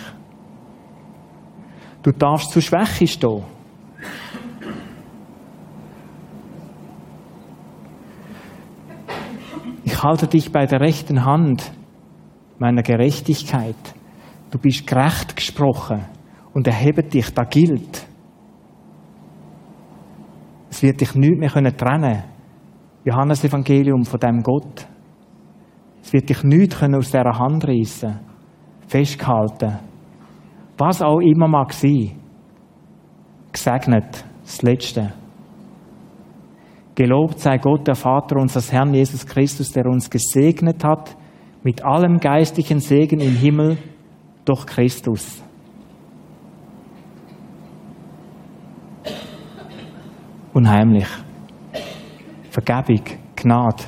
Du 2.03 2.12
darfst 2.12 2.51
zu 2.51 2.61
Schwäche 2.61 3.07
stehen. 3.07 3.42
Ich 9.84 10.03
halte 10.03 10.26
dich 10.26 10.51
bei 10.51 10.64
der 10.64 10.80
rechten 10.80 11.24
Hand 11.26 11.72
meiner 12.59 12.82
Gerechtigkeit. 12.82 13.76
Du 14.51 14.59
bist 14.59 14.86
gerecht 14.86 15.36
gesprochen 15.36 16.07
und 16.55 16.66
erhebe 16.66 17.03
dich, 17.03 17.34
da 17.34 17.44
gilt. 17.44 18.07
Es 20.70 20.82
wird 20.82 21.01
dich 21.01 21.14
nicht 21.14 21.38
mehr 21.38 21.51
trennen 21.51 21.76
können. 21.76 22.24
Johannes 23.05 23.44
Evangelium 23.44 24.05
von 24.05 24.20
dem 24.20 24.42
Gott. 24.42 24.86
Es 26.03 26.12
wird 26.12 26.30
dich 26.30 26.42
nichts 26.44 26.82
aus 26.82 27.11
dieser 27.11 27.38
Hand 27.38 27.66
reissen, 27.66 28.20
festgehalten. 28.88 29.89
Was 30.81 31.03
auch 31.03 31.20
immer 31.20 31.47
mag 31.47 31.74
sein. 31.74 32.12
Gesegnet, 33.53 34.24
das 34.43 34.62
Letzte. 34.62 35.12
Gelobt 36.95 37.39
sei 37.39 37.59
Gott, 37.59 37.87
der 37.87 37.95
Vater 37.95 38.37
unseres 38.37 38.72
Herrn 38.72 38.95
Jesus 38.95 39.26
Christus, 39.26 39.72
der 39.72 39.85
uns 39.85 40.09
gesegnet 40.09 40.83
hat 40.83 41.14
mit 41.62 41.85
allem 41.85 42.16
geistlichen 42.18 42.81
Segen 42.81 43.20
im 43.20 43.37
Himmel 43.37 43.76
durch 44.47 44.64
Christus. 44.64 45.43
Unheimlich. 50.55 51.09
Vergebung, 52.49 53.05
Gnade, 53.37 53.85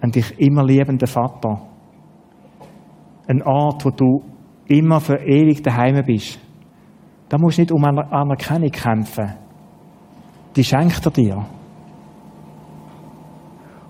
ein 0.00 0.10
dich 0.10 0.36
immer 0.40 0.64
liebender 0.64 1.06
Vater. 1.06 1.62
Ein 3.28 3.42
Ort, 3.44 3.84
wo 3.84 3.90
du 3.90 4.35
immer 4.68 5.00
für 5.00 5.16
ewig 5.16 5.62
daheim 5.62 6.02
bist. 6.04 6.38
Da 7.28 7.38
musst 7.38 7.58
du 7.58 7.62
nicht 7.62 7.72
um 7.72 7.84
Anerkennung 7.84 8.70
kämpfen. 8.70 9.34
Die 10.54 10.64
schenkt 10.64 11.04
er 11.04 11.10
dir. 11.10 11.46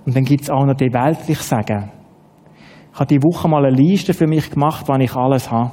Und 0.04 0.16
dann 0.16 0.24
gibt 0.24 0.42
es 0.42 0.50
auch 0.50 0.64
noch 0.64 0.74
die 0.74 0.92
weltlich 0.92 1.38
Sagen. 1.38 1.90
Ich 2.92 2.98
habe 2.98 3.06
die 3.06 3.22
Woche 3.22 3.48
mal 3.48 3.64
eine 3.66 3.76
Liste 3.76 4.14
für 4.14 4.26
mich 4.26 4.50
gemacht, 4.50 4.84
wann 4.86 5.00
ich 5.00 5.14
alles 5.14 5.50
habe. 5.50 5.72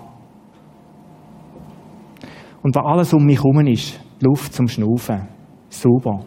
Und 2.61 2.75
was 2.75 2.85
alles 2.85 3.13
um 3.13 3.25
mich 3.25 3.37
herum 3.37 3.65
ist, 3.67 3.99
die 4.19 4.25
Luft 4.25 4.53
zum 4.53 4.67
Schnaufen. 4.67 5.27
Sauber. 5.69 6.19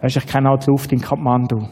Weißt 0.00 0.16
du, 0.16 0.20
ich 0.20 0.26
kenne 0.26 0.50
auch 0.50 0.58
die 0.58 0.70
Luft 0.70 0.92
in 0.92 1.00
Kathmandu 1.00 1.66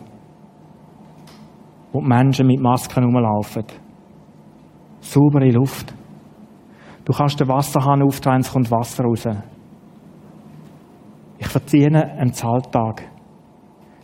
wo 1.93 2.01
die 2.01 2.07
Menschen 2.07 2.47
mit 2.47 2.61
Masken 2.61 3.05
rumlaufen. 3.05 3.65
Saubere 5.01 5.51
Luft. 5.51 5.95
Du 7.05 7.13
kannst 7.13 7.41
den 7.41 7.49
Wasserhahn 7.49 8.03
aufdrehen, 8.03 8.41
es 8.41 8.53
kommt 8.53 8.71
Wasser 8.71 9.05
raus. 9.05 9.27
Ich 11.39 11.47
verziehe 11.47 11.89
einen 11.89 12.33
Zahltag. 12.33 13.03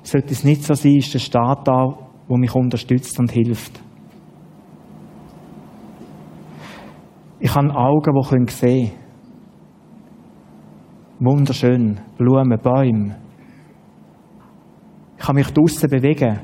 Sollte 0.02 0.32
es 0.32 0.44
nicht 0.44 0.62
so 0.62 0.74
sein, 0.74 0.96
ist 0.96 1.12
der 1.12 1.18
Staat 1.18 1.68
da, 1.68 1.94
der 2.28 2.38
mich 2.38 2.54
unterstützt 2.54 3.18
und 3.18 3.30
hilft. 3.30 3.80
Ich 7.38 7.54
habe 7.54 7.74
Augen, 7.74 8.46
die 8.46 8.52
sehen 8.52 8.90
können. 8.90 9.06
Wunderschön. 11.18 12.00
Blumen, 12.18 12.58
Bäume. 12.58 13.16
Ich 15.18 15.24
kann 15.24 15.34
mich 15.34 15.50
draussen 15.52 15.88
bewegen. 15.88 16.40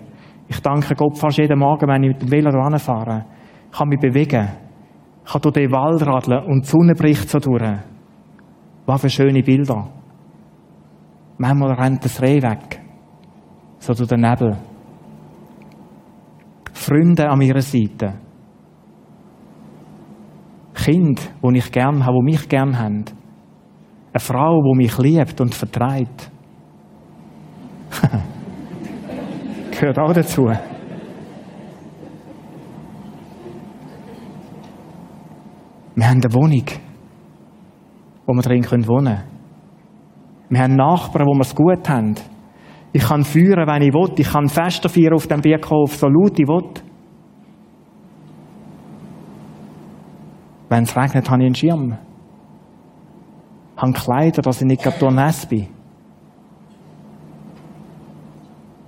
Ich 0.48 0.60
danke 0.60 0.94
Gott 0.94 1.18
fast 1.18 1.38
jeden 1.38 1.58
Morgen, 1.58 1.88
wenn 1.88 2.02
ich 2.02 2.08
mit 2.10 2.22
dem 2.22 2.30
Velo 2.30 2.78
fahre. 2.78 3.24
Kann 3.72 3.88
mich 3.88 4.00
bewegen. 4.00 4.48
Kann 5.24 5.40
durch 5.40 5.54
den 5.54 5.72
Wald 5.72 6.06
radeln 6.06 6.44
und 6.44 6.64
die 6.64 6.68
Sonne 6.68 6.94
bricht 6.94 7.28
so 7.28 7.38
durch. 7.38 7.62
Was 8.86 9.00
für 9.00 9.10
schöne 9.10 9.42
Bilder. 9.42 9.88
Manchmal 11.38 11.72
rennt 11.72 12.04
das 12.04 12.20
Reh 12.20 12.42
weg. 12.42 12.80
So 13.78 13.94
durch 13.94 14.08
den 14.08 14.20
Nebel. 14.20 14.56
Freunde 16.72 17.28
an 17.28 17.38
meiner 17.38 17.60
Seite. 17.60 18.14
Kind, 20.74 21.32
wo 21.40 21.50
ich 21.50 21.70
gern 21.70 22.04
habe, 22.04 22.16
wo 22.16 22.22
mich 22.22 22.48
gern 22.48 22.78
haben. 22.78 23.04
Eine 24.12 24.20
Frau, 24.20 24.62
wo 24.62 24.74
mich 24.74 24.98
liebt 24.98 25.40
und 25.40 25.54
vertreibt. 25.54 26.30
gehört 29.82 29.98
auch 29.98 30.12
dazu. 30.12 30.48
Wir 35.94 36.08
haben 36.08 36.20
eine 36.22 36.34
Wohnung, 36.34 36.64
wo 38.26 38.32
wir 38.34 38.42
drin 38.42 38.64
wohnen 38.64 38.86
können. 38.86 39.22
Wir 40.48 40.60
haben 40.60 40.76
Nachbarn, 40.76 41.26
wo 41.26 41.34
wir 41.34 41.42
es 41.42 41.54
gut 41.54 41.88
haben. 41.88 42.14
Ich 42.92 43.02
kann 43.02 43.24
führen, 43.24 43.66
wenn 43.66 43.82
ich 43.82 43.92
will. 43.94 44.12
Ich 44.18 44.30
kann 44.30 44.48
Fester 44.48 44.88
feiern 44.88 45.14
auf 45.14 45.26
dem 45.26 45.40
Bierhof, 45.40 45.96
so 45.96 46.08
laut 46.08 46.38
ich 46.38 46.46
will. 46.46 46.70
Wenn 50.68 50.84
es 50.84 50.96
regnet, 50.96 51.28
habe 51.30 51.42
ich 51.42 51.46
einen 51.46 51.54
Schirm. 51.54 51.98
Ich 53.76 53.82
habe 53.82 53.92
Kleider, 53.92 54.42
dass 54.42 54.60
ich 54.60 54.66
nicht 54.66 55.02
nass 55.02 55.46
bin. 55.46 55.68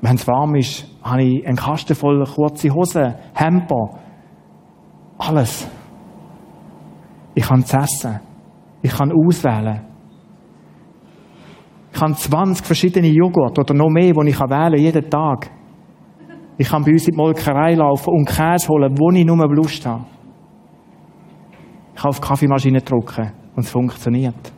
Wenn 0.00 0.16
es 0.16 0.28
warm 0.28 0.55
ist, 0.55 0.86
habe 1.02 1.22
ich 1.22 1.46
einen 1.46 1.57
Kasten 1.57 1.94
voll 1.94 2.24
kurze 2.24 2.68
Hosen, 2.70 3.14
Hemper. 3.34 3.98
Alles. 5.16 5.66
Ich 7.35 7.45
kann 7.45 7.61
es 7.61 7.74
essen. 7.74 8.20
Ich 8.82 8.93
kann 8.93 9.12
auswählen. 9.12 9.80
Ich 11.93 11.99
kann 11.99 12.14
20 12.14 12.66
verschiedene 12.66 13.09
Joghurt 13.09 13.59
oder 13.59 13.74
noch 13.74 13.89
mehr, 13.89 14.12
die 14.12 14.28
ich 14.28 14.41
wählen 14.41 14.72
kann, 14.72 14.78
jeden 14.78 15.11
Tag. 15.11 15.51
Ich 16.57 16.68
kann 16.68 16.85
bei 16.85 16.93
uns 16.93 17.07
in 17.07 17.12
die 17.12 17.16
Molkerei 17.16 17.74
laufen 17.74 18.11
und 18.11 18.26
Käse 18.26 18.68
holen, 18.68 18.97
wo 18.99 19.11
ich 19.11 19.24
nur 19.24 19.37
Lust 19.55 19.87
habe. 19.87 20.05
Ich 21.95 22.03
kann 22.03 22.09
auf 22.11 22.20
die 22.20 22.26
Kaffeemaschine 22.26 22.80
drücken 22.80 23.32
und 23.55 23.64
es 23.64 23.70
funktioniert. 23.70 24.53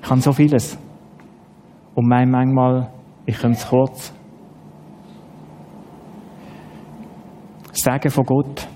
Ich 0.00 0.08
kann 0.08 0.20
so 0.20 0.32
vieles. 0.32 0.78
Und 1.94 2.08
mein 2.08 2.30
manchmal, 2.30 2.92
ich 3.26 3.38
komme 3.38 3.54
zu 3.54 3.68
kurz. 3.68 4.12
Segen 7.72 8.10
von 8.10 8.24
Gott. 8.24 8.68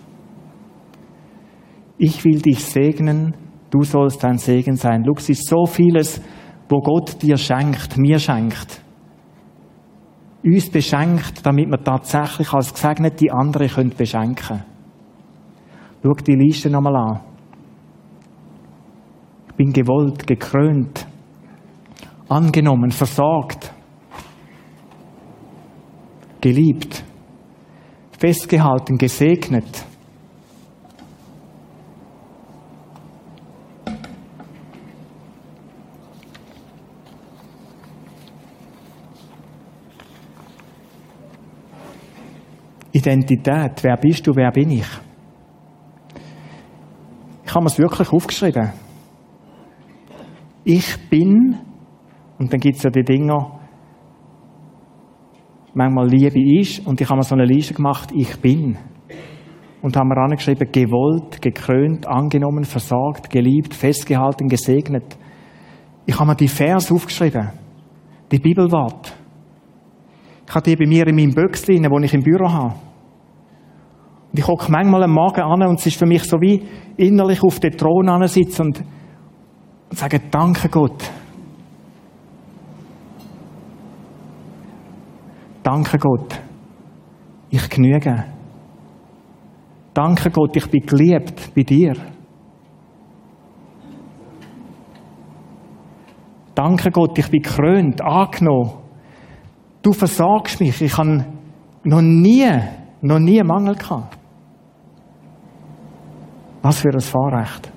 Ich 1.98 2.24
will 2.24 2.40
dich 2.40 2.64
segnen, 2.64 3.34
du 3.70 3.82
sollst 3.82 4.24
ein 4.24 4.38
Segen 4.38 4.76
sein. 4.76 5.04
Es 5.16 5.28
ist 5.28 5.48
so 5.48 5.66
vieles, 5.66 6.22
wo 6.68 6.80
Gott 6.80 7.20
dir 7.20 7.36
schenkt, 7.36 7.96
mir 7.96 8.20
schenkt. 8.20 8.80
Uns 10.44 10.70
beschenkt, 10.70 11.44
damit 11.44 11.68
wir 11.68 11.82
tatsächlich 11.82 12.52
als 12.52 12.72
Gesegnete 12.72 13.32
andere 13.32 13.66
können 13.66 13.92
beschenken 13.96 14.62
Schau 16.00 16.12
die 16.12 16.36
Liste 16.36 16.70
nochmal 16.70 16.94
an. 16.94 17.20
Ich 19.48 19.54
bin 19.56 19.72
gewollt, 19.72 20.24
gekrönt, 20.24 21.04
angenommen, 22.28 22.92
versorgt, 22.92 23.72
geliebt, 26.40 27.02
festgehalten, 28.16 28.96
gesegnet. 28.96 29.87
Identität. 43.08 43.82
Wer 43.82 43.96
bist 43.96 44.26
du, 44.26 44.36
wer 44.36 44.50
bin 44.50 44.70
ich? 44.70 44.86
Ich 47.44 47.54
habe 47.54 47.64
mir 47.64 47.68
es 47.68 47.78
wirklich 47.78 48.12
aufgeschrieben. 48.12 48.72
Ich 50.64 51.08
bin, 51.08 51.56
und 52.38 52.52
dann 52.52 52.60
gibt 52.60 52.76
es 52.76 52.82
ja 52.82 52.90
die 52.90 53.02
Dinger, 53.02 53.58
manchmal 55.72 56.08
Liebe 56.08 56.60
ist, 56.60 56.86
und 56.86 57.00
ich 57.00 57.08
habe 57.08 57.16
mir 57.16 57.22
so 57.22 57.34
eine 57.34 57.46
Liste 57.46 57.72
gemacht, 57.72 58.10
ich 58.14 58.36
bin. 58.40 58.76
Und 59.80 59.96
haben 59.96 60.08
mir 60.08 60.18
angeschrieben, 60.18 60.70
gewollt, 60.70 61.40
gekrönt, 61.40 62.06
angenommen, 62.06 62.64
versorgt, 62.64 63.30
geliebt, 63.30 63.72
festgehalten, 63.72 64.48
gesegnet. 64.48 65.16
Ich 66.04 66.18
habe 66.18 66.28
mir 66.28 66.36
die 66.36 66.48
Vers 66.48 66.92
aufgeschrieben, 66.92 67.48
die 68.30 68.38
Bibelwort. 68.38 69.16
Ich 70.46 70.54
habe 70.54 70.64
die 70.64 70.76
bei 70.76 70.86
mir 70.86 71.06
in 71.06 71.16
meinem 71.16 71.32
Büchschen, 71.32 71.86
wo 71.90 71.98
ich 72.00 72.12
im 72.12 72.22
Büro 72.22 72.50
habe. 72.50 72.87
Und 74.32 74.38
ich 74.38 74.46
hocke 74.46 74.70
manchmal 74.70 75.04
am 75.04 75.12
Magen 75.12 75.42
an 75.42 75.62
und 75.62 75.78
es 75.78 75.86
ist 75.86 75.96
für 75.96 76.06
mich 76.06 76.24
so 76.24 76.40
wie 76.40 76.62
innerlich 76.96 77.42
auf 77.42 77.60
den 77.60 77.76
Thron 77.76 78.26
sitzen 78.26 78.66
und, 78.66 78.84
und 79.90 79.98
sagen, 79.98 80.20
danke 80.30 80.68
Gott. 80.68 81.10
Danke 85.62 85.98
Gott. 85.98 86.40
Ich 87.50 87.68
genüge. 87.68 88.24
Danke 89.94 90.30
Gott, 90.30 90.56
ich 90.56 90.66
bin 90.70 90.86
geliebt 90.86 91.54
bei 91.54 91.62
dir. 91.62 91.94
Danke 96.54 96.90
Gott, 96.90 97.18
ich 97.18 97.30
bin 97.30 97.42
krönt, 97.42 98.02
angenommen. 98.02 98.72
Du 99.80 99.92
versagst 99.92 100.60
mich. 100.60 100.82
Ich 100.82 100.96
habe 100.98 101.24
noch 101.84 102.02
nie, 102.02 102.50
noch 103.00 103.18
nie 103.20 103.42
Mangel 103.42 103.76
gehabt. 103.76 104.17
Was 106.62 106.80
für 106.80 106.90
ein 106.92 107.00
Fahrrecht. 107.00 107.72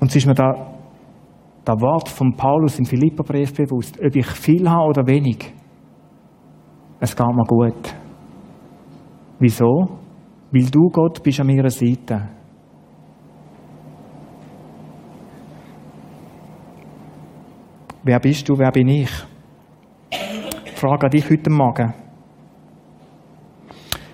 Und 0.00 0.08
es 0.08 0.16
ist 0.16 0.26
mir 0.26 0.34
da 0.34 0.68
das 1.64 1.80
Wort 1.82 2.08
von 2.08 2.34
Paulus 2.34 2.78
im 2.78 2.86
Philipperbrief 2.86 3.52
bewusst, 3.52 3.98
ob 4.02 4.16
ich 4.16 4.26
viel 4.26 4.68
habe 4.68 4.88
oder 4.88 5.06
wenig. 5.06 5.52
Es 6.98 7.14
geht 7.14 7.26
mir 7.26 7.44
gut. 7.44 7.94
Wieso? 9.38 9.98
Weil 10.50 10.70
du, 10.70 10.88
Gott, 10.90 11.22
bist 11.22 11.40
an 11.40 11.46
meiner 11.46 11.68
Seite. 11.68 12.30
Wer 18.02 18.20
bist 18.20 18.48
du, 18.48 18.58
wer 18.58 18.70
bin 18.70 18.88
ich? 18.88 19.10
Frage 20.74 21.04
an 21.04 21.10
dich 21.10 21.28
heute 21.28 21.50
Morgen. 21.50 22.07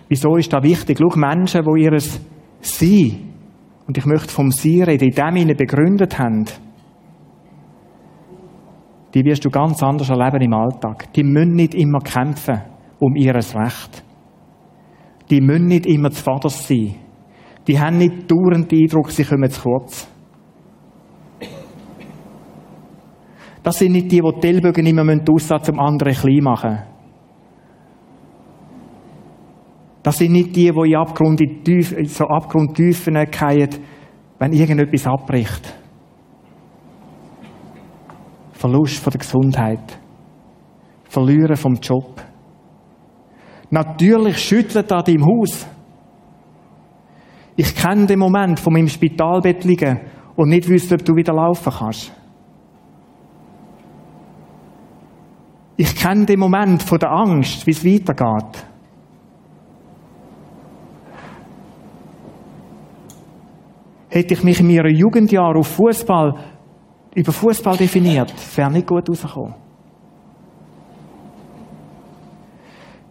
Wieso 0.09 0.36
ist 0.36 0.52
das 0.52 0.62
wichtig? 0.62 0.98
Schau, 0.98 1.16
Menschen, 1.18 1.62
die 1.64 1.82
ihr 1.82 1.98
Sein, 2.61 3.34
und 3.86 3.98
ich 3.98 4.07
möchte 4.07 4.32
vom 4.32 4.50
Sein 4.50 4.82
reden, 4.82 5.09
in 5.09 5.14
dem 5.14 5.36
ihnen 5.36 5.57
begründet 5.57 6.18
haben, 6.18 6.44
die 9.14 9.24
wirst 9.24 9.44
du 9.44 9.50
ganz 9.50 9.82
anders 9.82 10.11
erleben 10.11 10.42
im 10.42 10.55
Alltag. 10.55 11.12
Die 11.12 11.22
müssen 11.22 11.55
nicht 11.55 11.74
immer 11.74 12.00
kämpfen 12.00 12.62
um 12.98 13.14
ihr 13.14 13.34
Recht. 13.34 14.02
Die 15.30 15.40
müssen 15.40 15.66
nicht 15.66 15.86
immer 15.86 16.11
zu 16.11 16.22
Vater 16.22 16.48
sein. 16.48 16.96
Die 17.66 17.78
haben 17.78 17.98
nicht 17.98 18.30
dauernd 18.30 18.70
den 18.70 18.82
Eindruck, 18.82 19.11
sie 19.11 19.24
kommen 19.24 19.50
zu 19.50 19.62
kurz. 19.62 20.09
Das 23.62 23.78
sind 23.78 23.92
nicht 23.92 24.12
die, 24.12 24.20
die 24.20 24.40
die 24.40 24.48
Ellbogen 24.48 24.86
immer 24.86 25.18
aussatz 25.30 25.70
um 25.70 25.78
andere 25.78 26.12
klein 26.12 26.42
machen 26.42 26.93
Das 30.05 30.18
sind 30.18 30.32
nicht 30.32 30.55
die, 30.55 30.70
die 30.70 30.90
in 30.90 30.96
Abgrund, 30.96 31.40
in 31.40 31.64
Tief, 31.64 31.94
so 32.09 32.26
Abgrundtiefen 32.26 33.14
fallen, 33.32 33.70
wenn 34.38 34.52
irgendetwas 34.52 35.07
abbricht. 35.07 35.74
Verlust 38.52 39.02
von 39.02 39.11
der 39.11 39.18
Gesundheit. 39.18 39.98
Verlieren 41.05 41.57
vom 41.57 41.76
Job. 41.76 42.22
Natürlich 43.70 44.38
schüttelt 44.38 44.92
an 44.92 45.05
deinem 45.05 45.24
Haus. 45.24 45.66
Ich 47.57 47.74
kenne 47.74 48.05
den 48.05 48.18
Moment 48.18 48.61
von 48.61 48.74
meinem 48.74 48.88
Spitalbett 48.88 49.64
liegen 49.64 50.00
und 50.36 50.50
nicht 50.50 50.68
wüsste, 50.68 50.96
ob 50.96 51.05
du 51.05 51.16
wieder 51.16 51.32
laufen 51.32 51.72
kannst. 51.72 52.12
Ich 55.78 55.96
kenne 55.96 56.26
den 56.26 56.40
Moment 56.40 56.82
von 56.82 56.98
der 56.98 57.11
Angst, 57.11 57.66
wie 57.66 57.70
es 57.70 57.84
weitergeht. 57.86 58.66
Hätte 64.14 64.34
ich 64.34 64.44
mich 64.44 64.60
in 64.60 64.68
meinen 64.68 64.94
Jugendjahren 64.94 65.56
auf 65.56 65.66
Fußball 65.66 66.34
über 67.16 67.32
Fußball 67.32 67.76
definiert, 67.76 68.32
wäre 68.56 68.70
nicht 68.70 68.86
gut 68.86 69.10
rausgekommen. 69.10 69.56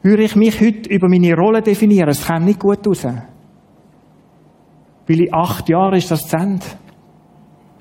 Würde 0.01 0.23
ich 0.23 0.37
mich 0.37 0.61
heute 0.61 0.89
über 0.89 1.09
meine 1.09 1.35
Rolle 1.35 1.61
definieren, 1.61 2.07
es 2.07 2.25
käme 2.25 2.45
nicht 2.45 2.61
gut 2.61 2.87
raus. 2.87 3.03
Weil 3.03 5.19
in 5.19 5.33
acht 5.33 5.67
Jahren 5.67 5.95
ist 5.95 6.09
das 6.09 6.25
zu. 6.25 6.37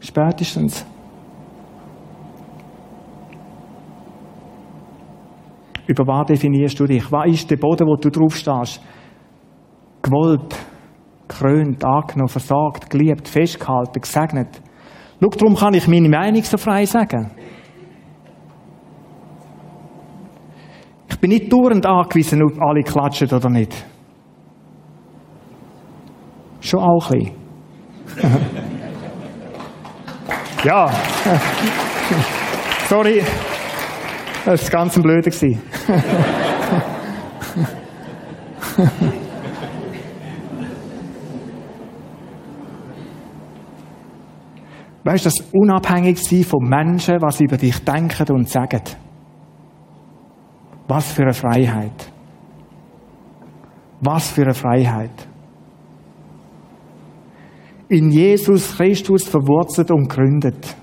Spätestens. 0.01 0.85
Über 5.87 6.05
was 6.09 6.27
definierst 6.27 6.81
du 6.81 6.87
dich? 6.87 7.13
Was 7.13 7.29
ist 7.29 7.49
der 7.49 7.57
Boden, 7.57 7.87
wo 7.87 7.95
du 7.95 8.11
drauf 8.11 8.35
stehst? 8.35 8.83
Gewollt, 10.03 10.72
krönt, 11.39 11.85
angenommen, 11.85 12.29
versagt, 12.29 12.91
geliebt, 12.91 13.29
festgehalten, 13.29 14.01
gesegnet. 14.01 14.61
Schau, 15.21 15.29
darum 15.29 15.55
kann 15.55 15.75
ich 15.75 15.87
meine 15.89 16.09
Meinung 16.09 16.43
so 16.43 16.57
frei 16.57 16.85
sagen. 16.85 17.31
Ich 21.09 21.19
bin 21.19 21.31
nicht 21.31 21.53
dauernd 21.53 21.87
angewiesen, 21.87 22.43
ob 22.43 22.61
alle 22.61 22.83
klatschen 22.83 23.31
oder 23.31 23.49
nicht. 23.49 23.73
Schon 26.61 26.81
auch 26.81 27.11
ein 27.11 27.19
bisschen. 27.19 27.43
ja. 30.65 30.91
Sorry. 32.89 33.23
Das 34.45 34.65
war 34.65 34.71
ganz 34.81 34.97
ein 34.97 35.03
Weißt 45.05 45.25
du, 45.25 45.31
das 45.31 45.41
unabhängig 45.53 46.23
sein 46.23 46.45
von 46.45 46.69
Menschen, 46.69 47.21
was 47.21 47.41
über 47.41 47.57
dich 47.57 47.79
denken 47.85 48.33
und 48.33 48.49
sagen. 48.49 48.83
Was 50.87 51.13
für 51.13 51.23
eine 51.23 51.33
Freiheit. 51.33 52.13
Was 54.01 54.31
für 54.31 54.43
eine 54.43 54.55
Freiheit. 54.55 55.29
In 57.89 58.11
Jesus 58.11 58.77
Christus 58.77 59.25
verwurzelt 59.25 59.91
und 59.91 60.09
gründet. 60.09 60.77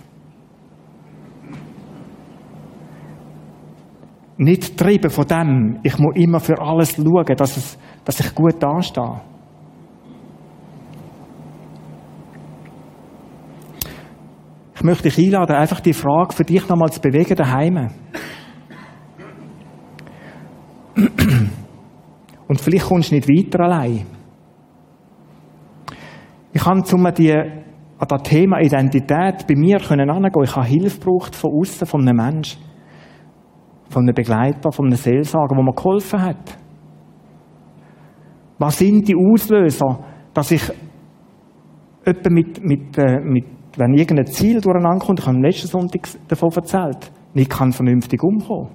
Nicht 4.37 4.77
treiben 4.77 5.09
von 5.09 5.27
dem, 5.27 5.79
ich 5.83 5.97
muss 5.97 6.15
immer 6.15 6.39
für 6.39 6.61
alles 6.61 6.95
schauen, 6.95 7.35
dass, 7.35 7.57
es, 7.57 7.77
dass 8.05 8.19
ich 8.19 8.33
gut 8.33 8.61
dastehe. 8.61 9.21
Ich 14.79 14.85
möchte 14.85 15.09
dich 15.09 15.17
einladen, 15.17 15.57
einfach 15.57 15.81
die 15.81 15.91
Frage 15.91 16.33
für 16.33 16.45
dich 16.45 16.65
nochmal 16.69 16.89
zu 16.89 17.01
bewegen 17.01 17.35
daheim. 17.35 17.89
Und 22.47 22.61
vielleicht 22.61 22.85
kommst 22.85 23.11
du 23.11 23.15
nicht 23.15 23.27
weiter 23.27 23.59
allein. 23.65 24.05
Ich 26.53 26.65
habe 26.65 26.81
zum 26.83 27.05
die, 27.13 27.33
an 27.33 28.07
das 28.07 28.23
Thema 28.23 28.61
Identität 28.61 29.45
bei 29.45 29.55
mir 29.57 29.79
können 29.79 30.09
angehen. 30.09 30.43
Ich 30.45 30.55
habe 30.55 30.65
Hilfe 30.65 30.97
gebraucht 30.97 31.35
von 31.35 31.51
außen, 31.59 31.85
von 31.85 32.07
einem 32.07 32.15
Menschen, 32.15 32.61
von 33.89 34.03
einem 34.03 34.15
Begleiter, 34.15 34.71
von 34.71 34.85
einem 34.85 34.95
Seelsorger, 34.95 35.55
der 35.55 35.63
mir 35.65 35.73
geholfen 35.73 36.21
hat. 36.21 36.57
Was 38.57 38.77
sind 38.77 39.09
die 39.09 39.15
Auslöser, 39.17 40.05
dass 40.33 40.51
ich 40.51 40.63
etwa 42.05 42.29
mit, 42.29 42.63
mit, 42.63 42.97
äh, 42.97 43.19
mit 43.19 43.58
wenn 43.79 43.93
irgendein 43.93 44.27
Ziel 44.27 44.59
durcheinander 44.59 45.05
kommt, 45.05 45.19
ich 45.19 45.25
habe 45.25 45.37
am 45.37 45.43
letzten 45.43 45.67
Sonntag 45.67 46.01
davon 46.27 46.51
erzählt, 46.53 47.11
nicht 47.33 47.49
kann 47.49 47.71
vernünftig 47.71 48.21
umkommen. 48.21 48.69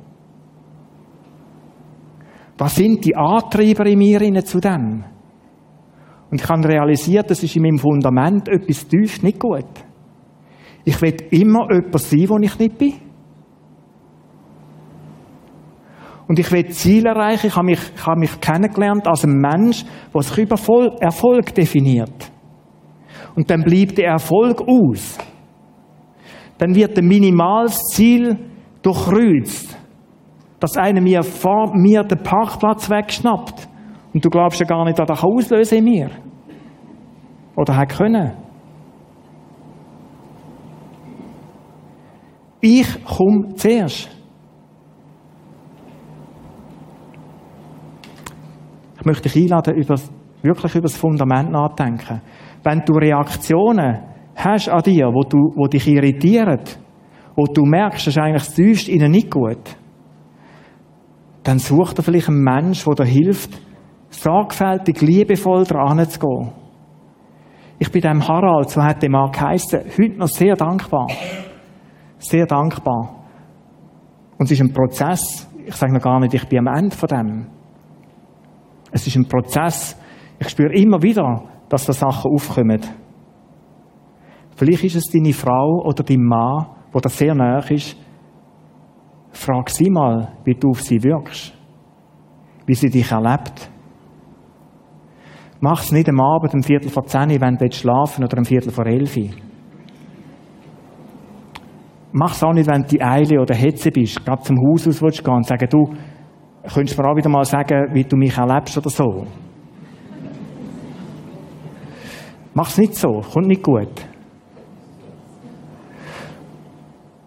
Was 2.56 2.76
sind 2.76 3.04
die 3.04 3.14
Antreiber 3.14 3.84
in 3.84 3.98
mir 3.98 4.44
zu 4.44 4.60
dem? 4.60 5.04
Und 6.30 6.40
ich 6.40 6.48
habe 6.48 6.66
realisiert, 6.66 7.30
das 7.30 7.42
ist 7.42 7.54
in 7.54 7.62
meinem 7.62 7.78
Fundament 7.78 8.48
etwas 8.48 8.88
tief 8.88 9.22
nicht 9.22 9.40
gut. 9.40 9.66
Ich 10.84 11.00
will 11.02 11.16
immer 11.30 11.70
jemand 11.70 12.00
sein, 12.00 12.28
wo 12.28 12.38
ich 12.38 12.58
nicht 12.58 12.78
bin. 12.78 12.94
Und 16.26 16.38
ich 16.38 16.50
will 16.50 16.66
Ziele 16.68 17.10
erreichen. 17.10 17.48
Ich 17.48 17.56
habe 17.56 17.66
mich, 17.66 17.80
ich 17.94 18.06
habe 18.06 18.20
mich 18.20 18.40
kennengelernt 18.40 19.06
als 19.06 19.24
ein 19.24 19.36
Mensch, 19.36 19.84
der 20.14 20.22
sich 20.22 20.38
über 20.38 20.56
Erfolg 21.00 21.54
definiert. 21.54 22.33
Und 23.34 23.50
dann 23.50 23.62
bleibt 23.62 23.98
der 23.98 24.10
Erfolg 24.12 24.62
aus. 24.66 25.18
Dann 26.58 26.74
wird 26.74 26.96
ein 26.98 27.06
minimales 27.06 27.78
Ziel 27.92 28.38
durchkreuzt. 28.82 29.76
Dass 30.60 30.76
einer 30.76 31.00
mir 31.00 31.22
vor 31.22 31.76
mir 31.76 32.04
den 32.04 32.22
Parkplatz 32.22 32.88
wegschnappt. 32.88 33.68
Und 34.12 34.24
du 34.24 34.30
glaubst 34.30 34.60
ja 34.60 34.66
gar 34.66 34.84
nicht, 34.84 34.98
dass 34.98 35.08
das 35.08 35.24
auslösen 35.24 35.78
in 35.78 35.84
mir. 35.84 36.10
Oder 37.56 37.76
hat 37.76 37.88
können. 37.90 38.32
Ich 42.60 43.04
komme 43.04 43.54
zuerst. 43.56 44.08
Ich 48.98 49.04
möchte 49.04 49.28
dich 49.28 49.42
einladen, 49.42 49.74
über, 49.74 49.96
wirklich 50.40 50.74
über 50.74 50.82
das 50.84 50.96
Fundament 50.96 51.50
nachzudenken. 51.50 52.22
Wenn 52.64 52.80
du 52.80 52.94
Reaktionen 52.94 54.00
hast 54.34 54.68
an 54.68 54.82
dir, 54.82 55.06
wo, 55.12 55.22
du, 55.22 55.52
wo 55.54 55.66
dich 55.66 55.86
irritieren, 55.86 56.60
wo 57.36 57.44
du 57.44 57.62
merkst, 57.64 58.06
das 58.06 58.16
ist 58.16 58.22
eigentlich 58.22 58.74
das 58.74 58.88
ihnen 58.88 59.10
nicht 59.10 59.30
gut, 59.30 59.76
dann 61.42 61.58
such 61.58 61.92
dir 61.92 62.02
vielleicht 62.02 62.28
einen 62.28 62.42
Mensch, 62.42 62.84
der 62.84 62.94
dir 62.94 63.04
hilft, 63.04 63.60
sorgfältig, 64.08 65.00
liebevoll 65.02 65.64
dran 65.64 66.08
zu 66.08 66.18
gehen. 66.18 66.52
Ich 67.78 67.90
bin 67.90 68.00
dem 68.00 68.26
Harald, 68.26 68.70
so 68.70 68.82
hat 68.82 69.02
der 69.02 69.10
Mann 69.10 69.30
geheißen, 69.30 69.80
heute 69.98 70.18
noch 70.18 70.28
sehr 70.28 70.54
dankbar. 70.54 71.08
Sehr 72.18 72.46
dankbar. 72.46 73.26
Und 74.38 74.46
es 74.46 74.52
ist 74.52 74.60
ein 74.60 74.72
Prozess. 74.72 75.48
Ich 75.66 75.74
sage 75.74 75.92
noch 75.92 76.00
gar 76.00 76.20
nicht, 76.20 76.32
ich 76.32 76.48
bin 76.48 76.66
am 76.66 76.74
Ende 76.74 76.96
von 76.96 77.08
dem. 77.08 77.46
Es 78.90 79.06
ist 79.06 79.16
ein 79.16 79.26
Prozess. 79.26 79.98
Ich 80.38 80.48
spüre 80.48 80.72
immer 80.72 81.02
wieder, 81.02 81.42
dass 81.68 81.86
da 81.86 81.92
Sachen 81.92 82.30
aufkommen. 82.30 82.80
Vielleicht 84.56 84.84
ist 84.84 84.96
es 84.96 85.06
deine 85.06 85.32
Frau 85.32 85.82
oder 85.84 86.02
dein 86.02 86.22
Mann, 86.22 86.66
wo 86.92 87.00
das 87.00 87.18
sehr 87.18 87.34
nah 87.34 87.58
ist. 87.58 87.96
Frag 89.32 89.68
sie 89.68 89.90
mal, 89.90 90.32
wie 90.44 90.54
du 90.54 90.70
auf 90.70 90.82
sie 90.82 91.02
wirkst. 91.02 91.52
Wie 92.66 92.74
sie 92.74 92.88
dich 92.88 93.10
erlebt. 93.10 93.70
Mach 95.60 95.82
es 95.82 95.92
nicht 95.92 96.08
am 96.08 96.20
Abend 96.20 96.54
um 96.54 96.62
Viertel 96.62 96.90
vor 96.90 97.04
zehn, 97.06 97.40
wenn 97.40 97.56
du 97.56 97.72
schlafen 97.72 98.24
oder 98.24 98.38
um 98.38 98.44
Viertel 98.44 98.70
vor 98.70 98.86
elf. 98.86 99.16
Mach 102.12 102.32
es 102.32 102.44
auch 102.44 102.52
nicht, 102.52 102.68
wenn 102.68 102.84
du 102.84 103.00
Eile 103.00 103.40
oder 103.40 103.54
Hetze 103.56 103.90
bist, 103.90 104.24
gerade 104.24 104.42
zum 104.42 104.56
Haus 104.58 104.86
aus 104.86 105.02
willst 105.02 105.24
gehen 105.24 105.34
und 105.34 105.46
sagen, 105.46 105.68
du, 105.68 105.92
könntest 106.72 106.96
mir 106.96 107.08
auch 107.08 107.16
wieder 107.16 107.28
mal 107.28 107.44
sagen, 107.44 107.88
wie 107.92 108.04
du 108.04 108.16
mich 108.16 108.36
erlebst 108.38 108.78
oder 108.78 108.90
so. 108.90 109.26
Mach 112.54 112.68
es 112.68 112.78
nicht 112.78 112.94
so, 112.94 113.20
kommt 113.20 113.48
nicht 113.48 113.62
gut. 113.62 114.06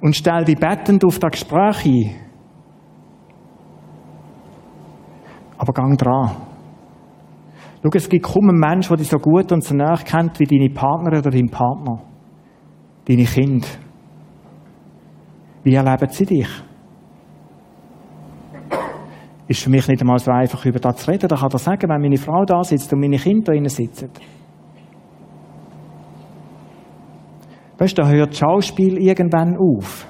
Und 0.02 0.16
stell 0.16 0.46
dich 0.46 0.58
bettend 0.58 1.04
auf 1.04 1.20
das 1.20 1.32
Gespräch 1.32 1.86
ein. 1.86 2.16
Aber 5.58 5.74
gang 5.74 5.98
dran. 5.98 6.38
Schau, 7.84 7.90
es 7.94 8.10
gibt 8.10 8.26
kaum 8.26 8.50
einen 8.50 8.60
Menschen, 8.60 8.90
der 8.90 8.98
dich 8.98 9.10
so 9.10 9.18
gut 9.18 9.52
und 9.52 9.64
so 9.64 9.76
nah 9.76 9.96
kennt 9.96 10.40
wie 10.40 10.46
deine 10.46 10.70
Partnerin 10.70 11.20
oder 11.20 11.32
dein 11.32 11.50
Partner. 11.50 12.04
Deine 13.06 13.24
Kinder. 13.24 13.68
Wie 15.64 15.74
erleben 15.74 16.10
sie 16.10 16.26
dich? 16.26 16.50
Ist 19.48 19.64
für 19.64 19.70
mich 19.70 19.88
nicht 19.88 20.02
einmal 20.02 20.20
so 20.20 20.32
einfach, 20.32 20.66
über 20.66 20.80
das 20.80 20.98
zu 20.98 21.12
reden. 21.12 21.28
Da 21.28 21.36
kann 21.38 21.50
er 21.52 21.60
sagen, 21.60 21.90
wenn 21.90 22.02
meine 22.02 22.18
Frau 22.18 22.44
da 22.46 22.64
sitzt 22.64 22.92
und 22.94 23.00
meine 23.00 23.18
Kinder 23.18 23.52
drinnen 23.52 23.70
sitzen. 23.70 24.10
Weißt 27.78 27.98
du, 27.98 28.02
da 28.02 28.10
hört 28.10 28.36
Schauspiel 28.36 28.98
irgendwann 28.98 29.56
auf. 29.58 30.08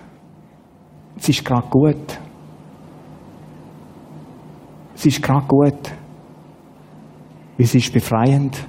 Es 1.18 1.30
ist 1.30 1.44
gerade 1.44 1.68
gut. 1.70 2.20
Es 4.96 5.06
ist 5.06 5.22
gerade 5.22 5.46
gut. 5.48 5.92
Es 7.58 7.76
ist 7.76 7.92
befreiend. 7.92 8.66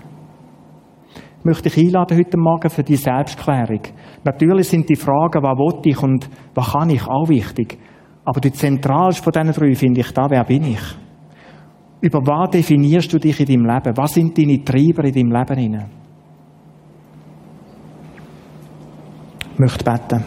Ich 1.38 1.44
möchte 1.44 1.70
dich 1.70 1.78
einladen 1.78 2.18
heute 2.18 2.38
Morgen 2.38 2.68
für 2.68 2.82
die 2.82 2.96
Selbstklärung. 2.96 3.80
Natürlich 4.24 4.68
sind 4.68 4.88
die 4.88 4.96
Fragen, 4.96 5.42
was 5.42 5.56
will 5.58 5.90
ich 5.90 6.02
und 6.02 6.28
was 6.54 6.72
kann 6.72 6.90
ich, 6.90 7.06
auch 7.06 7.28
wichtig. 7.28 7.78
Aber 8.24 8.40
die 8.40 8.52
zentralste 8.52 9.22
von 9.22 9.32
diesen 9.32 9.52
drei 9.52 9.74
finde 9.74 10.00
ich 10.00 10.10
da, 10.12 10.28
wer 10.28 10.44
bin 10.44 10.64
ich? 10.64 10.82
Über 12.00 12.18
was 12.26 12.50
definierst 12.50 13.12
du 13.12 13.18
dich 13.18 13.40
in 13.40 13.46
deinem 13.46 13.66
Leben? 13.66 13.96
Was 13.96 14.14
sind 14.14 14.36
deine 14.36 14.62
Treiber 14.62 15.04
in 15.04 15.14
deinem 15.14 15.32
Leben? 15.32 15.58
Ich 15.58 15.97
möchte 19.58 19.84
beten. 19.84 20.24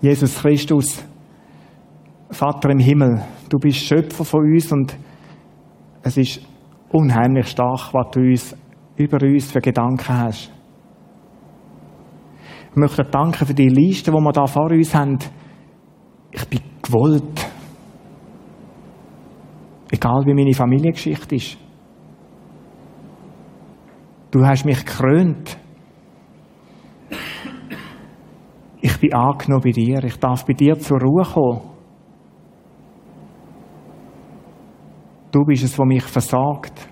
Jesus 0.00 0.40
Christus, 0.40 1.04
Vater 2.30 2.70
im 2.70 2.80
Himmel, 2.80 3.22
du 3.48 3.58
bist 3.58 3.78
Schöpfer 3.78 4.24
von 4.24 4.40
uns 4.40 4.72
und 4.72 4.96
es 6.02 6.16
ist 6.16 6.40
unheimlich 6.90 7.46
stark, 7.46 7.94
was 7.94 8.10
du 8.12 8.20
uns 8.20 8.56
über 8.96 9.18
uns 9.22 9.52
für 9.52 9.60
Gedanken 9.60 10.08
hast. 10.08 10.50
Ich 12.70 12.76
möchte 12.76 13.04
danken 13.04 13.46
für 13.46 13.54
die 13.54 13.68
Liste, 13.68 14.10
die 14.10 14.16
wir 14.16 14.32
da 14.32 14.46
vor 14.46 14.70
uns 14.70 14.94
haben. 14.94 15.18
Ich 16.30 16.48
bin 16.48 16.60
gewollt. 16.82 17.46
Egal 19.90 20.24
wie 20.24 20.34
meine 20.34 20.54
Familiengeschichte 20.54 21.36
ist. 21.36 21.58
Du 24.32 24.46
hast 24.46 24.64
mich 24.64 24.82
gekrönt. 24.82 25.58
Ich 28.80 28.98
bin 28.98 29.12
angenommen 29.12 29.62
bei 29.62 29.72
dir. 29.72 30.02
Ich 30.04 30.16
darf 30.16 30.46
bei 30.46 30.54
dir 30.54 30.78
zur 30.78 30.98
Ruhe 30.98 31.22
kommen. 31.22 31.60
Du 35.30 35.44
bist 35.44 35.64
es, 35.64 35.78
was 35.78 35.86
mich 35.86 36.04
versorgt. 36.04 36.88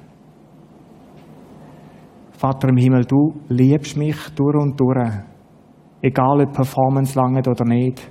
Vater 2.32 2.68
im 2.68 2.76
Himmel, 2.76 3.06
du 3.06 3.32
liebst 3.48 3.96
mich 3.96 4.18
durch 4.36 4.56
und 4.56 4.78
durch. 4.78 5.10
Egal, 6.02 6.42
ob 6.42 6.52
Performance 6.52 7.18
lange 7.18 7.40
oder 7.40 7.64
nicht. 7.64 8.06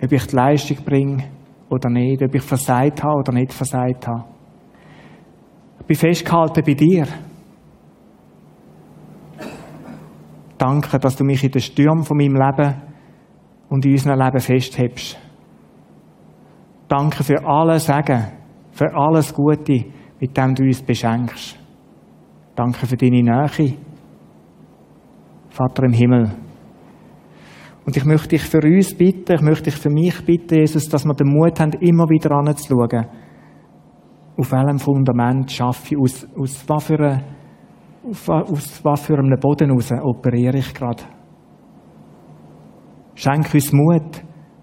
Ob 0.00 0.12
ich 0.12 0.26
die 0.28 0.36
Leistung 0.36 0.84
bringe 0.84 1.24
oder 1.68 1.90
nicht. 1.90 2.22
Ob 2.22 2.32
ich 2.32 2.42
versagt 2.42 3.02
habe 3.02 3.18
oder 3.18 3.32
nicht 3.32 3.52
versagt 3.52 4.06
habe. 4.06 4.26
Ich 5.80 5.86
bin 5.86 5.96
festgehalten 5.96 6.62
bei 6.64 6.74
dir. 6.74 7.06
Danke, 10.60 10.98
dass 10.98 11.16
du 11.16 11.24
mich 11.24 11.42
in 11.42 11.52
den 11.52 11.62
Stürmen 11.62 12.04
von 12.04 12.18
meinem 12.18 12.34
Leben 12.34 12.74
und 13.70 13.86
in 13.86 13.92
unserem 13.92 14.20
Leben 14.20 14.40
festhältst. 14.40 15.18
Danke 16.86 17.24
für 17.24 17.42
alles 17.46 17.86
Segen, 17.86 18.26
für 18.70 18.94
alles 18.94 19.32
Gute, 19.32 19.86
mit 20.20 20.36
dem 20.36 20.54
du 20.54 20.64
uns 20.64 20.82
beschenkst. 20.82 21.58
Danke 22.54 22.86
für 22.86 22.98
deine 22.98 23.22
Nähe. 23.22 23.74
Vater 25.48 25.84
im 25.84 25.94
Himmel. 25.94 26.30
Und 27.86 27.96
ich 27.96 28.04
möchte 28.04 28.28
dich 28.28 28.42
für 28.42 28.60
uns 28.62 28.94
bitten, 28.94 29.32
ich 29.32 29.40
möchte 29.40 29.70
dich 29.70 29.76
für 29.76 29.88
mich 29.88 30.22
bitten, 30.26 30.58
Jesus, 30.58 30.90
dass 30.90 31.06
wir 31.06 31.14
den 31.14 31.28
Mut 31.28 31.58
haben, 31.58 31.72
immer 31.80 32.06
wieder 32.10 32.32
anzuschauen. 32.32 33.06
Auf 34.36 34.52
welchem 34.52 34.78
Fundament 34.78 35.50
schaffe 35.50 35.94
ich, 35.94 35.98
aus, 35.98 36.28
aus 36.38 36.68
was 36.68 36.84
für, 36.84 36.98
eine, 36.98 37.24
auf, 38.08 38.28
aus 38.28 38.84
was 38.84 39.00
für 39.02 39.18
einem 39.18 39.38
Boden 39.38 39.70
raus 39.70 39.92
operiere 39.92 40.58
ich 40.58 40.72
gerade. 40.74 41.02
Schenk 43.14 43.52
uns 43.52 43.72
Mut, 43.72 44.22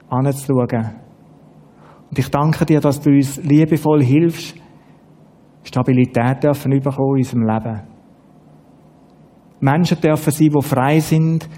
anzuschauen. 0.09 0.95
Und 2.09 2.17
ich 2.17 2.29
danke 2.29 2.65
dir, 2.65 2.79
dass 2.79 2.99
du 3.01 3.11
uns 3.11 3.37
liebevoll 3.43 4.03
hilfst, 4.03 4.55
Stabilität 5.63 6.43
dürfen 6.43 6.71
überkommen 6.71 7.17
in 7.17 7.23
unserem 7.23 7.43
Leben. 7.43 7.81
Menschen 9.59 9.99
dürfen 9.99 10.31
sein, 10.31 10.49
die 10.49 10.61
frei 10.61 10.99
sind 10.99 11.49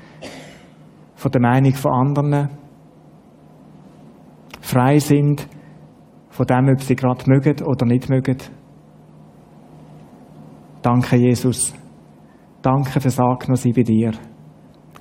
von 1.16 1.32
der 1.32 1.42
Meinung 1.42 1.74
von 1.74 1.92
anderen, 1.92 2.50
frei 4.62 5.00
sind 5.00 5.48
von 6.30 6.46
dem, 6.46 6.70
ob 6.70 6.82
sie 6.82 6.96
gerade 6.96 7.24
mögen 7.28 7.64
oder 7.66 7.86
nicht 7.86 8.10
mögen. 8.10 8.38
Danke, 10.82 11.18
Jesus. 11.18 11.74
Danke 12.62 13.00
fürs 13.00 13.20
Angenommen 13.20 13.74
bei 13.76 13.84
dir. 13.84 14.12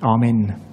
Amen. 0.01 0.68